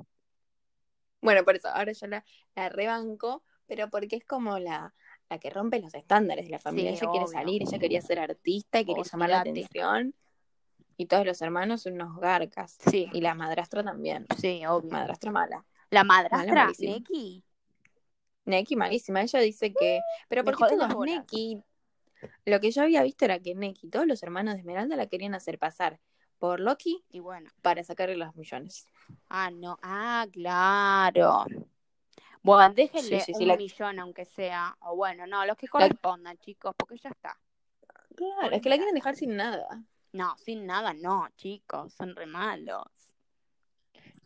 Bueno, 1.21 1.43
por 1.45 1.55
eso, 1.55 1.69
ahora 1.69 1.91
yo 1.91 2.07
la, 2.07 2.25
la 2.55 2.69
rebanco, 2.69 3.43
pero 3.67 3.89
porque 3.89 4.15
es 4.17 4.25
como 4.25 4.59
la, 4.59 4.93
la 5.29 5.37
que 5.39 5.49
rompe 5.49 5.79
los 5.79 5.93
estándares 5.93 6.45
de 6.45 6.51
la 6.51 6.59
familia. 6.59 6.91
Sí, 6.91 6.97
ella 7.03 7.11
quiere 7.11 7.27
salir, 7.27 7.61
ella 7.61 7.79
quería 7.79 8.01
ser 8.01 8.19
artista 8.19 8.79
y 8.79 8.85
quería 8.85 9.03
llamar 9.03 9.29
la 9.29 9.39
atención. 9.41 10.13
Y 10.97 11.05
todos 11.07 11.25
los 11.25 11.41
hermanos 11.41 11.81
son 11.83 11.93
unos 11.93 12.17
garcas. 12.19 12.77
Sí, 12.89 13.09
Y 13.13 13.21
la 13.21 13.33
madrastra 13.35 13.83
también. 13.83 14.25
sí, 14.37 14.65
obvio. 14.65 14.91
Madrastra 14.91 15.31
mala. 15.31 15.65
La 15.89 16.03
madrastra. 16.03 16.67
Neki. 16.79 17.43
Neki 18.45 18.75
malísima. 18.75 19.21
Ella 19.21 19.39
dice 19.39 19.73
que. 19.73 20.01
Pero 20.27 20.43
jodés 20.43 20.77
las 20.77 20.89
todos. 20.91 21.05
Neki. 21.05 21.63
Lo 22.45 22.59
que 22.59 22.71
yo 22.71 22.81
había 22.83 23.03
visto 23.03 23.25
era 23.25 23.39
que 23.39 23.55
Neki, 23.55 23.89
todos 23.89 24.05
los 24.07 24.21
hermanos 24.23 24.53
de 24.55 24.59
Esmeralda 24.61 24.95
la 24.95 25.07
querían 25.07 25.35
hacer 25.35 25.57
pasar 25.59 25.99
por 26.39 26.59
Loki 26.59 27.03
Y 27.09 27.19
bueno. 27.19 27.49
para 27.61 27.83
sacarle 27.83 28.15
los 28.17 28.35
millones. 28.35 28.87
Ah, 29.29 29.49
no. 29.51 29.77
Ah, 29.81 30.27
claro. 30.31 31.45
Bueno, 32.41 32.73
déjenle 32.73 33.19
Sí, 33.21 33.25
sí, 33.27 33.33
sí, 33.33 33.43
un 33.43 33.47
la- 33.47 33.57
millón 33.57 33.99
aunque 33.99 34.25
sea. 34.25 34.75
O 34.81 34.95
bueno, 34.95 35.25
no, 35.25 35.45
los 35.45 35.55
que 35.55 35.67
correspondan, 35.67 36.37
chicos, 36.39 36.75
porque 36.77 36.97
ya 36.97 37.09
está. 37.09 37.37
Claro, 38.15 38.53
es 38.55 38.61
que 38.61 38.69
la 38.69 38.75
quieren 38.75 38.93
dejar 38.95 39.15
sin 39.15 39.35
nada. 39.35 39.83
No, 40.11 40.35
sin 40.37 40.65
nada, 40.65 40.93
no, 40.93 41.27
chicos, 41.37 41.93
son 41.93 42.15
re 42.15 42.25
malos. 42.27 42.85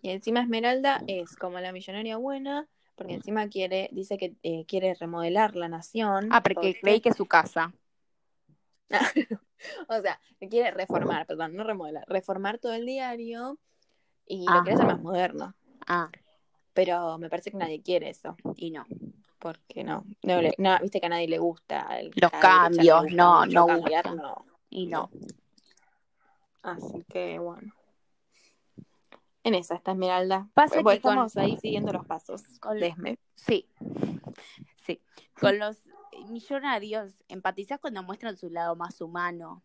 Y 0.01 0.09
encima 0.09 0.41
Esmeralda 0.41 1.01
es 1.07 1.35
como 1.35 1.59
la 1.59 1.71
millonaria 1.71 2.17
buena, 2.17 2.67
porque 2.95 3.13
encima 3.13 3.47
quiere, 3.47 3.89
dice 3.91 4.17
que 4.17 4.35
eh, 4.43 4.65
quiere 4.65 4.93
remodelar 4.95 5.55
la 5.55 5.69
nación. 5.69 6.29
Ah, 6.31 6.41
porque 6.41 6.77
creí 6.79 6.99
que 7.01 7.09
es 7.09 7.15
su 7.17 7.25
casa. 7.27 7.73
o 9.89 10.01
sea, 10.01 10.19
que 10.39 10.47
quiere 10.49 10.71
reformar, 10.71 11.25
perdón, 11.25 11.55
no 11.55 11.63
remodelar, 11.63 12.05
reformar 12.07 12.57
todo 12.59 12.73
el 12.73 12.85
diario 12.85 13.57
y 14.25 14.45
lo 14.45 14.61
quiere 14.63 14.73
hacer 14.75 14.85
más 14.85 15.01
moderno. 15.01 15.55
Ah, 15.87 16.09
Pero 16.73 17.17
me 17.17 17.29
parece 17.29 17.51
que 17.51 17.57
nadie 17.57 17.81
quiere 17.81 18.09
eso, 18.09 18.35
y 18.55 18.71
no. 18.71 18.85
porque 19.39 19.83
no, 19.83 20.05
no, 20.23 20.41
le- 20.41 20.55
no, 20.57 20.77
viste 20.79 20.99
que 20.99 21.05
a 21.05 21.09
nadie 21.09 21.27
le 21.27 21.37
gusta 21.39 21.99
el- 21.99 22.11
Los 22.15 22.31
cambios, 22.31 23.01
gusta 23.03 23.15
no, 23.15 23.45
no 23.45 23.67
cambiar, 23.67 24.03
gustan. 24.03 24.17
no. 24.17 24.45
Y 24.69 24.87
no. 24.87 25.09
Así 26.61 27.03
que 27.09 27.39
bueno. 27.39 27.73
En 29.43 29.55
esa 29.55 29.75
está 29.75 29.91
Esmeralda. 29.91 30.49
Pasa 30.53 30.75
que 30.77 30.83
Bueno, 30.83 31.01
con- 31.01 31.11
estamos 31.11 31.37
ahí 31.37 31.55
siguiendo 31.57 31.93
los 31.93 32.05
pasos 32.05 32.43
Con- 32.59 32.77
de 32.79 32.87
Esme. 32.87 33.17
Sí. 33.35 33.65
Sí. 34.85 35.01
Con 35.39 35.57
los 35.57 35.77
millonarios 36.29 37.23
empatizás 37.27 37.79
cuando 37.79 38.03
muestran 38.03 38.37
su 38.37 38.49
lado 38.49 38.75
más 38.75 39.01
humano. 39.01 39.63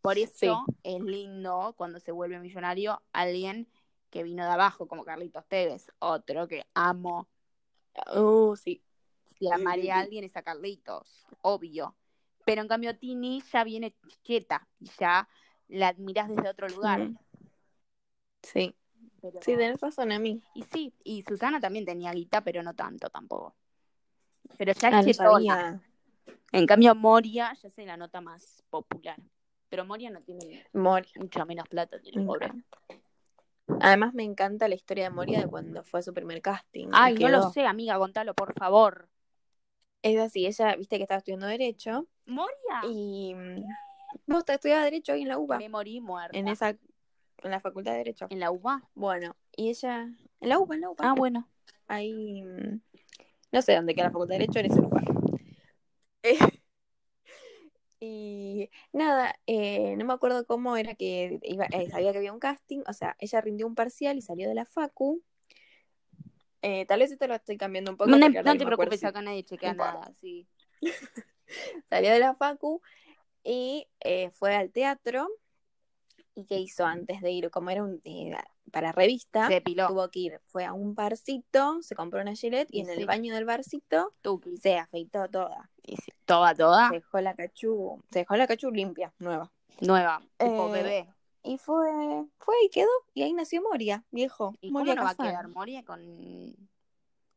Por 0.00 0.16
eso 0.18 0.64
es 0.82 1.00
lindo 1.00 1.74
cuando 1.76 1.98
se 2.00 2.12
vuelve 2.12 2.38
millonario 2.38 3.02
alguien 3.12 3.68
que 4.10 4.22
vino 4.22 4.44
de 4.44 4.50
abajo, 4.50 4.86
como 4.88 5.04
Carlitos 5.04 5.46
Tevez, 5.46 5.90
otro 5.98 6.48
que 6.48 6.64
amo. 6.74 7.28
Uh, 8.14 8.56
sí. 8.56 8.82
Si 9.38 9.50
amaría 9.50 9.96
a 9.96 10.00
alguien 10.00 10.24
es 10.24 10.36
a 10.36 10.42
Carlitos, 10.42 11.26
obvio. 11.42 11.94
Pero 12.44 12.62
en 12.62 12.68
cambio 12.68 12.96
Tini 12.98 13.42
ya 13.52 13.64
viene 13.64 13.94
y 14.26 14.90
ya 14.98 15.28
la 15.68 15.88
admirás 15.88 16.28
desde 16.28 16.48
otro 16.48 16.68
lugar. 16.68 17.10
Sí. 18.42 18.74
Pero- 19.20 19.40
Sí, 19.42 19.56
tenés 19.56 19.80
razón 19.80 20.12
a 20.12 20.18
mí. 20.18 20.42
Y 20.54 20.62
sí, 20.62 20.94
y 21.04 21.22
Susana 21.22 21.60
también 21.60 21.84
tenía 21.84 22.12
guita, 22.12 22.42
pero 22.42 22.62
no 22.62 22.74
tanto 22.74 23.10
tampoco. 23.10 23.54
Pero 24.56 24.72
ya 24.72 24.88
Ah, 24.92 25.00
es. 25.00 25.18
En 26.52 26.66
cambio, 26.66 26.94
Moria 26.94 27.52
ya 27.62 27.70
se 27.70 27.84
la 27.84 27.96
nota 27.96 28.20
más 28.20 28.62
popular. 28.70 29.16
Pero 29.68 29.84
Moria 29.84 30.10
no 30.10 30.22
tiene 30.22 30.66
Moria. 30.72 31.12
mucha 31.16 31.44
menos 31.44 31.68
plata, 31.68 32.00
tiene 32.00 32.24
pobre. 32.24 32.50
Además 33.80 34.14
me 34.14 34.22
encanta 34.24 34.66
la 34.66 34.74
historia 34.74 35.04
de 35.04 35.10
Moria 35.10 35.40
de 35.40 35.46
cuando 35.46 35.84
fue 35.84 36.00
a 36.00 36.02
su 36.02 36.14
primer 36.14 36.40
casting. 36.40 36.88
Ay, 36.92 37.14
no 37.14 37.28
lo 37.28 37.50
sé, 37.50 37.66
amiga, 37.66 37.98
contalo, 37.98 38.34
por 38.34 38.54
favor. 38.54 39.08
Es 40.02 40.18
así, 40.18 40.46
ella, 40.46 40.74
viste 40.76 40.96
que 40.96 41.02
estaba 41.02 41.18
estudiando 41.18 41.46
Derecho 41.46 42.06
¿Moria? 42.24 42.54
y 42.84 43.34
mm, 43.34 43.64
vos 44.26 44.44
te 44.44 44.54
estudiabas 44.54 44.84
Derecho 44.84 45.12
ahí 45.12 45.22
en 45.22 45.28
la 45.28 45.38
UBA, 45.38 45.58
Me 45.58 45.68
morí 45.68 46.00
muerta. 46.00 46.38
en 46.38 46.48
esa, 46.48 46.70
en 46.70 47.50
la 47.50 47.60
Facultad 47.60 47.92
de 47.92 47.98
Derecho. 47.98 48.26
¿En 48.30 48.40
la 48.40 48.50
UBA? 48.50 48.88
Bueno, 48.94 49.36
y 49.56 49.68
ella, 49.70 50.08
en 50.40 50.48
la 50.48 50.58
UBA, 50.58 50.74
en 50.76 50.80
la 50.80 50.90
UBA, 50.90 51.10
Ah, 51.10 51.14
bueno. 51.14 51.48
ahí, 51.88 52.42
mm, 52.42 52.80
no 53.52 53.62
sé 53.62 53.74
dónde 53.74 53.94
queda 53.94 54.06
la 54.06 54.10
Facultad 54.12 54.34
de 54.34 54.38
Derecho, 54.40 54.58
en 54.60 54.66
ese 54.66 54.80
lugar. 54.80 55.04
Y 58.00 58.70
nada, 58.92 59.34
eh, 59.46 59.96
no 59.96 60.04
me 60.04 60.12
acuerdo 60.12 60.46
cómo 60.46 60.76
era 60.76 60.94
que 60.94 61.40
iba, 61.42 61.64
eh, 61.66 61.90
sabía 61.90 62.12
que 62.12 62.18
había 62.18 62.32
un 62.32 62.38
casting, 62.38 62.82
o 62.86 62.92
sea, 62.92 63.16
ella 63.18 63.40
rindió 63.40 63.66
un 63.66 63.74
parcial 63.74 64.16
y 64.16 64.22
salió 64.22 64.48
de 64.48 64.54
la 64.54 64.64
facu. 64.64 65.22
Eh, 66.62 66.86
tal 66.86 67.00
vez 67.00 67.10
esto 67.10 67.26
lo 67.26 67.34
estoy 67.34 67.56
cambiando 67.56 67.90
un 67.90 67.96
poco. 67.96 68.10
No, 68.10 68.18
te 68.56 68.64
preocupes, 68.64 69.00
si- 69.00 69.06
acá 69.06 69.20
nadie 69.20 69.42
chequea 69.44 69.74
no 69.74 69.84
nada, 69.84 70.12
sí. 70.20 70.46
Salió 71.90 72.12
de 72.12 72.18
la 72.20 72.34
facu 72.34 72.80
y 73.42 73.88
eh, 74.00 74.30
fue 74.30 74.54
al 74.54 74.70
teatro. 74.70 75.28
¿Y 76.38 76.44
qué 76.44 76.56
hizo 76.58 76.84
antes 76.86 77.20
de 77.20 77.32
ir? 77.32 77.50
Como 77.50 77.70
era 77.70 77.82
un 77.82 78.00
eh, 78.04 78.36
para 78.70 78.92
revista, 78.92 79.48
Se 79.48 79.54
depiló. 79.54 79.88
tuvo 79.88 80.08
que 80.08 80.20
ir. 80.20 80.40
Fue 80.46 80.64
a 80.64 80.72
un 80.72 80.94
barcito, 80.94 81.82
se 81.82 81.96
compró 81.96 82.20
una 82.20 82.34
gilet 82.34 82.68
y 82.70 82.78
Y 82.78 82.80
en 82.82 82.86
sí. 82.86 82.92
el 82.92 83.06
baño 83.06 83.34
del 83.34 83.44
barcito 83.44 84.14
Tuki. 84.22 84.56
se 84.56 84.76
afeitó 84.78 85.28
toda. 85.28 85.68
Y 85.82 85.96
sí, 85.96 86.12
Toda, 86.26 86.54
toda. 86.54 86.88
Se 86.90 86.94
dejó 86.96 87.20
la 87.20 87.34
cachú, 87.34 88.00
se 88.12 88.20
dejó 88.20 88.36
la 88.36 88.46
cachú 88.46 88.70
limpia, 88.70 89.12
nueva. 89.18 89.50
Nueva. 89.80 90.20
Tipo 90.38 90.68
Eh, 90.68 90.72
bebé. 90.82 91.14
Y 91.42 91.58
fue, 91.58 91.88
fue 92.38 92.54
y 92.64 92.68
quedó. 92.68 92.90
Y 93.14 93.22
ahí 93.22 93.32
nació 93.32 93.62
Moria, 93.62 94.04
viejo. 94.12 94.54
¿Y 94.60 94.70
Moria 94.70 94.94
cómo 94.94 95.02
no 95.02 95.04
va 95.16 95.24
a 95.24 95.28
quedar 95.28 95.48
Moria 95.48 95.82
con 95.84 96.00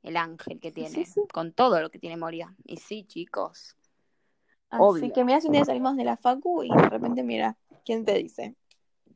el 0.04 0.18
ángel 0.18 0.60
que 0.60 0.72
tiene? 0.72 1.06
Sí. 1.06 1.22
Con 1.34 1.54
todo 1.54 1.82
lo 1.82 1.90
que 1.90 1.98
tiene 1.98 2.18
Moria. 2.18 2.56
Y 2.66 2.78
sí, 2.78 3.04
chicos. 3.06 3.76
Así 4.70 4.82
Obvio. 4.84 5.14
que 5.14 5.24
mira, 5.24 5.42
si 5.42 5.48
un 5.48 5.54
día 5.54 5.66
salimos 5.66 5.96
de 5.98 6.04
la 6.04 6.18
facu 6.18 6.64
y 6.64 6.70
de 6.70 6.90
repente, 6.90 7.24
mira, 7.24 7.58
¿quién 7.84 8.06
te 8.06 8.14
dice? 8.16 8.56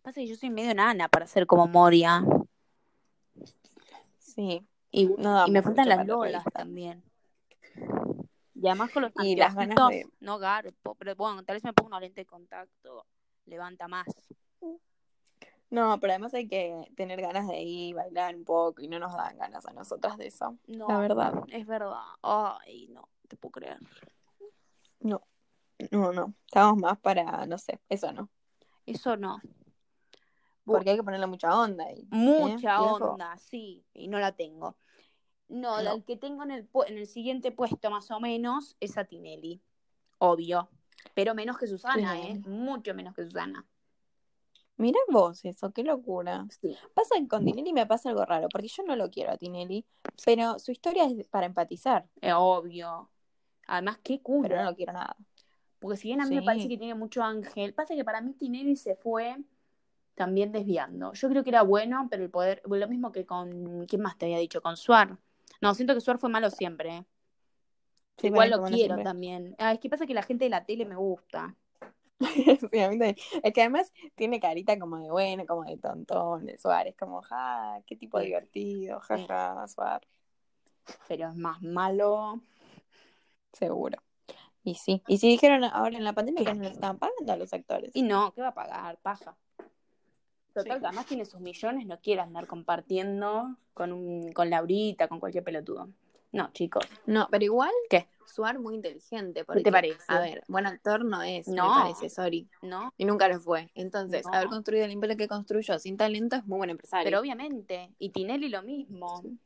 Pasa 0.06 0.22
que 0.22 0.28
yo 0.28 0.36
soy 0.36 0.52
medio 0.52 0.72
nana 0.76 1.10
para 1.10 1.26
ser 1.26 1.48
como 1.48 1.66
Moria. 1.66 2.24
Sí. 4.20 4.64
Y, 4.92 5.08
No 5.08 5.34
damos 5.34 5.48
y 5.48 5.52
me 5.52 5.64
faltan 5.64 5.90
las 5.90 5.98
la 5.98 6.04
lolas 6.04 6.44
también. 6.54 7.04
Y 8.54 8.68
además 8.68 8.92
con 8.92 9.02
los 9.02 9.12
Y 9.16 9.36
las 9.36 9.56
ganas 9.56 9.90
de- 9.90 10.08
no 10.20 10.38
garpo, 10.38 10.94
pero 10.94 11.16
bueno, 11.16 11.44
tal 11.44 11.56
vez 11.56 11.64
me 11.64 11.74
pongo 11.74 11.88
una 11.88 12.00
lente 12.00 12.22
de 12.22 12.26
contacto, 12.28 13.08
levanta 13.48 13.88
más. 13.88 14.06
No, 15.72 16.00
pero 16.00 16.14
además 16.14 16.36
hay 16.36 16.48
que 16.48 16.88
tener 16.96 17.20
ganas 17.20 17.48
de 17.48 17.60
ir, 17.64 17.96
bailar 17.96 18.36
un 18.36 18.46
poco 18.46 18.84
y 18.84 18.88
no 18.88 19.00
nos 19.00 19.12
dan 19.12 19.40
ganas 19.40 19.66
a 19.66 19.74
nosotras 19.74 20.20
de 20.20 20.28
eso. 20.28 20.56
No, 20.68 20.88
La 20.88 21.00
verdad. 21.00 21.34
Es 21.48 21.66
verdad. 21.66 21.98
Ay, 22.22 22.90
no, 22.90 23.10
te 23.28 23.38
puedo 23.38 23.54
creer. 23.54 23.80
No, 25.00 25.24
no, 25.90 26.14
no. 26.14 26.36
Estamos 26.46 26.78
más 26.78 27.00
para, 27.00 27.48
no 27.48 27.58
sé, 27.58 27.80
eso 27.90 28.14
no. 28.14 28.30
Eso 28.86 29.18
no. 29.18 29.42
Porque 30.66 30.90
hay 30.90 30.98
que 30.98 31.04
ponerle 31.04 31.28
mucha 31.28 31.58
onda. 31.58 31.86
Mucha 32.10 32.76
¿eh, 32.76 32.80
viejo? 32.80 33.12
onda, 33.12 33.38
sí, 33.38 33.86
y 33.94 34.08
no 34.08 34.20
la 34.20 34.32
tengo. 34.34 34.76
No, 35.48 35.82
No. 35.84 35.94
el 35.94 36.04
que 36.04 36.18
tengo 36.18 36.44
en 36.44 36.52
el, 36.52 36.70
en 36.88 36.98
el 36.98 37.06
siguiente 37.08 37.52
puesto 37.52 37.90
más 37.92 38.10
o 38.12 38.20
menos 38.20 38.76
es 38.80 38.98
a 38.98 39.06
Tinelli, 39.06 39.62
obvio. 40.18 40.70
Pero 41.14 41.36
menos 41.36 41.58
que 41.60 41.68
Susana, 41.68 42.14
Sí. 42.16 42.22
¿eh? 42.28 42.40
Mucho 42.48 42.94
menos 42.96 43.14
que 43.14 43.24
Susana. 43.24 43.66
Mirá 44.78 45.00
vos 45.10 45.46
eso, 45.46 45.72
qué 45.72 45.84
locura. 45.84 46.46
Sí. 46.60 46.76
Pasa 46.94 47.16
que 47.18 47.28
con 47.28 47.46
Tinelli 47.46 47.72
me 47.72 47.86
pasa 47.86 48.10
algo 48.10 48.26
raro, 48.26 48.50
porque 48.50 48.68
yo 48.68 48.84
no 48.84 48.96
lo 48.96 49.10
quiero 49.10 49.32
a 49.32 49.38
Tinelli, 49.38 49.86
pero 50.26 50.60
su 50.60 50.72
historia 50.72 51.06
es 51.06 51.28
para 51.28 51.46
empatizar, 51.46 52.08
Eh, 52.22 52.34
obvio. 52.34 53.10
Además, 53.68 54.00
qué 54.04 54.22
culo. 54.22 54.42
pero 54.50 54.58
no 54.58 54.70
lo 54.72 54.76
quiero 54.76 54.94
nada. 54.94 55.16
Porque 55.80 55.98
si 55.98 56.08
bien 56.08 56.22
a 56.22 56.26
mí 56.26 56.36
me 56.36 56.42
parece 56.42 56.68
que 56.68 56.78
tiene 56.78 56.96
mucho 56.96 57.22
ángel, 57.24 57.74
pasa 57.74 57.96
que 57.96 58.04
para 58.04 58.20
mí 58.20 58.34
Tinelli 58.34 58.76
se 58.76 58.96
fue 58.96 59.38
también 60.16 60.52
desviando. 60.52 61.14
Yo 61.14 61.30
creo 61.30 61.44
que 61.44 61.50
era 61.50 61.62
bueno, 61.62 62.08
pero 62.10 62.24
el 62.24 62.30
poder, 62.30 62.62
lo 62.66 62.88
mismo 62.88 63.12
que 63.12 63.26
con, 63.26 63.86
¿quién 63.86 64.02
más 64.02 64.18
te 64.18 64.26
había 64.26 64.40
dicho? 64.40 64.62
Con 64.62 64.78
Suar. 64.78 65.18
No, 65.62 65.74
siento 65.76 65.94
que 65.94 66.02
Suar 66.02 66.18
fue 66.18 66.30
malo 66.30 66.50
siempre. 66.50 66.98
¿eh? 66.98 67.06
Sí, 68.18 68.28
Igual 68.28 68.50
bueno, 68.50 68.58
lo 68.58 68.64
quiero 68.64 68.84
siempre. 68.96 69.04
también. 69.04 69.56
Ah, 69.60 69.74
es 69.74 69.80
que 69.80 69.90
pasa 69.90 70.06
que 70.06 70.14
la 70.14 70.24
gente 70.24 70.46
de 70.46 70.50
la 70.50 70.66
tele 70.66 70.86
me 70.86 70.96
gusta. 70.96 71.56
Sí, 72.72 72.80
a 72.80 72.90
mí 72.90 72.98
también. 72.98 73.16
Es 73.44 73.54
que 73.54 73.62
además 73.62 73.92
tiene 74.16 74.40
carita 74.40 74.80
como 74.80 74.98
de 74.98 75.12
bueno, 75.12 75.46
como 75.46 75.64
de 75.66 75.78
tontón, 75.78 76.46
de 76.46 76.58
Suárez, 76.58 76.96
como, 76.98 77.22
ja, 77.22 77.82
qué 77.86 77.98
tipo 77.98 78.20
Sí. 78.20 78.28
divertido, 78.28 79.02
jaja, 79.02 79.68
Suárez, 79.68 80.10
Pero 81.10 81.30
es 81.30 81.36
más 81.36 81.62
malo. 81.62 82.40
seguro. 83.52 83.98
Y 84.64 84.76
sí, 84.76 85.04
y 85.08 85.18
si 85.18 85.28
dijeron 85.30 85.64
ahora 85.66 85.98
en 85.98 86.04
la 86.04 86.14
pandemia 86.14 86.44
que 86.46 86.54
no 86.54 86.64
le 86.64 86.70
estaban 86.70 86.98
pagando 86.98 87.34
a 87.34 87.36
los 87.38 87.54
actores. 87.54 87.92
Y 87.94 88.02
no, 88.02 88.34
¿qué 88.34 88.42
va 88.42 88.48
a 88.50 88.54
pagar? 88.54 88.98
Paja. 89.02 89.36
Total, 90.56 90.76
Sí. 90.76 90.80
que 90.80 90.86
además 90.88 91.06
tiene 91.06 91.26
sus 91.26 91.42
millones, 91.42 91.86
no 91.86 92.00
quiere 92.00 92.22
andar 92.22 92.48
compartiendo 92.48 93.58
con 93.74 93.92
un, 93.92 94.32
con 94.32 94.50
Laurita, 94.50 95.10
con 95.10 95.20
cualquier 95.20 95.44
pelotudo. 95.44 95.90
No, 96.32 96.50
chicos. 96.54 96.86
No, 97.06 97.28
pero 97.30 97.44
igual, 97.44 97.72
¿Qué? 97.90 98.08
Suar 98.26 98.58
muy 98.60 98.76
inteligente. 98.76 99.42
¿Qué 99.42 99.46
Porque, 99.46 99.64
te 99.64 99.72
parece? 99.72 99.98
A 100.08 100.20
ver, 100.20 100.44
buen 100.48 100.66
actor 100.66 101.04
no 101.06 101.22
es, 101.22 101.48
No. 101.50 101.76
me 101.76 101.82
parece, 101.84 102.10
sorry. 102.10 102.50
¿No? 102.62 102.94
Y 102.98 103.04
nunca 103.06 103.28
lo 103.28 103.40
fue. 103.40 103.70
Entonces, 103.76 104.26
No. 104.26 104.34
haber 104.34 104.48
construido 104.48 104.86
el 104.86 104.92
imperio 104.92 105.16
que 105.18 105.28
construyó 105.28 105.78
sin 105.78 105.98
talento 105.98 106.38
es 106.38 106.46
muy 106.48 106.58
buen 106.58 106.70
empresario. 106.70 107.04
Pero 107.06 107.20
obviamente. 107.20 107.92
Y 108.00 108.10
Tinelli 108.12 108.48
lo 108.50 108.64
mismo. 108.64 109.22
Sí. 109.22 109.38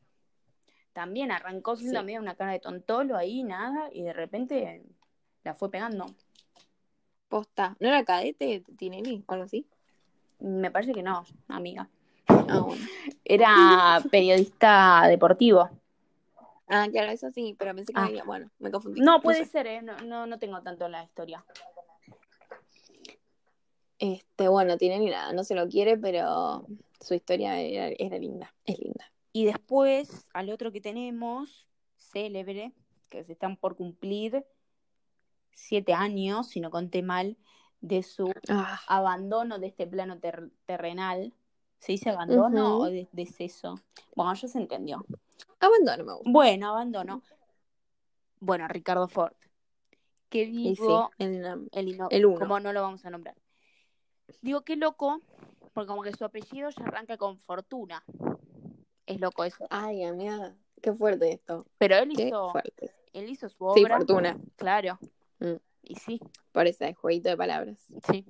También 0.92 1.30
arrancó 1.32 1.76
siendo 1.76 2.00
Sí. 2.00 2.06
medio 2.06 2.20
una 2.20 2.36
cara 2.36 2.52
de 2.52 2.60
tontolo 2.60 3.16
ahí, 3.16 3.42
nada, 3.42 3.90
y 3.92 4.02
de 4.02 4.12
repente 4.12 4.82
la 5.44 5.54
fue 5.54 5.70
pegando. 5.70 6.06
Posta. 7.28 7.76
¿No 7.80 7.88
era 7.88 8.04
cadete 8.04 8.64
Tinelli 8.78 9.24
o 9.26 9.32
algo 9.32 9.44
así? 9.44 9.66
Me 10.40 10.70
parece 10.70 10.92
que 10.92 11.02
no, 11.02 11.24
amiga. 11.48 11.88
Ah, 12.26 12.60
bueno. 12.60 12.82
Era 13.24 14.02
periodista 14.10 15.04
deportivo. 15.08 15.68
Ah, 16.68 16.86
claro, 16.90 17.10
eso 17.10 17.30
sí, 17.32 17.56
pero 17.58 17.74
pensé 17.74 17.92
que 17.92 18.00
Ah. 18.00 18.04
había. 18.06 18.24
Bueno, 18.24 18.50
me 18.58 18.70
confundí. 18.70 19.00
No, 19.00 19.20
puede 19.20 19.44
sé. 19.44 19.50
ser, 19.50 19.66
¿eh? 19.66 19.82
No, 19.82 19.96
no, 19.98 20.26
no 20.26 20.38
tengo 20.38 20.60
tanto 20.62 20.88
la 20.88 21.02
historia. 21.02 21.44
Este, 23.98 24.48
bueno, 24.48 24.78
tiene 24.78 24.98
ni 24.98 25.10
nada, 25.10 25.32
no 25.32 25.44
se 25.44 25.54
lo 25.54 25.68
quiere, 25.68 25.98
pero 25.98 26.66
su 27.00 27.14
historia 27.14 27.60
era, 27.60 27.88
era 27.98 28.18
linda, 28.18 28.54
es 28.64 28.78
linda. 28.78 29.12
Y 29.32 29.44
después, 29.44 30.26
al 30.32 30.48
otro 30.50 30.72
que 30.72 30.80
tenemos, 30.80 31.68
célebre, 31.96 32.72
que 33.10 33.24
se 33.24 33.32
están 33.32 33.56
por 33.58 33.76
cumplir 33.76 34.46
siete 35.52 35.92
años, 35.92 36.48
si 36.48 36.60
no 36.60 36.70
conté 36.70 37.02
mal, 37.02 37.36
de 37.80 38.02
su 38.02 38.32
Ah, 38.48 38.80
abandono 38.88 39.58
de 39.58 39.68
este 39.68 39.86
plano 39.86 40.18
ter- 40.18 40.50
terrenal. 40.66 41.32
¿Se 41.78 41.92
dice 41.92 42.10
abandono 42.10 42.78
o 42.78 42.84
de- 42.86 43.08
deceso? 43.12 43.80
Bueno, 44.14 44.34
ya 44.34 44.48
se 44.48 44.58
entendió. 44.58 45.04
abandono 45.60 46.04
me 46.04 46.12
gusta. 46.14 46.30
Bueno, 46.30 46.68
abandono. 46.70 47.22
Bueno, 48.40 48.68
Ricardo 48.68 49.08
Ford. 49.08 49.32
Que 50.28 50.46
sí, 50.46 50.52
digo, 50.76 51.10
el, 51.18 51.68
el, 51.72 52.26
uno. 52.26 52.38
como 52.38 52.60
no 52.60 52.72
lo 52.72 52.82
vamos 52.82 53.04
a 53.04 53.10
nombrar. 53.10 53.34
Digo, 54.42 54.60
qué 54.62 54.76
loco, 54.76 55.20
porque 55.72 55.88
como 55.88 56.02
que 56.02 56.12
su 56.12 56.24
apellido 56.24 56.70
ya 56.70 56.84
arranca 56.84 57.16
con 57.16 57.36
Fortuna. 57.38 58.04
Es 59.06 59.20
loco 59.20 59.42
eso. 59.44 59.66
Ay, 59.70 60.04
amiga, 60.04 60.54
qué 60.80 60.92
fuerte 60.92 61.32
esto. 61.32 61.66
Pero 61.78 61.96
él 61.96 62.12
Qué 62.14 62.28
hizo, 62.28 62.50
fuerte. 62.50 62.94
él 63.12 63.28
hizo 63.28 63.48
su 63.48 63.72
Sí, 63.74 63.82
obra. 63.82 63.96
fortuna. 63.96 64.38
Claro. 64.56 64.98
Mm. 65.40 65.54
Y 65.90 65.96
sí, 65.96 66.20
Por 66.52 66.68
ese 66.68 66.94
jueguito 66.94 67.28
de 67.28 67.36
palabras. 67.36 67.78
sí. 68.10 68.24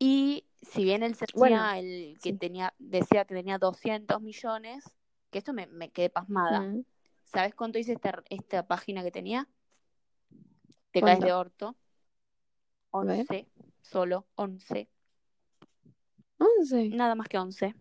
Y 0.00 0.44
si 0.62 0.82
bien 0.82 1.02
él 1.04 1.12
decía 1.12 1.26
Bueno, 1.36 1.70
el 1.74 2.18
que 2.22 2.32
sí. 2.32 2.38
tenía, 2.38 2.74
decía 2.78 3.24
que 3.24 3.34
tenía 3.34 3.58
200 3.58 4.20
millones, 4.20 4.84
que 5.30 5.38
esto 5.38 5.52
me, 5.52 5.66
me 5.68 5.90
quedé 5.90 6.10
pasmada. 6.10 6.60
Mm. 6.60 6.84
¿Sabes 7.24 7.54
cuánto 7.54 7.78
dice 7.78 7.92
esta, 7.92 8.24
esta 8.30 8.66
página 8.66 9.04
que 9.04 9.12
tenía? 9.12 9.46
Te 10.90 11.00
caes 11.00 11.20
¿Cuánto? 11.20 11.26
de 11.26 11.32
orto. 11.32 11.76
A 12.92 13.04
ver. 13.04 13.20
11, 13.20 13.46
solo 13.82 14.26
11. 14.34 14.88
11. 16.38 16.88
Nada 16.88 17.14
más 17.14 17.28
que 17.28 17.38
11. 17.38 17.74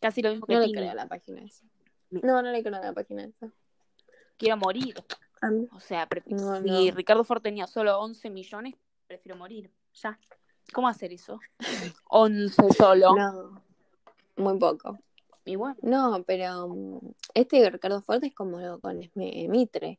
Casi 0.00 0.22
lo 0.22 0.30
mismo 0.30 0.46
que 0.46 0.54
No 0.54 0.60
le 0.60 0.72
creo 0.72 0.90
a 0.90 0.94
la 0.94 1.08
página 1.08 1.42
esa. 1.42 1.64
No, 2.10 2.42
no 2.42 2.52
le 2.52 2.62
creo 2.62 2.76
a 2.76 2.80
la 2.80 2.92
página 2.92 3.24
esa. 3.24 3.50
Quiero 4.36 4.56
morir. 4.56 4.94
A 5.42 5.50
mí- 5.50 5.68
O 5.74 5.80
sea, 5.80 6.08
No, 6.26 6.56
si 6.60 6.64
no. 6.88 6.94
Ricardo 6.96 7.24
Ford 7.24 7.42
tenía 7.42 7.66
solo 7.66 7.98
11 8.00 8.30
millones, 8.30 8.74
prefiero 9.06 9.36
morir. 9.36 9.70
Ya. 10.02 10.18
¿Cómo 10.72 10.88
hacer 10.88 11.12
eso? 11.12 11.38
11 12.08 12.70
solo. 12.72 13.14
No, 13.14 13.62
muy 14.36 14.58
poco. 14.58 14.98
Y 15.44 15.56
bueno, 15.56 15.76
No, 15.82 16.22
pero 16.24 16.68
mm, 16.68 16.98
este 17.34 17.68
Ricardo 17.68 18.00
Forte 18.00 18.28
es 18.28 18.34
como 18.34 18.60
lo 18.60 18.78
con 18.80 19.00
Mitre, 19.16 19.98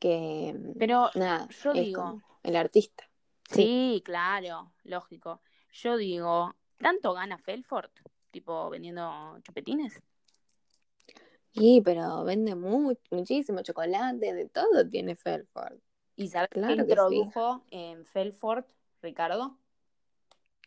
que 0.00 0.52
mm, 0.58 0.78
pero 0.78 1.08
nada, 1.14 1.48
yo 1.48 1.70
es 1.72 1.80
digo, 1.84 2.02
como 2.02 2.22
el 2.42 2.56
artista. 2.56 3.08
sí, 3.48 4.02
claro, 4.04 4.72
lógico. 4.82 5.40
Yo 5.72 5.96
digo, 5.96 6.54
¿tanto 6.78 7.14
gana 7.14 7.38
Felford? 7.38 7.90
Tipo, 8.32 8.68
vendiendo 8.70 9.38
chupetines. 9.42 10.02
Sí, 11.54 11.82
pero 11.84 12.24
vende 12.24 12.54
mu- 12.54 12.94
muchísimo 13.10 13.62
chocolate, 13.62 14.32
de 14.34 14.48
todo 14.48 14.88
tiene 14.88 15.16
Felford. 15.16 15.78
¿Y 16.16 16.28
sabes 16.28 16.48
qué 16.50 16.60
Claro 16.60 16.76
sí. 16.76 16.82
introdujo 16.82 17.64
en 17.70 18.04
Felford, 18.06 18.64
Ricardo? 19.02 19.58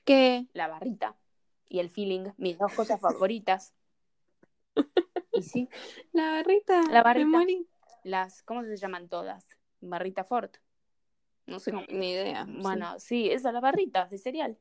¿Qué? 0.03 0.45
La 0.53 0.67
barrita 0.67 1.15
y 1.69 1.79
el 1.79 1.89
feeling, 1.89 2.31
mis 2.37 2.57
dos 2.57 2.73
cosas 2.73 2.99
favoritas. 3.01 3.73
Y 5.33 5.41
sí, 5.43 5.67
La 6.13 6.31
barrita. 6.31 6.81
La 6.91 7.03
barrita. 7.03 7.25
Me 7.27 7.37
morí. 7.39 7.67
las, 8.03 8.43
¿cómo 8.43 8.63
se 8.63 8.77
llaman 8.77 9.09
todas? 9.09 9.45
Barrita 9.81 10.23
Ford. 10.23 10.51
No 11.47 11.59
sé. 11.59 11.71
Ni 11.91 12.11
idea. 12.11 12.45
sí. 12.45 12.61
Bueno, 12.61 12.99
sí, 12.99 13.29
esas 13.29 13.53
las 13.53 13.61
barritas 13.61 14.09
de 14.09 14.17
cereal. 14.17 14.57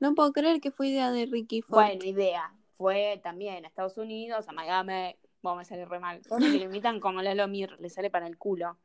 No 0.00 0.14
puedo 0.14 0.32
creer 0.32 0.60
que 0.60 0.70
fue 0.70 0.88
idea 0.88 1.10
de 1.10 1.26
Ricky 1.26 1.62
Ford. 1.62 1.84
Bueno, 1.86 2.04
idea. 2.04 2.52
Fue 2.72 3.20
también 3.22 3.64
a 3.64 3.68
Estados 3.68 3.96
Unidos, 3.98 4.48
a 4.48 4.52
Miami. 4.52 5.16
Bueno, 5.42 5.56
me 5.58 5.64
sale 5.64 5.84
re 5.84 5.98
mal. 5.98 6.22
Todos 6.22 6.40
los 6.42 6.52
que 6.52 6.58
lo 6.58 6.64
imitan 6.64 7.00
como 7.00 7.20
Lalo 7.22 7.46
Mir, 7.48 7.76
le 7.80 7.90
sale 7.90 8.10
para 8.10 8.26
el 8.26 8.38
culo. 8.38 8.78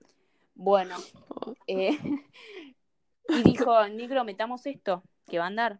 Bueno, 0.55 0.95
eh, 1.67 1.97
y 3.29 3.43
dijo, 3.43 3.87
negro, 3.89 4.23
metamos 4.23 4.65
esto, 4.65 5.03
que 5.27 5.37
va 5.39 5.45
a 5.45 5.47
andar. 5.47 5.79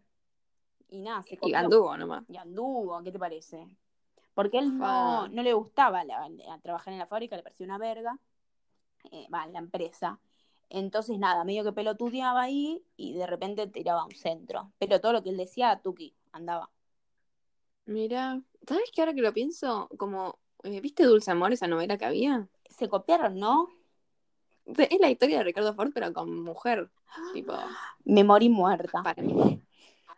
Y 0.88 1.00
nada, 1.00 1.22
se 1.22 1.34
y 1.34 1.38
copió. 1.38 1.58
anduvo 1.58 1.96
nomás. 1.96 2.24
Y 2.28 2.36
anduvo, 2.36 3.02
¿qué 3.02 3.12
te 3.12 3.18
parece? 3.18 3.66
Porque 4.34 4.58
él 4.58 4.78
no, 4.78 5.26
no 5.28 5.42
le 5.42 5.52
gustaba 5.52 6.04
la- 6.04 6.28
la- 6.28 6.58
trabajar 6.60 6.92
en 6.92 6.98
la 7.00 7.06
fábrica, 7.06 7.36
le 7.36 7.42
parecía 7.42 7.66
una 7.66 7.78
verga. 7.78 8.18
Eh, 9.10 9.26
va, 9.32 9.44
en 9.44 9.52
la 9.52 9.58
empresa. 9.58 10.18
Entonces, 10.70 11.18
nada, 11.18 11.44
medio 11.44 11.64
que 11.64 11.72
pelotudeaba 11.72 12.42
ahí 12.42 12.84
y 12.96 13.14
de 13.14 13.26
repente 13.26 13.66
tiraba 13.66 14.02
a 14.02 14.04
un 14.04 14.14
centro. 14.14 14.70
Pero 14.78 15.00
todo 15.00 15.12
lo 15.12 15.22
que 15.22 15.30
él 15.30 15.36
decía, 15.36 15.80
Tuki, 15.82 16.14
andaba. 16.32 16.70
Mira, 17.88 18.42
¿sabes 18.66 18.90
qué 18.92 19.00
ahora 19.00 19.14
que 19.14 19.22
lo 19.22 19.32
pienso? 19.32 19.88
Como, 19.96 20.38
eh, 20.62 20.80
¿viste 20.80 21.04
Dulce 21.04 21.30
Amor, 21.30 21.52
esa 21.54 21.66
novela 21.66 21.96
que 21.96 22.04
había? 22.04 22.46
Se 22.68 22.86
copiaron, 22.86 23.38
¿no? 23.38 23.70
Es 24.66 25.00
la 25.00 25.08
historia 25.08 25.38
de 25.38 25.44
Ricardo 25.44 25.74
Ford, 25.74 25.90
pero 25.94 26.12
con 26.12 26.42
mujer. 26.42 26.90
Tipo, 27.32 27.54
Me 28.04 28.22
morí 28.24 28.50
muerta. 28.50 29.02
para 29.02 29.22
mí. 29.22 29.62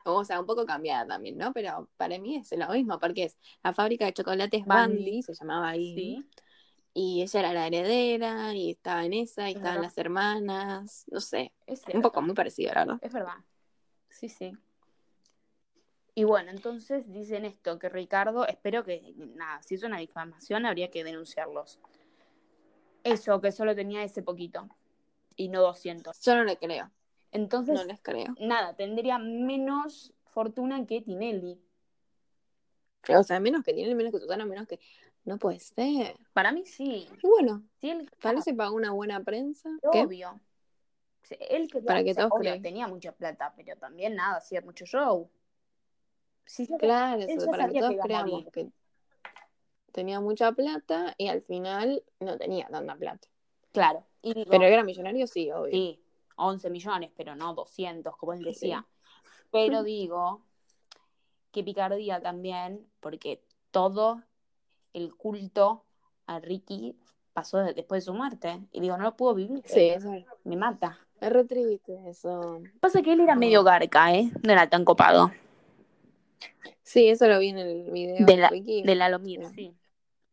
O 0.04 0.24
sea, 0.24 0.40
un 0.40 0.46
poco 0.46 0.66
cambiada 0.66 1.06
también, 1.06 1.38
¿no? 1.38 1.52
Pero 1.52 1.88
para 1.96 2.18
mí 2.18 2.36
es 2.36 2.50
lo 2.58 2.68
mismo, 2.70 2.98
porque 2.98 3.24
es 3.24 3.38
la 3.62 3.72
fábrica 3.72 4.06
de 4.06 4.14
chocolates 4.14 4.64
Bandy. 4.66 5.22
Se 5.22 5.34
llamaba 5.34 5.68
ahí. 5.68 5.94
Sí, 5.94 6.26
Y 6.92 7.22
ella 7.22 7.40
era 7.40 7.52
la 7.52 7.66
heredera, 7.68 8.52
y 8.54 8.70
estaba 8.70 9.04
en 9.04 9.12
esa, 9.12 9.48
y 9.48 9.52
Es 9.52 9.56
estaban 9.58 9.74
verdad. 9.76 9.88
las 9.88 9.98
hermanas. 9.98 11.04
No 11.12 11.20
sé, 11.20 11.52
es 11.68 11.82
un 11.94 12.02
poco 12.02 12.20
muy 12.20 12.34
parecido, 12.34 12.72
la 12.74 12.80
verdad. 12.80 12.98
Es 13.00 13.12
verdad. 13.12 13.34
Sí, 14.08 14.28
sí. 14.28 14.52
Y 16.20 16.24
bueno, 16.24 16.50
entonces 16.50 17.10
dicen 17.10 17.46
esto, 17.46 17.78
que 17.78 17.88
Ricardo, 17.88 18.46
espero 18.46 18.84
que, 18.84 19.14
nada, 19.36 19.62
si 19.62 19.76
es 19.76 19.82
una 19.84 19.96
difamación 19.96 20.66
habría 20.66 20.90
que 20.90 21.02
denunciarlos. 21.02 21.78
Eso, 23.04 23.40
que 23.40 23.50
solo 23.52 23.74
tenía 23.74 24.04
ese 24.04 24.22
poquito 24.22 24.68
y 25.34 25.48
no 25.48 25.62
200. 25.62 26.20
Yo 26.20 26.34
no 26.36 26.44
le 26.44 26.58
creo, 26.58 26.90
Entonces, 27.32 27.74
no 27.74 27.84
les 27.84 28.00
creo. 28.02 28.34
nada, 28.38 28.74
tendría 28.76 29.16
menos 29.18 30.12
fortuna 30.26 30.84
que 30.84 31.00
Tinelli. 31.00 31.58
O 33.08 33.22
sea, 33.22 33.40
menos 33.40 33.64
que 33.64 33.72
tiene, 33.72 33.94
menos 33.94 34.12
que 34.12 34.18
Susana, 34.18 34.44
menos 34.44 34.68
que. 34.68 34.78
No 35.24 35.38
puede 35.38 35.58
ser. 35.58 36.18
Para 36.34 36.52
mí 36.52 36.66
sí. 36.66 37.08
Y 37.22 37.26
bueno, 37.26 37.62
Sí, 37.80 37.88
él, 37.88 38.10
tal 38.20 38.34
vez 38.34 38.44
se 38.44 38.52
pagó 38.52 38.76
una 38.76 38.90
buena 38.92 39.24
prensa. 39.24 39.70
¿Qué? 39.90 40.02
obvio. 40.02 40.38
Él 41.48 41.70
que 41.70 41.80
Para 41.80 42.04
que 42.04 42.14
todos 42.14 42.30
obvio, 42.30 42.40
crean. 42.40 42.60
tenía 42.62 42.88
mucha 42.88 43.12
plata, 43.12 43.54
pero 43.56 43.74
también 43.76 44.16
nada, 44.16 44.36
hacía 44.36 44.60
mucho 44.60 44.84
show. 44.84 45.30
Sí, 46.51 46.66
Claro, 46.80 47.22
eso, 47.22 47.48
para 47.48 47.68
que 47.68 47.78
todos 47.78 47.94
creamos 48.03 48.44
que 48.53 48.68
tenía 49.92 50.18
mucha 50.20 50.51
plata 50.51 51.14
y 51.16 51.28
al 51.28 51.42
final 51.42 52.03
no 52.18 52.36
tenía 52.38 52.66
tanta 52.66 52.96
plata. 52.96 53.28
Claro. 53.70 54.05
Y 54.20 54.34
digo, 54.34 54.51
Pero 54.51 54.64
era 54.64 54.82
millonario, 54.82 55.28
sí, 55.28 55.48
obvio. 55.53 55.70
Sí, 55.70 56.03
11 56.36 56.68
millones, 56.68 57.12
pero 57.16 57.36
no 57.36 57.55
200, 57.55 58.16
como 58.16 58.32
él 58.32 58.40
Sí. 58.40 58.44
decía. 58.46 58.84
Pero 59.53 59.84
digo, 59.84 60.42
que 61.53 61.62
picardía 61.62 62.20
también, 62.20 62.84
porque 62.98 63.44
todo 63.70 64.22
el 64.92 65.14
culto 65.14 65.84
a 66.26 66.40
Ricky 66.40 66.96
pasó 67.32 67.59
de- 67.59 67.74
después 67.74 68.03
de 68.03 68.07
su 68.07 68.14
muerte. 68.14 68.61
Y 68.72 68.80
digo, 68.80 68.96
no 68.96 69.05
lo 69.05 69.16
puedo 69.16 69.34
vivir. 69.34 69.62
Sí, 69.66 69.88
eso 69.88 70.12
es 70.14 70.24
Me 70.42 70.57
mata. 70.57 70.98
es 71.20 71.32
re 71.32 71.44
triste 71.44 71.96
eso. 72.09 72.61
Pasa 72.80 73.03
que 73.03 73.12
él 73.12 73.20
era 73.20 73.36
medio 73.36 73.62
garca, 73.62 74.12
¿eh? 74.12 74.32
No 74.42 74.53
era 74.53 74.68
tan 74.68 74.84
copado. 74.84 75.30
Sí, 76.82 77.09
eso 77.09 77.28
lo 77.28 77.38
vi 77.38 77.49
en 77.49 77.59
el 77.59 77.91
video 77.91 78.26
De 78.26 78.36
la- 78.36 78.51
De 78.51 78.95
la 78.95 79.09
Lomir, 79.09 79.45
Sí. 79.55 79.74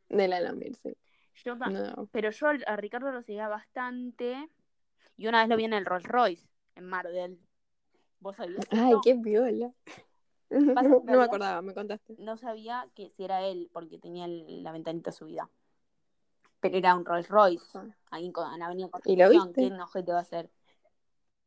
de 0.10 0.28
la 0.28 0.40
Lambir, 0.40 0.76
sí. 0.76 0.96
Yo 1.44 1.58
ta- 1.58 1.70
No. 1.70 2.08
Pero 2.12 2.32
yo 2.32 2.48
a 2.66 2.76
Ricardo 2.78 3.12
lo 3.12 3.22
seguía 3.22 3.48
bastante. 3.48 4.50
Y 5.18 5.28
una 5.28 5.40
vez 5.42 5.50
lo 5.50 5.58
vi 5.58 5.66
en 5.66 5.74
el 5.74 5.86
Rolls 5.86 6.06
Royce, 6.06 6.48
en 6.76 6.86
Mardel. 6.86 7.40
¿Vos 8.20 8.36
sabías? 8.38 8.66
Ay, 8.72 8.96
qué 9.04 9.14
viola. 9.14 9.72
No 11.04 11.04
me 11.04 11.24
acordaba, 11.24 11.62
me 11.62 11.74
contaste. 11.74 12.16
no 12.20 12.38
sabía 12.38 12.88
que 12.96 13.10
si 13.10 13.24
era 13.26 13.44
él, 13.46 13.70
porque 13.74 13.98
tenía 14.00 14.24
el- 14.26 14.64
la 14.64 14.72
ventanita 14.72 15.12
subida. 15.12 15.50
Pero 16.62 16.78
era 16.78 16.96
un 16.96 17.04
Rolls 17.06 17.28
Royce, 17.28 17.78
Ah. 17.78 17.86
ahí 18.12 18.26
en, 18.28 18.34
en 18.56 18.62
Avenida 18.64 18.86
¿Y 19.06 19.16
lo 19.18 19.26
Constitución. 19.26 19.48
viste? 19.54 19.76
¿Qué 19.76 19.82
ojete 19.82 20.12
va 20.14 20.18
a 20.20 20.22
hacer? 20.22 20.50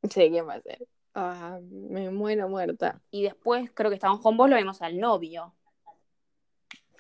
Sí, 0.03 0.31
¿qué 0.31 0.43
va 0.43 0.53
a 0.53 0.57
hacer? 0.57 0.87
Ah, 1.15 1.59
me 1.63 2.11
muero 2.11 2.49
muerta. 2.49 3.01
Y 3.11 3.23
después, 3.25 3.71
creo 3.75 3.91
que 3.91 3.95
estábamos 3.97 4.23
con 4.23 4.37
vos, 4.37 4.49
lo 4.49 4.57
vimos 4.57 4.81
al 4.83 4.99
novio. 4.99 5.55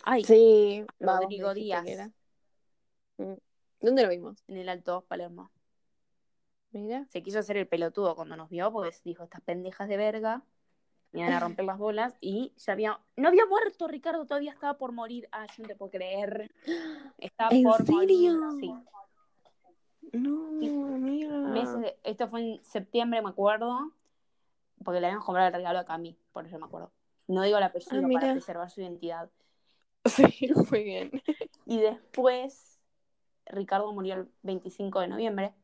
Ay, 0.02 0.24
Sí, 0.24 0.84
Rodrigo 0.98 1.54
Díaz. 1.54 1.84
Mm. 3.18 3.34
¿Dónde 3.80 4.02
lo 4.02 4.08
vimos? 4.08 4.42
en 4.48 4.56
el 4.56 4.68
Alto 4.68 5.04
Palermo. 5.08 5.50
Mira. 6.72 7.06
Se 7.08 7.22
quiso 7.22 7.38
hacer 7.38 7.56
el 7.56 7.66
pelotudo 7.66 8.14
cuando 8.14 8.36
nos 8.36 8.48
vio, 8.48 8.70
porque 8.72 8.94
dijo, 9.04 9.24
estas 9.24 9.40
pendejas 9.42 9.88
de 9.88 9.96
verga, 9.96 10.42
me 11.12 11.20
iban 11.20 11.32
a 11.32 11.40
romper 11.40 11.64
las 11.64 11.78
bolas. 11.78 12.14
Y 12.20 12.52
ya 12.56 12.72
había... 12.72 13.00
No 13.16 13.28
había 13.28 13.46
muerto, 13.46 13.88
Ricardo, 13.88 14.26
todavía 14.26 14.52
estaba 14.52 14.78
por 14.78 14.92
morir. 14.92 15.28
Ah, 15.32 15.46
yo 15.56 15.62
no 15.62 15.68
te 15.68 15.76
puedo 15.76 15.90
creer. 15.90 16.50
Estaba 17.18 17.50
¿En 17.50 17.62
por 17.64 17.84
serio? 17.84 18.38
morir. 18.38 18.38
Sí. 18.60 18.74
No, 20.12 20.38
mira. 20.98 21.28
meses 21.48 21.80
de- 21.80 21.98
esto 22.04 22.26
fue 22.28 22.40
en 22.40 22.64
septiembre, 22.64 23.22
me 23.22 23.28
acuerdo. 23.30 23.92
Porque 24.84 25.00
le 25.00 25.06
habían 25.08 25.20
comprado 25.20 25.48
el 25.48 25.54
regalo 25.54 25.78
a 25.78 25.84
Cami, 25.84 26.16
por 26.32 26.46
eso 26.46 26.58
me 26.58 26.66
acuerdo. 26.66 26.92
No 27.26 27.42
digo 27.42 27.58
el 27.58 27.62
apellido 27.62 28.02
Ah, 28.04 28.08
para 28.12 28.32
preservar 28.32 28.70
su 28.70 28.80
identidad. 28.80 29.30
Sí, 30.04 30.24
muy 30.70 30.82
bien. 30.84 31.22
Y 31.66 31.80
después, 31.80 32.80
Ricardo 33.46 33.92
murió 33.92 34.14
el 34.14 34.28
25 34.42 35.00
de 35.00 35.08
noviembre. 35.08 35.54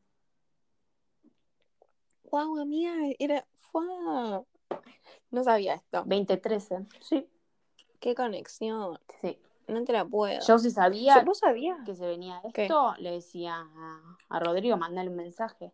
Wow, 2.31 2.61
amiga, 2.61 2.93
era. 3.19 3.47
No 5.31 5.43
sabía 5.45 5.75
esto. 5.75 5.99
2013. 5.99 6.87
Sí, 7.01 7.29
Qué 8.01 8.15
conexión. 8.15 8.99
sí. 9.21 9.39
No 9.69 9.83
te 9.83 9.93
la 9.93 10.05
puedo. 10.05 10.39
Yo 10.47 10.59
si 10.59 10.71
sabía 10.71 11.23
¿Vos 11.25 11.39
sabías? 11.41 11.79
que 11.85 11.97
se 11.97 12.07
venía 12.07 12.41
¿Qué? 12.55 12.65
esto, 12.65 12.95
le 12.99 13.11
decía 13.11 13.57
a, 13.57 14.17
a 14.29 14.39
Rodrigo, 14.39 14.77
mandale 14.77 15.11
un 15.11 15.17
mensaje. 15.17 15.73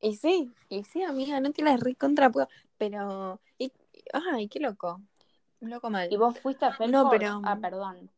Y 0.00 0.16
sí, 0.16 0.50
y 0.68 0.84
sí, 0.84 1.02
amiga, 1.02 1.40
no 1.40 1.52
te 1.52 1.62
la 1.62 1.76
recontra. 1.76 2.30
Pero. 2.78 3.40
y- 3.58 3.72
Ay, 4.12 4.48
qué 4.48 4.60
loco. 4.60 5.00
Loco 5.60 5.90
mal. 5.90 6.10
¿Y 6.10 6.16
vos 6.16 6.38
fuiste 6.38 6.64
a 6.64 6.72
Felford? 6.72 6.90
No, 7.04 7.10
pero- 7.10 7.40
Ah, 7.44 7.58
perdón. 7.60 8.10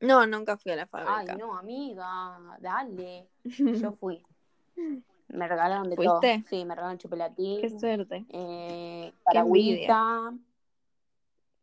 No, 0.00 0.26
nunca 0.26 0.56
fui 0.56 0.72
a 0.72 0.76
la 0.76 0.82
Ay, 0.82 0.88
fábrica. 0.88 1.36
no, 1.36 1.56
amiga, 1.56 2.40
dale. 2.60 3.28
Yo 3.90 3.92
fui. 3.92 4.22
Me 5.28 5.48
regalaron 5.48 5.88
de 5.90 5.96
todo. 5.96 6.20
¿Fuiste? 6.20 6.44
Sí, 6.48 6.64
me 6.64 6.74
regalaron 6.74 6.98
chocolatín, 6.98 7.60
Qué 7.60 7.70
suerte. 7.78 8.24
eh, 8.30 9.12
Qué 9.30 9.38
envidia. 9.38 9.86
paragüita. 9.88 10.34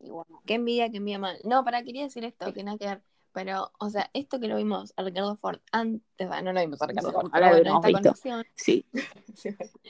Y 0.00 0.10
bueno, 0.10 0.42
Qué 0.46 0.54
envidia, 0.54 0.90
qué 0.90 0.96
envidia 0.98 1.18
mal. 1.18 1.38
No, 1.44 1.64
para, 1.64 1.82
quería 1.82 2.02
decir 2.04 2.24
esto, 2.24 2.52
que 2.52 2.62
nada 2.64 2.78
que 2.78 2.86
ver. 2.86 3.02
Pero, 3.32 3.72
o 3.78 3.90
sea, 3.90 4.10
esto 4.12 4.38
que 4.40 4.48
lo 4.48 4.56
vimos 4.56 4.92
a 4.96 5.02
Ricardo 5.04 5.36
Ford 5.36 5.60
antes, 5.72 6.28
no 6.42 6.52
lo 6.52 6.60
vimos 6.60 6.82
a 6.82 6.86
Ricardo 6.86 7.10
Sí, 7.10 7.14
Ford, 7.14 7.30
pero 7.32 7.50
lo 7.64 7.76
esta 7.76 7.88
visto. 7.88 7.92
conexión. 7.92 8.46
sí. 8.54 8.86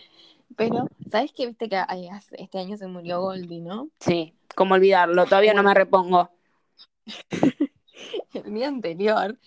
Pero, 0.57 0.86
¿sabes 1.11 1.32
qué? 1.32 1.47
Viste 1.47 1.68
que 1.68 1.82
este 2.38 2.59
año 2.59 2.76
se 2.76 2.86
murió 2.86 3.20
Goldie, 3.20 3.61
¿no? 3.61 3.88
Sí, 4.01 4.34
cómo 4.55 4.74
olvidarlo, 4.74 5.24
todavía 5.26 5.55
no 5.55 5.62
me 5.62 5.74
repongo. 5.74 6.30
El 8.34 8.55
día 8.55 8.68
anterior, 8.68 9.38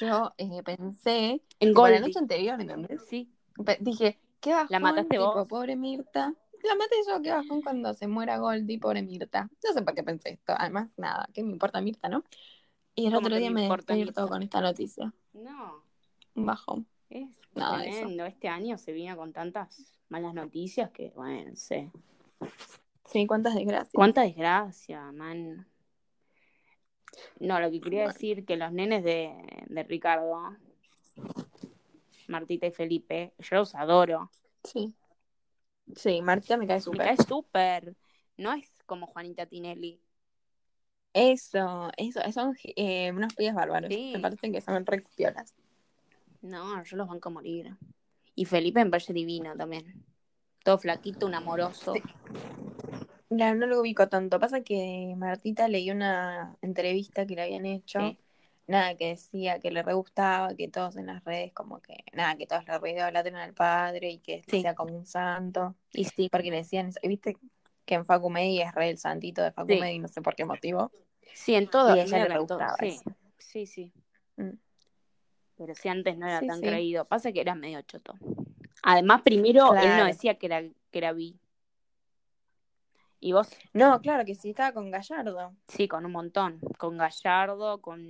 yo 0.00 0.32
eh, 0.38 0.62
pensé, 0.64 1.42
En 1.60 1.68
tipo, 1.68 1.80
la 1.82 1.90
Goldie. 1.90 2.00
noche 2.00 2.18
anterior, 2.18 2.60
¿entendés? 2.60 3.00
Sí, 3.08 3.28
Pe- 3.64 3.78
Dije, 3.80 4.18
¿qué 4.40 4.50
bajón? 4.52 4.68
La 4.70 4.80
mataste 4.80 5.16
tipo, 5.18 5.34
vos. 5.34 5.46
Pobre 5.48 5.76
Mirta. 5.76 6.34
La 6.64 6.74
maté 6.76 6.96
yo, 7.08 7.20
qué 7.22 7.30
bajón 7.32 7.60
cuando 7.62 7.92
se 7.94 8.06
muera 8.06 8.38
Goldie, 8.38 8.78
pobre 8.78 9.02
Mirta. 9.02 9.50
No 9.64 9.72
sé 9.72 9.82
por 9.82 9.94
qué 9.94 10.02
pensé 10.02 10.30
esto. 10.30 10.54
Además, 10.56 10.88
nada, 10.96 11.28
¿qué 11.32 11.42
me 11.42 11.52
importa 11.52 11.80
Mirta, 11.80 12.08
no? 12.08 12.24
Y 12.94 13.06
el 13.06 13.14
¿Cómo 13.14 13.26
otro 13.26 13.36
día 13.36 13.50
me 13.50 13.68
me 13.68 13.74
despierto 13.76 14.28
con 14.28 14.42
esta 14.42 14.60
noticia. 14.60 15.12
no, 15.32 15.82
bajón. 16.34 16.86
es 17.10 17.28
eso. 17.54 17.70
tremendo. 17.80 18.24
Este 18.26 18.48
año 18.48 18.78
se 18.78 18.92
vino 18.92 19.16
con 19.16 19.32
tantas 19.32 19.98
malas 20.08 20.34
noticias 20.34 20.90
que, 20.90 21.10
bueno, 21.10 21.50
no 21.50 21.56
sé. 21.56 21.90
Sí, 23.06 23.26
cuántas 23.26 23.54
desgracias. 23.54 23.92
Cuánta 23.94 24.22
desgracia, 24.22 25.10
man. 25.12 25.66
No, 27.40 27.60
lo 27.60 27.70
que 27.70 27.80
quería 27.80 28.00
Bueno. 28.04 28.12
decir 28.14 28.44
que 28.44 28.56
los 28.56 28.72
nenes 28.72 29.04
de, 29.04 29.32
de 29.68 29.82
Ricardo, 29.84 30.56
Martita 32.28 32.66
y 32.66 32.70
Felipe, 32.72 33.34
yo 33.38 33.56
los 33.56 33.74
adoro. 33.74 34.30
Sí. 34.64 34.94
Sí, 35.96 36.22
Marta 36.22 36.56
me 36.56 36.66
cae 36.66 36.76
Me 36.76 36.80
súper. 36.82 36.98
cae 37.06 37.16
súper. 37.18 37.96
No 38.38 38.52
es 38.54 38.70
como 38.86 39.06
Juanita 39.06 39.44
Tinelli. 39.46 40.00
Eso, 41.14 41.90
eso, 41.96 42.20
son 42.32 42.56
eh, 42.76 43.12
unos 43.12 43.34
pibes 43.34 43.54
bárbaros. 43.54 43.92
Sí. 43.92 44.12
Me 44.14 44.20
parecen 44.20 44.52
que 44.52 44.60
son 44.60 44.84
re 44.86 45.04
piolas. 45.16 45.54
No, 46.40 46.82
yo 46.82 46.96
los 46.96 47.08
banco 47.08 47.28
a 47.28 47.32
morir. 47.32 47.76
Y 48.34 48.46
Felipe 48.46 48.82
me 48.84 48.90
parece 48.90 49.12
divino 49.12 49.54
también. 49.56 50.04
Todo 50.64 50.78
flaquito, 50.78 51.26
un 51.26 51.34
amoroso. 51.34 51.94
Sí. 51.94 52.02
No, 53.30 53.54
no 53.54 53.66
lo 53.66 53.80
ubico 53.80 54.08
tanto. 54.08 54.38
Pasa 54.38 54.62
que 54.62 55.14
Martita 55.16 55.68
leí 55.68 55.90
una 55.90 56.56
entrevista 56.62 57.26
que 57.26 57.34
le 57.34 57.42
habían 57.42 57.66
hecho. 57.66 58.00
Sí. 58.00 58.18
Nada, 58.66 58.94
que 58.94 59.08
decía 59.08 59.58
que 59.58 59.70
le 59.70 59.82
re 59.82 59.92
gustaba, 59.92 60.54
que 60.54 60.68
todos 60.68 60.96
en 60.96 61.06
las 61.06 61.24
redes, 61.24 61.52
como 61.52 61.80
que, 61.80 62.04
nada, 62.12 62.36
que 62.36 62.46
todos 62.46 62.64
le 62.66 62.78
re 62.78 62.92
idolatren 62.92 63.34
al 63.36 63.52
padre 63.54 64.10
y 64.10 64.18
que 64.18 64.42
Sí. 64.46 64.62
sea 64.62 64.74
como 64.74 64.96
un 64.96 65.04
santo. 65.04 65.74
Y 65.92 66.04
sí, 66.04 66.28
Porque 66.30 66.50
le 66.50 66.58
decían, 66.58 66.88
eso. 66.88 66.98
Y 67.02 67.08
viste 67.08 67.36
que 67.84 67.94
en 67.94 68.04
Facu 68.06 68.30
Medi 68.30 68.60
es 68.62 68.74
re 68.74 68.90
el 68.90 68.98
santito 68.98 69.42
de 69.42 69.52
Facu 69.52 69.72
Sí. 69.72 69.98
No 69.98 70.08
sé 70.08 70.22
por 70.22 70.34
qué 70.34 70.44
motivo. 70.44 70.90
sí, 71.34 71.54
en 71.54 71.68
todo. 71.68 71.94
Y 71.96 72.00
a 72.00 72.02
ella 72.04 72.28
le 72.28 72.38
gustaba 72.38 72.76
sí. 72.78 72.86
eso. 72.88 73.10
sí, 73.38 73.66
sí. 73.66 73.92
Mm. 74.36 74.50
Pero 75.56 75.74
si 75.74 75.88
antes 75.88 76.16
no 76.18 76.26
era 76.26 76.40
Sí, 76.40 76.46
tan 76.46 76.60
creído. 76.60 77.04
Pasa 77.04 77.32
que 77.32 77.40
era 77.40 77.54
medio 77.54 77.80
choto. 77.82 78.14
Además, 78.82 79.22
primero 79.22 79.74
él 79.76 79.96
no 79.96 80.06
decía 80.06 80.36
que 80.38 80.46
era, 80.46 80.62
que 80.62 80.98
era 80.98 81.12
bi. 81.12 81.38
Y 83.20 83.32
vos, 83.32 83.48
No, 83.72 84.00
claro 84.00 84.24
que 84.24 84.34
sí, 84.34 84.50
estaba 84.50 84.72
con 84.72 84.90
Gallardo. 84.90 85.54
sí, 85.68 85.86
con 85.86 86.04
un 86.04 86.10
montón. 86.12 86.58
Con 86.78 86.96
Gallardo, 86.98 87.80
con 87.80 88.00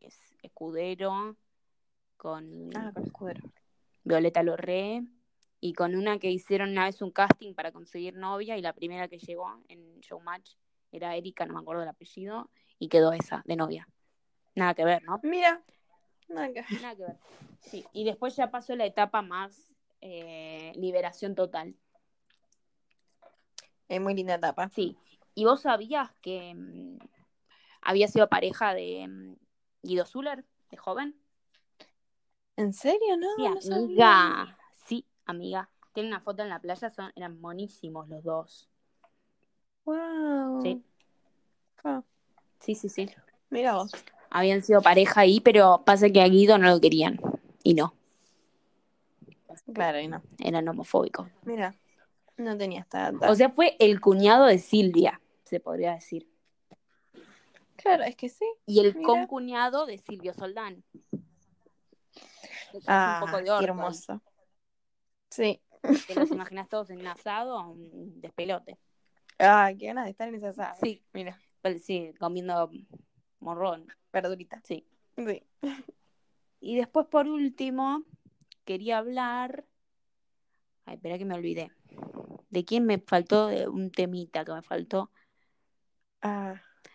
es- 0.00 0.34
Escudero, 0.42 1.36
con 2.16 2.70
Ah, 2.74 2.92
con 2.94 3.04
Escudero. 3.04 3.42
Violeta 4.04 4.42
Lorré 4.42 5.02
y 5.60 5.72
con 5.72 5.94
una 5.94 6.18
que 6.18 6.30
hicieron 6.30 6.70
una 6.70 6.84
vez 6.84 7.00
un 7.02 7.10
casting 7.10 7.54
para 7.54 7.72
conseguir 7.72 8.14
novia 8.16 8.56
y 8.56 8.62
la 8.62 8.72
primera 8.72 9.08
que 9.08 9.18
llegó 9.18 9.62
en 9.68 10.00
Showmatch 10.00 10.54
era 10.92 11.16
Erika, 11.16 11.46
no 11.46 11.54
me 11.54 11.60
acuerdo 11.60 11.82
el 11.82 11.88
apellido, 11.88 12.50
y 12.78 12.88
quedó 12.88 13.12
esa 13.12 13.42
de 13.46 13.56
novia. 13.56 13.88
Nada 14.54 14.74
que 14.74 14.84
ver, 14.84 15.02
¿no? 15.02 15.20
Mira. 15.22 15.62
Nada 16.28 16.52
que- 16.52 16.64
Nada 16.80 16.96
que 16.96 17.02
ver. 17.02 17.16
Sí, 17.60 17.84
y 17.92 18.04
después 18.04 18.36
ya 18.36 18.50
pasó 18.50 18.76
la 18.76 18.86
etapa 18.86 19.22
más 19.22 19.72
eh, 20.00 20.72
liberación 20.76 21.34
total. 21.34 21.74
Es 23.88 24.00
muy 24.00 24.14
linda 24.14 24.34
etapa. 24.34 24.68
Sí, 24.68 24.96
y 25.34 25.44
vos 25.44 25.62
sabías 25.62 26.12
que 26.20 26.54
mm, 26.54 26.98
había 27.82 28.08
sido 28.08 28.28
pareja 28.28 28.74
de 28.74 29.06
mm, 29.08 29.36
Guido 29.82 30.06
Zuller, 30.06 30.44
de 30.70 30.76
joven. 30.76 31.16
¿En 32.56 32.72
serio? 32.72 33.16
No, 33.16 33.28
Sí, 33.36 33.42
no 33.42 33.60
sabía. 33.62 34.58
Amiga. 35.26 35.68
Tienen 35.92 36.12
una 36.12 36.20
foto 36.20 36.42
en 36.42 36.48
la 36.48 36.60
playa, 36.60 36.90
son, 36.90 37.10
eran 37.16 37.40
monísimos 37.40 38.08
los 38.08 38.22
dos. 38.24 38.68
Wow. 39.84 40.60
Sí. 40.62 40.82
Ah, 41.84 42.02
Sí, 42.60 42.74
sí, 42.74 42.88
sí. 42.88 43.08
mira 43.50 43.74
vos. 43.74 43.92
Habían 44.30 44.62
sido 44.62 44.82
pareja 44.82 45.20
ahí, 45.20 45.40
pero 45.40 45.82
pasa 45.84 46.10
que 46.10 46.20
a 46.20 46.28
Guido 46.28 46.58
no 46.58 46.68
lo 46.68 46.80
querían. 46.80 47.20
Y 47.62 47.74
no, 47.74 47.94
Claro, 49.72 50.00
y 50.00 50.06
no. 50.08 50.22
eran 50.38 50.68
homofóbicos. 50.68 51.28
Mira, 51.44 51.74
no 52.36 52.56
tenía 52.56 52.80
esta 52.80 53.10
data. 53.10 53.30
O 53.30 53.34
sea, 53.34 53.50
fue 53.50 53.76
el 53.78 54.00
cuñado 54.00 54.46
de 54.46 54.58
Silvia, 54.58 55.20
se 55.44 55.60
podría 55.60 55.94
decir. 55.94 56.28
claro, 57.76 58.04
es 58.04 58.16
que 58.16 58.28
sí. 58.28 58.44
Y 58.66 58.80
el 58.80 58.94
Mira. 58.94 59.06
concuñado 59.06 59.86
de 59.86 59.98
Silvio 59.98 60.34
Soldán. 60.34 60.84
Ah, 62.86 63.20
un 63.22 63.26
poco 63.26 63.38
de 63.38 63.44
qué 63.44 63.50
orto 63.50 63.72
ahí. 63.72 63.94
Sí. 65.36 65.60
Te 66.06 66.14
los 66.14 66.30
imaginas 66.30 66.68
todos 66.68 66.88
en 66.90 67.00
un 67.00 67.06
asado, 67.06 67.68
un 67.68 68.20
despelote. 68.20 68.78
Ah, 69.38 69.70
qué 69.78 69.86
ganas 69.86 70.04
de 70.06 70.10
estar 70.12 70.28
en 70.28 70.36
esa 70.36 70.52
sala. 70.54 70.74
Sí. 70.82 71.02
Mira, 71.12 71.38
Pues 71.60 71.84
sí, 71.84 72.12
comiendo 72.18 72.70
morrón. 73.40 73.86
verdurita. 74.12 74.60
Sí. 74.64 74.86
Sí. 75.16 75.42
Y 76.60 76.76
después, 76.76 77.06
por 77.06 77.28
último, 77.28 78.02
quería 78.64 78.98
hablar. 78.98 79.66
Ay, 80.86 80.94
espera 80.96 81.18
que 81.18 81.24
me 81.26 81.34
olvidé. 81.34 81.70
¿De 82.48 82.64
quién 82.64 82.86
me 82.86 82.98
faltó? 82.98 83.48
De 83.48 83.68
un 83.68 83.90
temita 83.90 84.44
que 84.44 84.52
me 84.52 84.62
faltó. 84.62 85.10
Ah, 86.22 86.54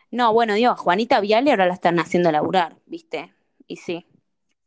No, 0.09 0.33
bueno, 0.33 0.55
digo, 0.55 0.75
Juanita 0.75 1.19
Viale 1.21 1.51
ahora 1.51 1.67
la 1.67 1.73
están 1.75 1.99
haciendo 1.99 2.31
laburar, 2.31 2.77
¿viste? 2.85 3.33
Y 3.67 3.77
sí, 3.77 4.05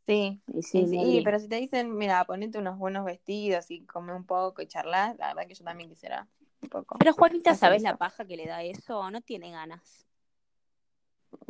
sí. 0.05 0.41
y 0.47 0.61
sí, 0.61 0.61
Sí, 0.63 0.87
sí, 0.87 0.97
Nelly. 0.97 1.23
pero 1.23 1.39
si 1.39 1.47
te 1.47 1.55
dicen, 1.57 1.95
mira, 1.97 2.23
ponete 2.25 2.57
unos 2.57 2.77
buenos 2.77 3.05
vestidos 3.05 3.69
y 3.71 3.85
come 3.85 4.13
un 4.13 4.25
poco 4.25 4.61
y 4.61 4.67
charlar, 4.67 5.15
la 5.17 5.33
verdad 5.33 5.47
que 5.47 5.55
yo 5.55 5.63
también 5.63 5.89
quisiera 5.89 6.27
un 6.61 6.69
poco. 6.69 6.97
Pero 6.99 7.13
Juanita, 7.13 7.55
¿sabes 7.55 7.81
eso. 7.83 7.91
la 7.91 7.97
paja 7.97 8.25
que 8.25 8.37
le 8.37 8.45
da 8.47 8.63
eso? 8.63 9.09
No 9.11 9.21
tiene 9.21 9.51
ganas. 9.51 10.05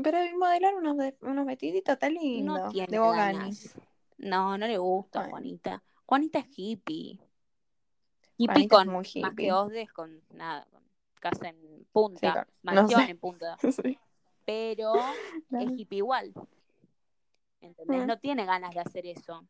Pero 0.01 0.17
modelar 0.37 0.75
unos, 0.75 0.97
de- 0.97 1.15
unos 1.21 1.45
vestiditos 1.45 1.93
está 1.93 2.09
lindo. 2.09 2.53
No 2.57 2.69
tiene 2.69 2.97
de 2.97 2.97
ganas. 2.97 3.77
No, 4.17 4.57
no 4.57 4.67
le 4.67 4.77
gusta. 4.77 5.29
Juanita. 5.29 5.83
Juanita 6.05 6.39
es 6.39 6.47
hippie. 6.55 7.19
Hippie 8.37 8.67
Juanita 8.67 8.75
es 8.75 8.85
con 8.85 8.93
muy 8.93 9.09
más 9.21 9.35
que 9.35 9.51
Osdes 9.53 9.91
con 9.93 10.21
nada, 10.33 10.67
con 10.71 10.83
casa 11.21 11.49
en 11.49 11.85
punta, 11.91 12.45
Sí, 12.45 12.51
no 12.63 12.73
mansión 12.73 13.01
sé. 13.05 13.11
en 13.11 13.17
punta. 13.17 13.57
Sí. 13.71 13.97
Pero 14.45 14.95
es 15.51 15.71
hippie 15.79 15.97
igual. 15.97 16.33
¿Entendés? 17.68 18.03
Mm. 18.03 18.07
No 18.07 18.20
tiene 18.20 18.45
ganas 18.45 18.74
de 18.74 18.80
hacer 18.80 19.05
eso. 19.05 19.45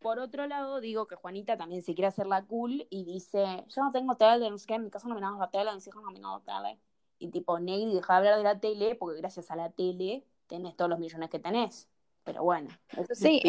Por 0.00 0.18
otro 0.18 0.46
lado, 0.46 0.80
digo 0.80 1.06
que 1.06 1.16
Juanita 1.16 1.56
también 1.56 1.82
se 1.82 1.94
quiere 1.94 2.08
hacer 2.08 2.26
la 2.26 2.44
cool 2.44 2.86
y 2.90 3.04
dice, 3.04 3.64
yo 3.68 3.82
no 3.82 3.92
tengo 3.92 4.16
tele, 4.16 4.50
no 4.50 4.58
sé 4.58 4.66
qué, 4.66 4.74
en 4.74 4.84
mi 4.84 4.90
casa 4.90 5.08
no 5.08 5.14
me 5.14 5.20
dan 5.20 5.38
la 5.38 5.50
tele, 5.50 5.72
mis 5.74 5.86
hijos 5.86 6.02
no 6.02 6.10
me 6.10 6.20
dan 6.20 6.32
la 6.32 6.40
tele. 6.40 6.78
Y 7.18 7.28
tipo, 7.28 7.58
Negri, 7.58 7.94
deja 7.94 8.20
de 8.20 8.28
hablar 8.28 8.36
de 8.38 8.44
la 8.44 8.60
tele 8.60 8.94
porque 8.94 9.18
gracias 9.18 9.50
a 9.50 9.56
la 9.56 9.70
tele 9.70 10.24
tenés 10.46 10.76
todos 10.76 10.90
los 10.90 10.98
millones 10.98 11.30
que 11.30 11.38
tenés. 11.38 11.88
Pero 12.24 12.42
bueno, 12.42 12.68
eso 12.96 13.14
Sí. 13.14 13.40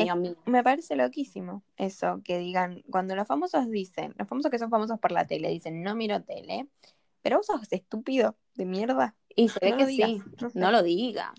Me 0.45 0.64
parece 0.64 0.95
loquísimo 0.95 1.64
eso, 1.78 2.22
que 2.24 2.38
digan, 2.38 2.84
cuando 2.91 3.16
los 3.16 3.28
famosos 3.28 3.68
dicen, 3.70 4.14
los 4.18 4.28
famosos 4.28 4.52
que 4.52 4.60
son 4.60 4.70
famosos 4.70 5.00
por 5.00 5.12
la 5.12 5.26
tele, 5.26 5.50
dicen, 5.50 5.82
no 5.82 5.95
miro 5.95 6.22
tele, 6.22 6.68
pero 7.24 7.38
vos 7.38 7.48
sos 7.48 7.68
estúpido 7.72 8.36
de 8.54 8.66
mierda. 8.66 9.16
Y 9.36 9.50
se 9.50 9.60
ve 9.62 9.76
que 9.76 9.86
digas, 9.86 10.10
sí, 10.12 10.22
no 10.41 10.50
sé. 10.50 10.60
no 10.60 10.72
lo 10.72 10.84
digas. 10.84 11.32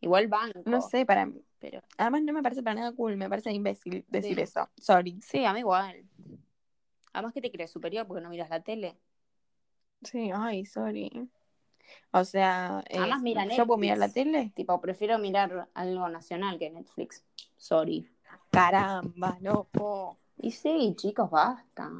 Igual 0.00 0.28
banco. 0.28 0.62
No 0.64 0.80
sé, 0.82 1.06
para 1.06 1.26
mí. 1.26 1.42
Pero 1.58 1.80
Además 1.96 2.22
no 2.22 2.32
me 2.32 2.42
parece 2.42 2.62
para 2.62 2.74
nada 2.74 2.92
cool, 2.92 3.16
me 3.16 3.28
parece 3.28 3.52
imbécil 3.52 4.04
decir 4.08 4.36
Sí. 4.36 4.42
eso. 4.42 4.68
Sorry. 4.76 5.18
sí, 5.22 5.44
a 5.44 5.52
mí 5.52 5.60
igual. 5.60 6.04
Además 7.12 7.32
que 7.32 7.40
te 7.40 7.50
crees 7.50 7.70
superior 7.70 8.06
porque 8.06 8.22
no 8.22 8.28
miras 8.28 8.50
la 8.50 8.60
tele. 8.60 8.96
Sí, 10.02 10.30
ay, 10.34 10.66
sorry. 10.66 11.10
O 12.10 12.24
sea, 12.24 12.82
eh, 12.90 12.98
Además, 12.98 13.22
mira 13.22 13.44
¿yo 13.46 13.66
puedo 13.66 13.78
mirar 13.78 13.98
la 13.98 14.06
Netflix. 14.08 14.24
tele? 14.32 14.52
Tipo, 14.54 14.80
prefiero 14.80 15.18
mirar 15.18 15.68
algo 15.74 16.08
nacional 16.08 16.58
que 16.58 16.70
Netflix. 16.70 17.24
Sorry. 17.56 18.08
Caramba, 18.50 19.38
loco. 19.40 20.18
Y 20.38 20.50
sí, 20.50 20.94
chicos, 20.96 21.30
basta. 21.30 21.90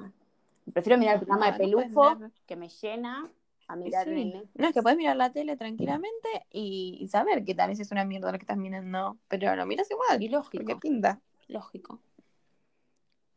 Prefiero 0.72 0.98
mirar 0.98 1.14
el 1.14 1.20
programa 1.20 1.46
No, 1.46 1.52
de 1.52 1.58
Pelufo, 1.58 2.18
que 2.46 2.56
me 2.56 2.68
llena, 2.68 3.30
a 3.68 3.74
Y 3.76 3.80
mirar 3.80 4.04
sí. 4.06 4.32
No, 4.54 4.68
es 4.68 4.74
que 4.74 4.82
puedes 4.82 4.96
mirar 4.98 5.16
la 5.16 5.32
tele 5.32 5.56
tranquilamente 5.56 6.46
y, 6.50 6.98
y 7.00 7.08
saber 7.08 7.44
que 7.44 7.54
tal 7.54 7.70
vez 7.70 7.80
es 7.80 7.90
una 7.90 8.04
mierda 8.04 8.30
lo 8.32 8.38
que 8.38 8.42
estás 8.44 8.56
mirando, 8.56 9.18
pero 9.28 9.54
lo 9.56 9.66
miras 9.66 9.90
igual, 9.90 10.22
Y 10.22 10.28
lógico. 10.28 10.64
porque 10.64 10.76
pinta. 10.76 11.20
Lógico. 11.48 12.00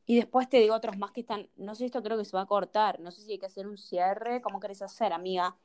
Y 0.05 0.15
después 0.15 0.49
te 0.49 0.57
digo 0.57 0.73
otros 0.75 0.97
más 0.97 1.11
que 1.11 1.21
están. 1.21 1.47
No 1.55 1.75
sé, 1.75 1.85
esto 1.85 2.01
creo 2.01 2.17
que 2.17 2.25
se 2.25 2.35
va 2.35 2.41
a 2.41 2.47
cortar. 2.47 2.99
No 2.99 3.11
sé 3.11 3.21
si 3.21 3.33
hay 3.33 3.37
que 3.39 3.45
hacer 3.45 3.67
un 3.67 3.77
cierre. 3.77 4.41
¿Cómo 4.41 4.59
querés 4.59 4.81
hacer, 4.81 5.13
amiga? 5.13 5.55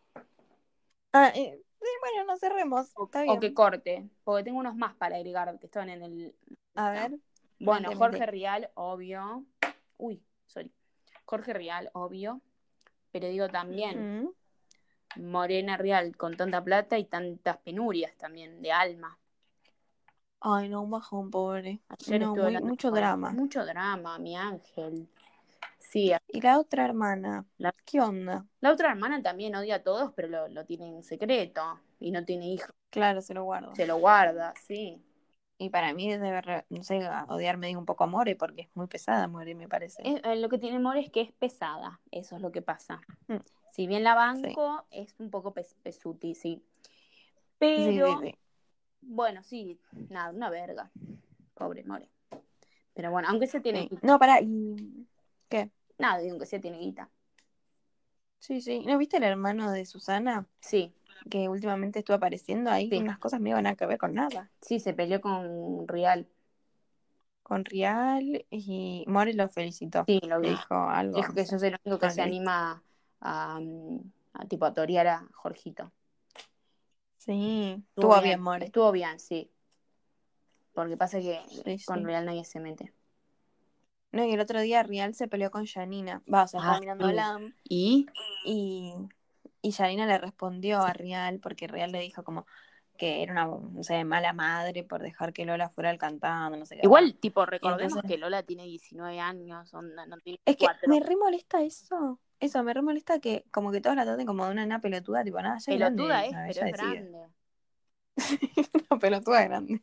Ah, 1.13 1.29
eh, 1.35 1.63
sí, 1.81 1.87
bueno, 2.01 2.25
no 2.27 2.37
cerremos. 2.37 2.89
Está 2.89 3.21
O 3.21 3.25
bien. 3.25 3.41
que 3.41 3.55
corte. 3.55 4.07
Porque 4.23 4.45
tengo 4.45 4.59
unos 4.59 4.77
más 4.77 4.95
para 4.97 5.17
agregar 5.17 5.59
que 5.59 5.67
estaban 5.67 5.89
en 5.89 6.03
el. 6.03 6.35
A 6.75 6.91
ver. 6.91 7.19
Bueno, 7.59 7.91
Jorge. 7.97 8.27
Rial, 8.27 8.69
obvio. 8.75 9.47
Uy, 9.97 10.23
sorry. 10.47 10.71
Jorge 11.25 11.55
Rial, 11.55 11.89
obvio. 11.95 12.43
Pero 13.13 13.29
digo 13.29 13.49
también. 13.49 14.31
Morena 15.17 15.77
Real 15.77 16.17
con 16.17 16.37
tanta 16.37 16.63
plata 16.63 16.99
y 16.99 17.05
tantas 17.05 17.59
penurias 17.59 18.17
también 18.17 18.61
de 18.63 18.73
alma. 18.73 19.19
Ay, 20.41 20.69
no, 20.69 20.83
un 20.83 20.91
bajón, 20.91 21.31
pobre. 21.31 21.81
Ayer 21.89 22.21
No, 22.21 22.37
muy- 22.37 22.61
mucho 22.61 22.91
drama. 22.91 23.31
Mucho 23.31 23.65
drama, 23.65 24.19
mi 24.19 24.37
ángel. 24.37 25.09
Sí, 25.79 26.13
Y 26.29 26.41
la 26.41 26.59
otra 26.59 26.85
hermana, 26.85 27.47
La- 27.57 27.73
¿qué 27.85 28.01
onda? 28.01 28.45
la 28.61 28.73
otra 28.73 28.91
hermana 28.91 29.23
también 29.23 29.55
odia 29.55 29.77
a 29.77 29.83
todos, 29.83 30.13
pero 30.15 30.29
lo, 30.29 30.49
lo 30.49 30.65
tiene 30.65 30.89
en 30.89 31.03
secreto 31.03 31.81
y 32.01 32.11
no 32.11 32.25
tiene 32.25 32.49
hijos. 32.49 32.75
Claro, 32.91 33.23
se 33.23 33.33
lo 33.33 33.45
guardo. 33.45 33.75
Se 33.77 33.87
lo 33.87 33.97
guarda, 33.99 34.55
sí. 34.67 35.01
Y 35.57 35.71
para 35.71 35.95
mí 35.95 36.11
debe, 36.11 36.65
no 36.69 36.83
sé, 36.83 37.09
odiarme 37.29 37.69
digo 37.69 37.79
un 37.79 37.87
poco 37.87 38.05
a 38.05 38.07
More, 38.07 38.35
porque 38.35 38.63
es 38.63 38.69
muy 38.75 38.87
pesada 38.89 39.29
More, 39.29 39.55
me 39.55 39.69
parece. 39.69 40.03
Es- 40.05 40.21
eh, 40.25 40.37
lo 40.37 40.49
que 40.49 40.59
tiene 40.59 40.79
More 40.79 41.01
es 41.01 41.11
que 41.11 41.21
es 41.21 41.33
pesada, 41.33 42.01
eso 42.11 42.37
es 42.37 42.43
lo 42.43 42.51
que 42.51 42.61
pasa. 42.61 43.01
Mm. 43.29 43.37
Si 43.75 43.89
bien 43.89 44.05
la 44.05 44.15
banco, 44.15 44.87
es 44.93 45.17
un 45.19 45.31
poco 45.31 45.53
pes- 45.53 45.75
pesuti, 45.83 46.37
sí. 46.37 46.63
Pero, 47.59 47.77
Sí, 47.91 48.21
sí, 48.21 48.29
sí. 48.29 48.39
bueno, 49.01 49.43
sí, 49.43 49.81
nada, 50.11 50.31
una 50.31 50.49
verga. 50.49 50.93
Pobre 51.55 51.83
More. 51.83 52.09
Pero 52.95 53.11
bueno, 53.11 53.27
aunque 53.29 53.49
se 53.49 53.59
tiene 53.61 53.89
guita. 53.89 54.07
No, 54.07 54.21
para, 54.21 54.41
y... 54.41 55.09
¿Qué? 55.49 55.71
Nada, 55.99 56.19
digo, 56.19 56.35
aunque 56.35 56.47
se 56.47 56.61
tiene 56.61 56.79
guita. 56.79 57.11
Sí, 58.39 58.61
sí. 58.61 58.85
¿No 58.87 58.97
viste 58.97 59.17
el 59.17 59.25
hermano 59.25 59.73
de 59.73 59.85
Susana? 59.87 60.47
Sí, 60.61 60.95
Que 61.29 61.49
últimamente 61.49 61.99
estuvo 61.99 62.15
apareciendo 62.17 62.71
ahí 62.71 62.89
unas 62.97 63.19
cosas 63.19 63.41
medio 63.41 63.61
nada 63.61 63.75
que 63.75 63.87
ver 63.87 63.99
con 63.99 64.15
nada. 64.15 64.51
sí, 64.61 64.79
se 64.79 64.95
peleó 64.95 65.21
con 65.21 65.89
Real. 65.89 66.29
Con 67.43 67.65
Rial 67.65 68.47
y 68.51 69.05
More 69.09 69.35
lo 69.35 69.49
felicitó. 69.49 70.05
Sí, 70.07 70.21
lo 70.29 70.39
vi. 70.41 70.51
dijo 70.51 70.75
algo. 70.75 71.17
Dijo 71.17 71.35
que 71.35 71.41
no 71.43 71.47
yo 71.51 71.59
soy 71.59 71.69
el 71.71 71.81
único 71.85 71.99
que 71.99 72.11
se 72.11 72.23
anima 72.23 72.85
a, 73.25 73.59
a, 74.35 74.45
tipo 74.47 74.67
a 74.67 74.73
torear 74.75 75.07
a 75.09 75.27
Jorgito. 75.33 75.91
Sí, 77.19 77.83
estuvo 77.89 78.21
bien, 78.21 78.41
More. 78.41 78.67
Estuvo 78.67 78.93
bien, 78.93 79.19
sí. 79.19 79.51
Porque 80.75 80.97
pasa 80.97 81.19
que 81.21 81.41
Sí, 81.49 81.85
con 81.87 81.99
sí. 82.01 82.05
Real 82.05 82.27
nadie 82.27 82.45
se 82.45 82.61
mete. 82.61 82.93
No, 84.13 84.25
y 84.25 84.33
el 84.33 84.41
otro 84.41 84.61
día 84.61 84.83
Rial 84.83 85.15
se 85.15 85.27
peleó 85.27 85.51
con 85.51 85.67
Janina. 85.67 86.23
Va, 86.33 86.45
o 86.45 86.49
sea, 86.49 86.61
Ah, 86.63 86.79
mirando 86.79 87.09
sí. 87.09 87.15
LAM 87.15 87.55
¿Y? 87.65 88.07
y, 88.45 88.95
y 89.63 89.73
Janina 89.73 90.07
le 90.07 90.19
respondió 90.19 90.81
a 90.83 90.93
Rial 90.93 91.41
porque 91.41 91.67
Rial 91.67 91.91
le 91.93 92.01
dijo 92.01 92.23
como 92.23 92.47
que 92.97 93.23
era 93.25 93.33
una, 93.33 93.47
no 93.73 93.83
sé, 93.83 94.05
mala 94.05 94.33
madre 94.33 94.85
por 94.85 95.03
dejar 95.03 95.33
que 95.33 95.45
Lola 95.45 95.69
fuera 95.69 95.91
al 95.91 95.99
cantando, 95.99 96.57
no 96.59 96.65
sé 96.65 96.77
qué. 96.77 96.83
Igual, 96.85 97.17
tipo, 97.17 97.45
recordemos 97.45 97.93
entonces- 97.97 98.09
que 98.09 98.19
Lola 98.19 98.45
tiene 98.45 98.65
19 98.65 99.19
años, 99.19 99.75
onda, 99.75 100.07
no 100.07 100.17
tiene 100.19 100.39
Es 100.45 100.57
que 100.57 100.65
4. 100.67 100.89
me 100.89 101.01
re 101.01 101.17
molesta 101.17 101.61
eso. 101.63 102.21
Eso, 102.45 102.63
me 102.63 102.75
re 102.75 102.83
molesta 102.83 103.21
que 103.21 103.47
como 103.51 103.73
que 103.73 103.81
todos 103.81 103.97
la 103.97 104.05
traten 104.05 104.27
como 104.27 104.45
de 104.45 104.53
una 104.53 104.63
nena 104.63 104.79
pelotuda, 104.79 105.25
tipo, 105.25 105.41
nada, 105.41 105.57
ya 105.59 105.73
es 105.73 105.79
Pelotuda 105.79 106.27
grande, 106.27 106.51
es, 106.51 106.59
pero 106.59 106.67
es 106.67 106.73
grande. 106.73 107.29
una 108.91 109.01
pelotuda 109.01 109.45
grande. 109.45 109.83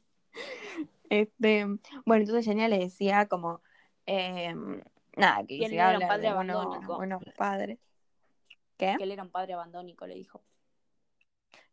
Este, 1.09 1.65
bueno, 2.05 2.23
entonces 2.23 2.45
Janina 2.45 2.67
le 2.67 2.77
decía 2.77 3.27
como, 3.27 3.61
eh, 4.05 4.53
nada, 5.17 5.43
que 5.47 5.57
se 5.57 5.73
era 5.73 5.87
un 5.87 5.95
habla 5.95 6.07
padre 6.07 6.27
de 6.27 6.33
buenos, 6.35 6.85
buenos 6.85 7.23
padres. 7.35 7.79
¿Qué? 8.77 8.93
Que 8.95 9.03
él 9.05 9.11
era 9.11 9.23
un 9.23 9.31
padre 9.31 9.53
abandónico, 9.53 10.05
le 10.05 10.13
dijo. 10.13 10.43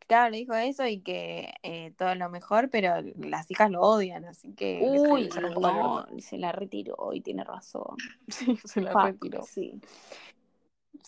Claro, 0.08 0.30
le 0.30 0.38
dijo 0.38 0.54
eso 0.54 0.86
y 0.86 1.00
que 1.02 1.52
eh, 1.62 1.92
todo 1.98 2.14
lo 2.14 2.30
mejor, 2.30 2.70
pero 2.70 2.94
las 3.18 3.50
hijas 3.50 3.70
lo 3.70 3.82
odian, 3.82 4.24
así 4.24 4.54
que... 4.54 4.80
Uy, 4.82 5.28
no, 5.28 6.06
se 6.18 6.38
la 6.38 6.50
retiró 6.50 7.12
y 7.12 7.20
tiene 7.20 7.44
razón. 7.44 7.94
Sí, 8.28 8.56
se 8.64 8.80
la 8.80 8.92
Fuck, 8.92 9.02
retiró. 9.04 9.42
Sí. 9.42 9.78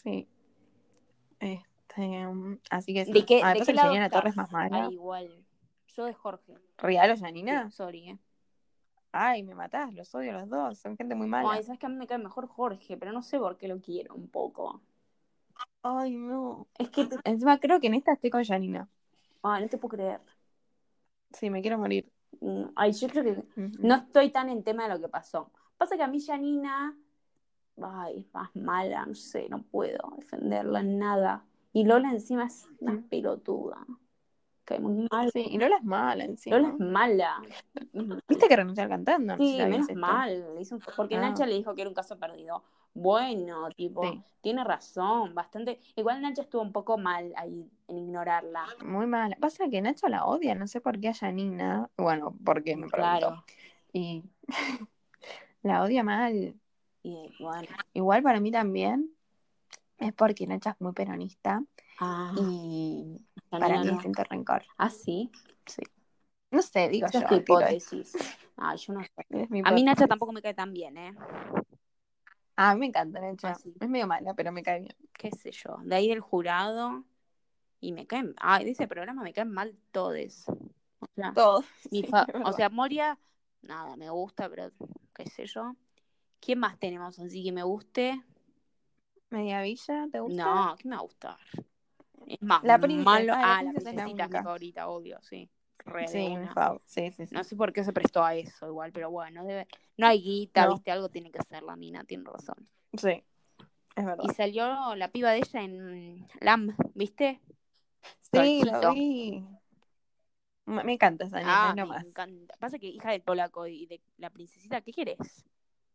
Sí. 0.03 0.29
Este, 1.39 2.27
um, 2.27 2.59
así 2.71 2.95
que 2.95 3.05
sí. 3.05 3.13
¿De 3.13 3.25
qué, 3.25 3.41
ah, 3.43 3.55
de 3.55 3.61
qué 3.61 3.73
lado 3.73 3.93
estás? 3.93 4.11
Torres 4.11 4.37
más 4.37 4.51
mala. 4.53 4.87
Ay, 4.87 4.95
igual. 4.95 5.45
Yo 5.97 6.05
de 6.05 6.15
Jorge. 6.15 6.55
¿Real 6.79 7.11
o 7.11 7.17
Sí, 7.17 7.23
Janina? 7.23 7.71
sorry, 7.71 8.11
eh. 8.11 8.19
Ay, 9.13 9.43
me 9.43 9.55
matás, 9.57 9.93
los 9.93 10.15
odio 10.15 10.31
a 10.31 10.41
los 10.41 10.49
dos, 10.49 10.79
son 10.79 10.97
gente 10.97 11.17
muy 11.17 11.27
mala. 11.27 11.51
Ay, 11.51 11.65
sabes 11.65 11.81
que 11.81 11.87
a 11.87 11.89
mí 11.89 11.97
me 11.97 12.07
cae 12.07 12.19
mejor 12.19 12.47
Jorge, 12.47 12.97
pero 12.97 13.13
no 13.13 13.23
sé 13.23 13.39
por 13.39 13.57
qué 13.57 13.67
lo 13.67 13.81
quiero 13.81 14.15
un 14.15 14.29
poco. 14.29 14.81
Ay, 15.83 16.15
no. 16.15 16.69
Es 16.79 16.91
que, 16.91 17.09
Encima 17.25 17.59
creo 17.59 17.81
que 17.81 17.89
en 17.89 17.95
esta 17.95 18.13
estoy 18.13 18.31
con 18.31 18.45
Janina. 18.45 18.89
ay, 19.43 19.63
no 19.65 19.69
te 19.69 19.79
puedo 19.79 19.97
creer. 19.97 20.21
Sí, 21.33 21.51
me 21.51 21.61
quiero 21.61 21.79
morir. 21.79 22.11
Mm, 22.41 22.67
Ay, 22.77 22.93
yo 22.93 23.09
creo 23.09 23.25
que 23.25 23.43
no 23.57 23.95
estoy 23.97 24.31
tan 24.31 24.49
en 24.49 24.63
tema 24.63 24.85
de 24.85 24.95
lo 24.95 25.01
que 25.01 25.09
pasó. 25.09 25.51
Pasa 25.77 25.97
que 25.97 26.03
a 26.05 26.09
mí 26.09 26.21
Janina, 26.25 26.97
ay, 27.83 28.21
es 28.21 28.35
más 28.35 28.55
mala, 28.57 29.07
no 29.07 29.15
sé, 29.15 29.49
no 29.49 29.63
puedo 29.63 30.15
defenderla 30.17 30.81
en 30.81 30.99
nada. 30.99 31.45
Y 31.73 31.85
Lola 31.85 32.11
encima 32.11 32.45
es 32.47 32.69
una 32.81 33.03
pelotuda. 33.09 33.87
Cae 34.65 34.79
muy 34.81 35.07
mal. 35.11 35.31
Sí, 35.33 35.47
y 35.51 35.59
Lola 35.59 35.77
es 35.79 35.85
mala 35.85 36.25
encima. 36.25 36.59
Lola 36.59 36.69
es 36.75 36.79
mala. 36.81 37.43
¿Viste 38.29 38.49
que 38.49 38.57
renunció 38.57 38.83
al 38.85 38.89
cantando? 38.89 39.37
No 39.37 39.43
Sí, 39.43 39.57
la 39.59 39.67
menos 39.67 39.93
mal. 39.95 40.45
Porque 40.97 41.17
Ah. 41.17 41.21
Nacha 41.21 41.47
le 41.47 41.55
dijo 41.55 41.75
que 41.75 41.81
era 41.83 41.89
un 41.89 41.95
caso 41.95 42.19
perdido. 42.19 42.63
Bueno, 42.93 43.69
tipo, 43.71 44.03
Sí. 44.03 44.21
tiene 44.41 44.65
razón, 44.65 45.33
bastante. 45.35 45.79
Igual 45.95 46.21
Nacha 46.23 46.43
estuvo 46.43 46.63
un 46.63 46.73
poco 46.73 46.99
mal 46.99 47.33
ahí 47.37 47.71
en 47.89 47.97
ignorarla. 47.99 48.65
Muy 48.85 49.07
mala. 49.07 49.37
Pasa 49.41 49.69
que 49.69 49.81
Nacho 49.81 50.09
la 50.09 50.25
odia, 50.27 50.55
no 50.57 50.67
sé 50.67 50.81
por 50.81 50.99
qué 51.01 51.09
a 51.09 51.15
Janina. 51.15 51.89
Bueno, 51.97 52.35
porque 52.45 52.77
me 52.77 52.89
pregunto. 52.89 53.19
Claro. 53.19 53.45
Y 53.93 54.25
la 55.63 55.83
odia 55.83 56.03
mal. 56.03 56.55
Y 57.03 57.33
bueno. 57.39 57.69
Igual 57.95 58.23
para 58.23 58.41
mí 58.41 58.51
también 58.51 59.11
es 59.99 60.13
porque 60.13 60.47
Nacha 60.47 60.71
es 60.71 60.81
muy 60.81 60.93
peronista 60.93 61.63
Ah, 61.99 62.33
y 62.37 63.21
para 63.51 63.81
mí 63.81 63.87
no. 63.89 64.01
siento 64.01 64.25
rencor. 64.25 64.63
Ah, 64.79 64.91
sí. 64.91 65.31
No 66.51 66.63
sé, 66.63 66.89
digo 66.89 67.07
Esa 67.07 67.21
yo. 67.21 67.25
es 67.25 67.29
tu 67.29 67.45
tiro 67.45 67.61
hipótesis. 67.61 68.13
Ay, 68.57 68.77
yo 68.79 68.93
no 68.93 69.01
sé. 69.03 69.11
esto. 69.17 69.37
Es 69.39 69.51
mi 69.51 69.61
A 69.65 69.71
mí 69.71 69.83
Nacha 69.85 70.07
tampoco 70.07 70.33
me 70.33 70.43
cae 70.43 70.55
tan 70.55 70.73
bien, 70.73 70.97
¿eh? 70.97 71.15
Ah, 72.57 72.71
a 72.71 72.75
mí 72.75 72.81
me 72.81 72.87
encanta 72.87 73.21
Nacha. 73.21 73.51
Ah, 73.51 73.55
sí. 73.55 73.75
Es 73.81 73.89
medio 73.89 74.07
mala, 74.07 74.35
pero 74.35 74.53
me 74.53 74.63
cae 74.63 74.81
bien. 74.81 74.97
Qué 75.15 75.31
sé 75.31 75.53
yo. 75.53 75.79
De 75.85 75.95
ahí 75.95 76.09
del 76.09 76.21
jurado. 76.21 77.05
Y 77.81 77.93
me 77.93 78.07
caen. 78.07 78.35
Ay, 78.39 78.65
de 78.65 78.73
ese 78.73 78.87
programa 78.89 79.23
me 79.23 79.33
caen 79.33 79.51
mal 79.53 79.75
todos. 79.93 80.47
O 80.49 81.07
sea, 81.15 81.33
Todo. 81.33 81.65
mi 81.91 82.03
Sí, 82.03 82.11
fa- 82.11 82.27
es 82.29 82.43
o 82.45 82.53
sea, 82.53 82.69
Moria, 82.69 83.19
nada, 83.63 83.97
me 83.97 84.11
gusta, 84.11 84.49
pero 84.51 84.71
qué 85.15 85.27
sé 85.27 85.47
yo. 85.47 85.75
¿Quién 86.41 86.59
más 86.59 86.79
tenemos 86.79 87.19
así 87.19 87.43
que 87.45 87.53
me 87.53 87.63
guste? 87.63 88.23
Media 89.31 89.63
Villa, 89.63 90.07
¿te 90.13 90.21
gusta? 90.21 90.45
No, 90.45 90.77
¿qué 90.79 90.89
me 90.89 90.97
va 90.97 91.01
a 91.01 91.05
gustar? 91.05 91.37
Es 92.27 92.41
más 92.43 92.63
La 92.65 92.79
princesa, 92.79 93.05
malo. 93.05 93.33
ah, 93.35 93.39
la 93.39 93.43
Ah, 93.43 93.63
la 93.63 93.73
princesa 93.73 93.91
es 93.91 93.95
princesita, 94.05 94.29
mi 94.29 94.39
favorita, 94.39 94.89
obvio, 94.89 95.19
sí. 95.23 95.51
Re 95.87 96.07
Sí. 96.07 96.27
Sí, 96.87 97.11
sí, 97.11 97.27
sí. 97.27 97.35
No 97.35 97.45
sé 97.45 97.57
por 97.57 97.73
qué 97.73 97.85
se 97.85 97.93
prestó 97.93 98.25
a 98.25 98.35
eso 98.35 98.67
igual, 98.67 98.93
pero 98.93 99.11
bueno, 99.11 99.45
debe... 99.45 99.67
no 99.97 100.07
hay 100.07 100.21
guita, 100.23 100.63
No. 100.63 100.75
viste, 100.75 100.91
algo 100.91 101.09
tiene 101.09 101.31
que 101.31 101.39
hacer 101.39 101.63
la 101.63 101.77
mina, 101.77 102.05
tiene 102.05 102.25
razón. 102.25 102.69
Sí, 102.99 103.25
es 103.97 104.05
verdad. 104.05 104.25
Y 104.25 104.29
salió 104.31 104.95
la 104.97 105.09
piba 105.11 105.31
de 105.33 105.39
ella 105.39 105.63
en 105.63 106.27
LAM, 106.41 106.77
¿viste? 106.95 107.41
Sí, 108.33 108.63
Solcito. 108.63 108.81
lo 108.81 108.93
vi. 108.95 109.45
Me 110.67 110.93
encanta 110.95 111.25
esa 111.27 111.41
nena, 111.41 111.59
Ah, 111.59 111.75
lo 111.77 111.87
me 111.87 111.89
más. 111.89 112.07
encanta. 112.07 112.57
Pasa 112.59 112.79
que 112.79 112.87
hija 112.87 113.11
del 113.13 113.23
polaco 113.23 113.67
y 113.67 113.87
de 113.87 114.01
la 114.19 114.31
princesita, 114.31 114.81
¿qué 114.81 114.93
querés? 114.93 115.45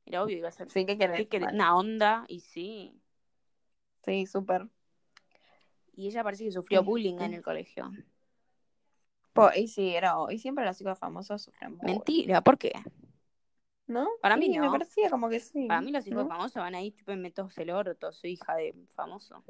Era 0.05 0.23
obvio, 0.23 0.37
iba 0.37 0.49
a 0.49 0.51
ser. 0.51 0.69
Sí, 0.69 0.85
¿qué 0.85 0.97
querés? 0.97 1.27
Una 1.53 1.75
onda, 1.75 2.25
y 2.27 2.39
sí. 2.41 3.01
Sí, 4.03 4.25
súper. 4.25 4.67
Y 5.93 6.07
ella 6.07 6.23
parece 6.23 6.43
que 6.43 6.51
sufrió 6.51 6.79
Este. 6.79 6.89
bullying 6.89 7.19
en 7.19 7.33
el 7.33 7.41
colegio. 7.41 7.91
Po- 9.33 9.51
Y 9.55 9.67
sí, 9.67 9.95
era, 9.95 10.15
y 10.29 10.37
siempre 10.39 10.63
los 10.65 10.77
chicos 10.77 10.97
famosos 10.99 11.41
sufren 11.41 11.77
bullying, 11.77 11.95
Mentira, 11.95 12.41
¿por 12.41 12.57
qué? 12.57 12.71
¿No? 13.87 14.07
Para 14.21 14.37
mí 14.37 14.45
Sí, 14.45 14.57
me 14.59 14.65
no. 14.65 14.71
parecía 14.71 15.09
como 15.09 15.29
que 15.29 15.39
sí. 15.39 15.67
Para 15.67 15.81
mí 15.81 15.91
los 15.91 16.05
hijos 16.07 16.23
¿no? 16.23 16.29
famosos 16.29 16.55
van 16.55 16.75
ahí, 16.75 16.91
tipo, 16.91 17.15
me 17.15 17.31
todos 17.31 17.57
el 17.57 17.69
orto, 17.69 18.11
soy 18.11 18.31
hija 18.31 18.55
de 18.55 18.73
famoso. 18.95 19.43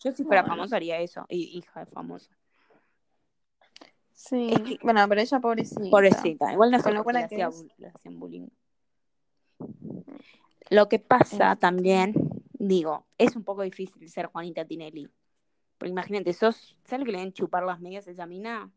Yo 0.00 0.10
si 0.12 0.24
fuera 0.24 0.42
Bueno. 0.42 0.54
famoso 0.56 0.74
haría 0.76 0.98
eso, 1.00 1.26
y 1.28 1.56
hija 1.58 1.80
de 1.84 1.86
famoso. 1.86 2.30
Sí. 4.12 4.48
Es 4.52 4.60
que- 4.62 4.78
Bueno, 4.82 5.06
pero 5.08 5.20
ella 5.20 5.40
pobrecita. 5.40 5.90
Pobrecita, 5.90 6.52
igual 6.52 6.70
no 6.70 6.82
Con 6.82 6.94
lo 6.94 7.04
que 7.04 7.18
hacía 7.18 7.48
hacían 7.94 8.18
bullying. 8.18 8.48
Lo 10.70 10.88
que 10.88 10.98
pasa 10.98 11.52
Este. 11.52 11.60
también, 11.60 12.14
digo, 12.54 13.06
es 13.18 13.36
un 13.36 13.44
poco 13.44 13.62
difícil 13.62 14.08
ser 14.08 14.26
Juanita 14.26 14.64
Tinelli. 14.64 15.08
Porque 15.78 15.90
imagínate, 15.90 16.32
sos, 16.32 16.76
¿sabes 16.84 17.00
lo 17.00 17.04
que 17.06 17.12
le 17.12 17.18
deben 17.18 17.32
chupar 17.32 17.64
las 17.64 17.80
medias 17.80 18.06
a 18.08 18.10
esa 18.12 18.26
mina? 18.26 18.70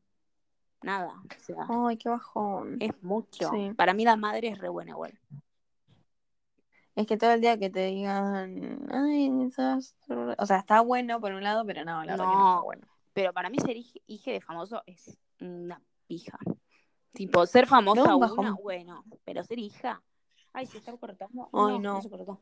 Nada, 0.82 1.14
o 1.24 1.40
sea, 1.40 1.66
Ay, 1.70 1.98
qué 1.98 2.10
bajón. 2.10 2.78
es 2.80 2.92
mucho. 3.02 3.50
Sí. 3.52 3.72
Para 3.76 3.94
mí 3.94 4.04
la 4.04 4.18
madre 4.18 4.50
es 4.50 4.58
re 4.60 4.70
buena 4.70 4.92
igual. 4.92 5.18
Es 6.96 7.08
que 7.08 7.18
todo 7.18 7.32
el 7.34 7.42
día 7.42 7.58
que 7.58 7.70
te 7.70 7.86
digan, 7.88 8.88
ay, 8.92 9.52
sos... 9.52 9.96
O 10.38 10.46
sea, 10.46 10.58
está 10.60 10.80
bueno 10.82 11.20
por 11.20 11.34
un 11.34 11.44
lado, 11.44 11.66
pero 11.66 11.84
no, 11.84 12.04
la 12.06 12.14
verdad 12.14 12.26
que 12.26 12.36
no 12.36 12.40
No. 12.44 12.50
está 12.56 12.64
bueno. 12.64 12.88
Pero 13.14 13.34
para 13.34 13.50
mí 13.50 13.58
ser 13.60 13.76
hij- 13.78 14.02
hija 14.08 14.32
de 14.32 14.42
famoso 14.42 14.82
es 14.86 15.18
una 15.42 15.82
pija. 16.08 16.38
Tipo, 17.14 17.46
ser 17.46 17.68
famosa 17.68 18.04
No, 18.04 18.18
un 18.18 18.32
una, 18.40 18.54
bueno, 18.54 19.04
pero 19.24 19.44
ser 19.44 19.60
hija. 19.60 20.02
Ay, 20.56 20.66
se 20.68 20.78
está 20.78 20.96
cortando. 20.96 21.50
Ay, 21.52 21.80
no. 21.80 22.02
se 22.02 22.10
cortó. 22.10 22.40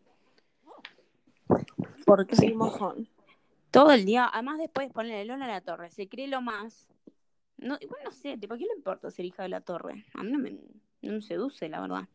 Porque 2.05 2.35
Sí, 2.35 2.53
bajón. 2.53 3.09
todo 3.71 3.91
el 3.91 4.05
día, 4.05 4.29
además 4.31 4.59
después 4.59 4.87
de 4.87 4.93
ponerle 4.93 5.25
Lola 5.25 5.45
a 5.45 5.47
la 5.47 5.61
torre, 5.61 5.89
se 5.89 6.07
cree 6.07 6.27
lo 6.27 6.41
más. 6.41 6.87
No, 7.57 7.75
igual 7.81 8.01
no 8.05 8.11
sé, 8.11 8.37
tipo, 8.37 8.53
¿a 8.53 8.57
qué 8.57 8.65
le 8.65 8.73
importa 8.75 9.09
ser 9.09 9.25
hija 9.25 9.41
de 9.43 9.49
la 9.49 9.61
torre? 9.61 10.05
A 10.13 10.21
mí 10.23 10.31
no 10.31 10.37
me, 10.39 10.51
no 10.51 11.13
me 11.13 11.21
seduce, 11.21 11.67
la 11.69 11.81
verdad. 11.81 12.07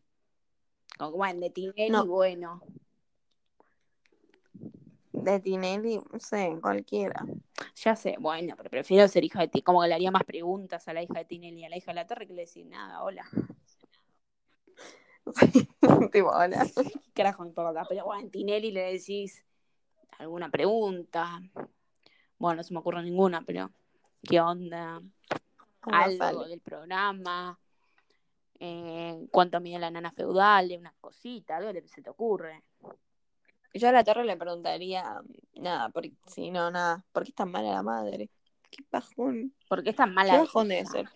Como, 0.97 1.11
bueno, 1.17 1.41
de 1.41 1.49
Tinelli, 1.49 1.89
No. 1.91 2.05
bueno. 2.05 2.61
De 5.11 5.39
Tinelli, 5.41 5.99
no 6.13 6.19
sé, 6.19 6.57
cualquiera. 6.61 7.25
Ya 7.83 7.95
sé, 7.95 8.15
bueno, 8.19 8.53
pero 8.55 8.69
prefiero 8.69 9.05
ser 9.07 9.23
hija 9.25 9.39
de 9.41 9.47
Tinelli. 9.49 9.63
Como 9.63 9.81
que 9.81 9.87
le 9.89 9.95
haría 9.95 10.11
más 10.11 10.23
preguntas 10.23 10.87
a 10.87 10.93
la 10.93 11.01
hija 11.03 11.15
de 11.19 11.25
Tinelli 11.25 11.65
a 11.65 11.69
la 11.69 11.77
hija 11.77 11.91
de 11.91 11.95
la 11.95 12.07
torre 12.07 12.25
que 12.27 12.33
le 12.33 12.41
decir 12.43 12.65
nada, 12.67 13.03
hola. 13.03 13.25
tipo, 16.11 16.29
hola. 16.29 16.65
¿Qué 16.75 17.11
carajo 17.13 17.45
importa? 17.45 17.85
Pero 17.87 18.05
bueno, 18.05 18.29
Tinelli 18.29 18.71
le 18.71 18.93
decís 18.93 19.43
alguna 20.17 20.49
pregunta. 20.49 21.41
Bueno, 22.37 22.57
no 22.57 22.63
se 22.63 22.73
me 22.73 22.79
ocurre 22.79 23.03
ninguna, 23.03 23.41
pero 23.41 23.71
¿qué 24.23 24.39
onda? 24.39 25.01
¿Cómo 25.79 25.95
Algo 25.95 26.17
sale? 26.17 26.47
del 26.47 26.59
programa. 26.61 27.59
Eh, 28.59 29.27
¿Cuánto 29.31 29.59
mide 29.59 29.79
la 29.79 29.91
nana 29.91 30.11
feudal? 30.11 30.75
Una 30.77 30.93
cosita, 30.99 31.57
algo 31.57 31.73
que 31.73 31.87
se 31.87 32.01
te 32.01 32.09
ocurre. 32.09 32.63
Yo 33.73 33.87
a 33.87 33.91
la 33.91 34.03
torre 34.03 34.25
le 34.25 34.35
preguntaría, 34.35 35.21
nada, 35.55 35.89
porque 35.89 36.11
si 36.25 36.49
no, 36.49 36.71
nada, 36.71 37.03
¿por 37.11 37.23
qué 37.23 37.29
es 37.29 37.35
tan 37.35 37.51
mala 37.51 37.71
la 37.71 37.83
madre? 37.83 38.29
Qué 38.69 38.83
bajón. 38.91 39.53
Porque 39.67 39.91
es 39.91 39.95
tan 39.95 40.13
mala. 40.13 40.33
Qué 40.33 40.39
bajón 40.39 40.69
debe 40.69 40.85
ser. 40.85 41.09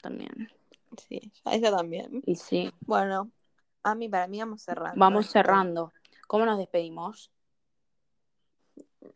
También. 0.00 0.50
Sí, 0.96 1.32
a 1.44 1.54
ella 1.54 1.70
también. 1.70 2.22
Y 2.24 2.36
sí. 2.36 2.72
Bueno, 2.80 3.30
a 3.82 3.94
mí, 3.94 4.08
para 4.08 4.26
mí 4.26 4.38
vamos 4.38 4.62
cerrando. 4.62 4.98
Vamos 4.98 5.26
esto. 5.26 5.32
cerrando. 5.32 5.92
¿Cómo 6.26 6.44
nos 6.44 6.58
despedimos? 6.58 7.30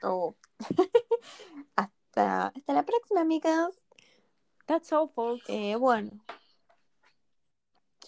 Oh. 0.03 0.35
hasta, 1.77 2.47
hasta 2.49 2.73
la 2.73 2.85
próxima, 2.85 3.21
amigas. 3.21 3.75
That's 4.67 4.93
all, 4.93 5.11
folks. 5.11 5.45
Eh, 5.49 5.77
bueno, 5.77 6.11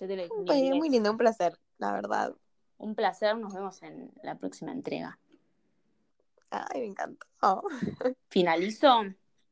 Yo 0.01 0.07
te 0.07 0.17
lo 0.17 0.25
inglés. 0.25 0.75
muy 0.75 0.89
lindo, 0.89 1.11
un 1.11 1.19
placer, 1.19 1.59
la 1.79 1.93
verdad. 1.93 2.35
Un 2.79 2.95
placer. 2.95 3.37
Nos 3.37 3.55
vemos 3.55 3.83
en 3.83 4.13
la 4.23 4.37
próxima 4.37 4.73
entrega. 4.73 5.19
Ay, 6.51 6.81
me 6.81 6.87
encantó. 6.87 7.65
Finalizo. 8.29 9.03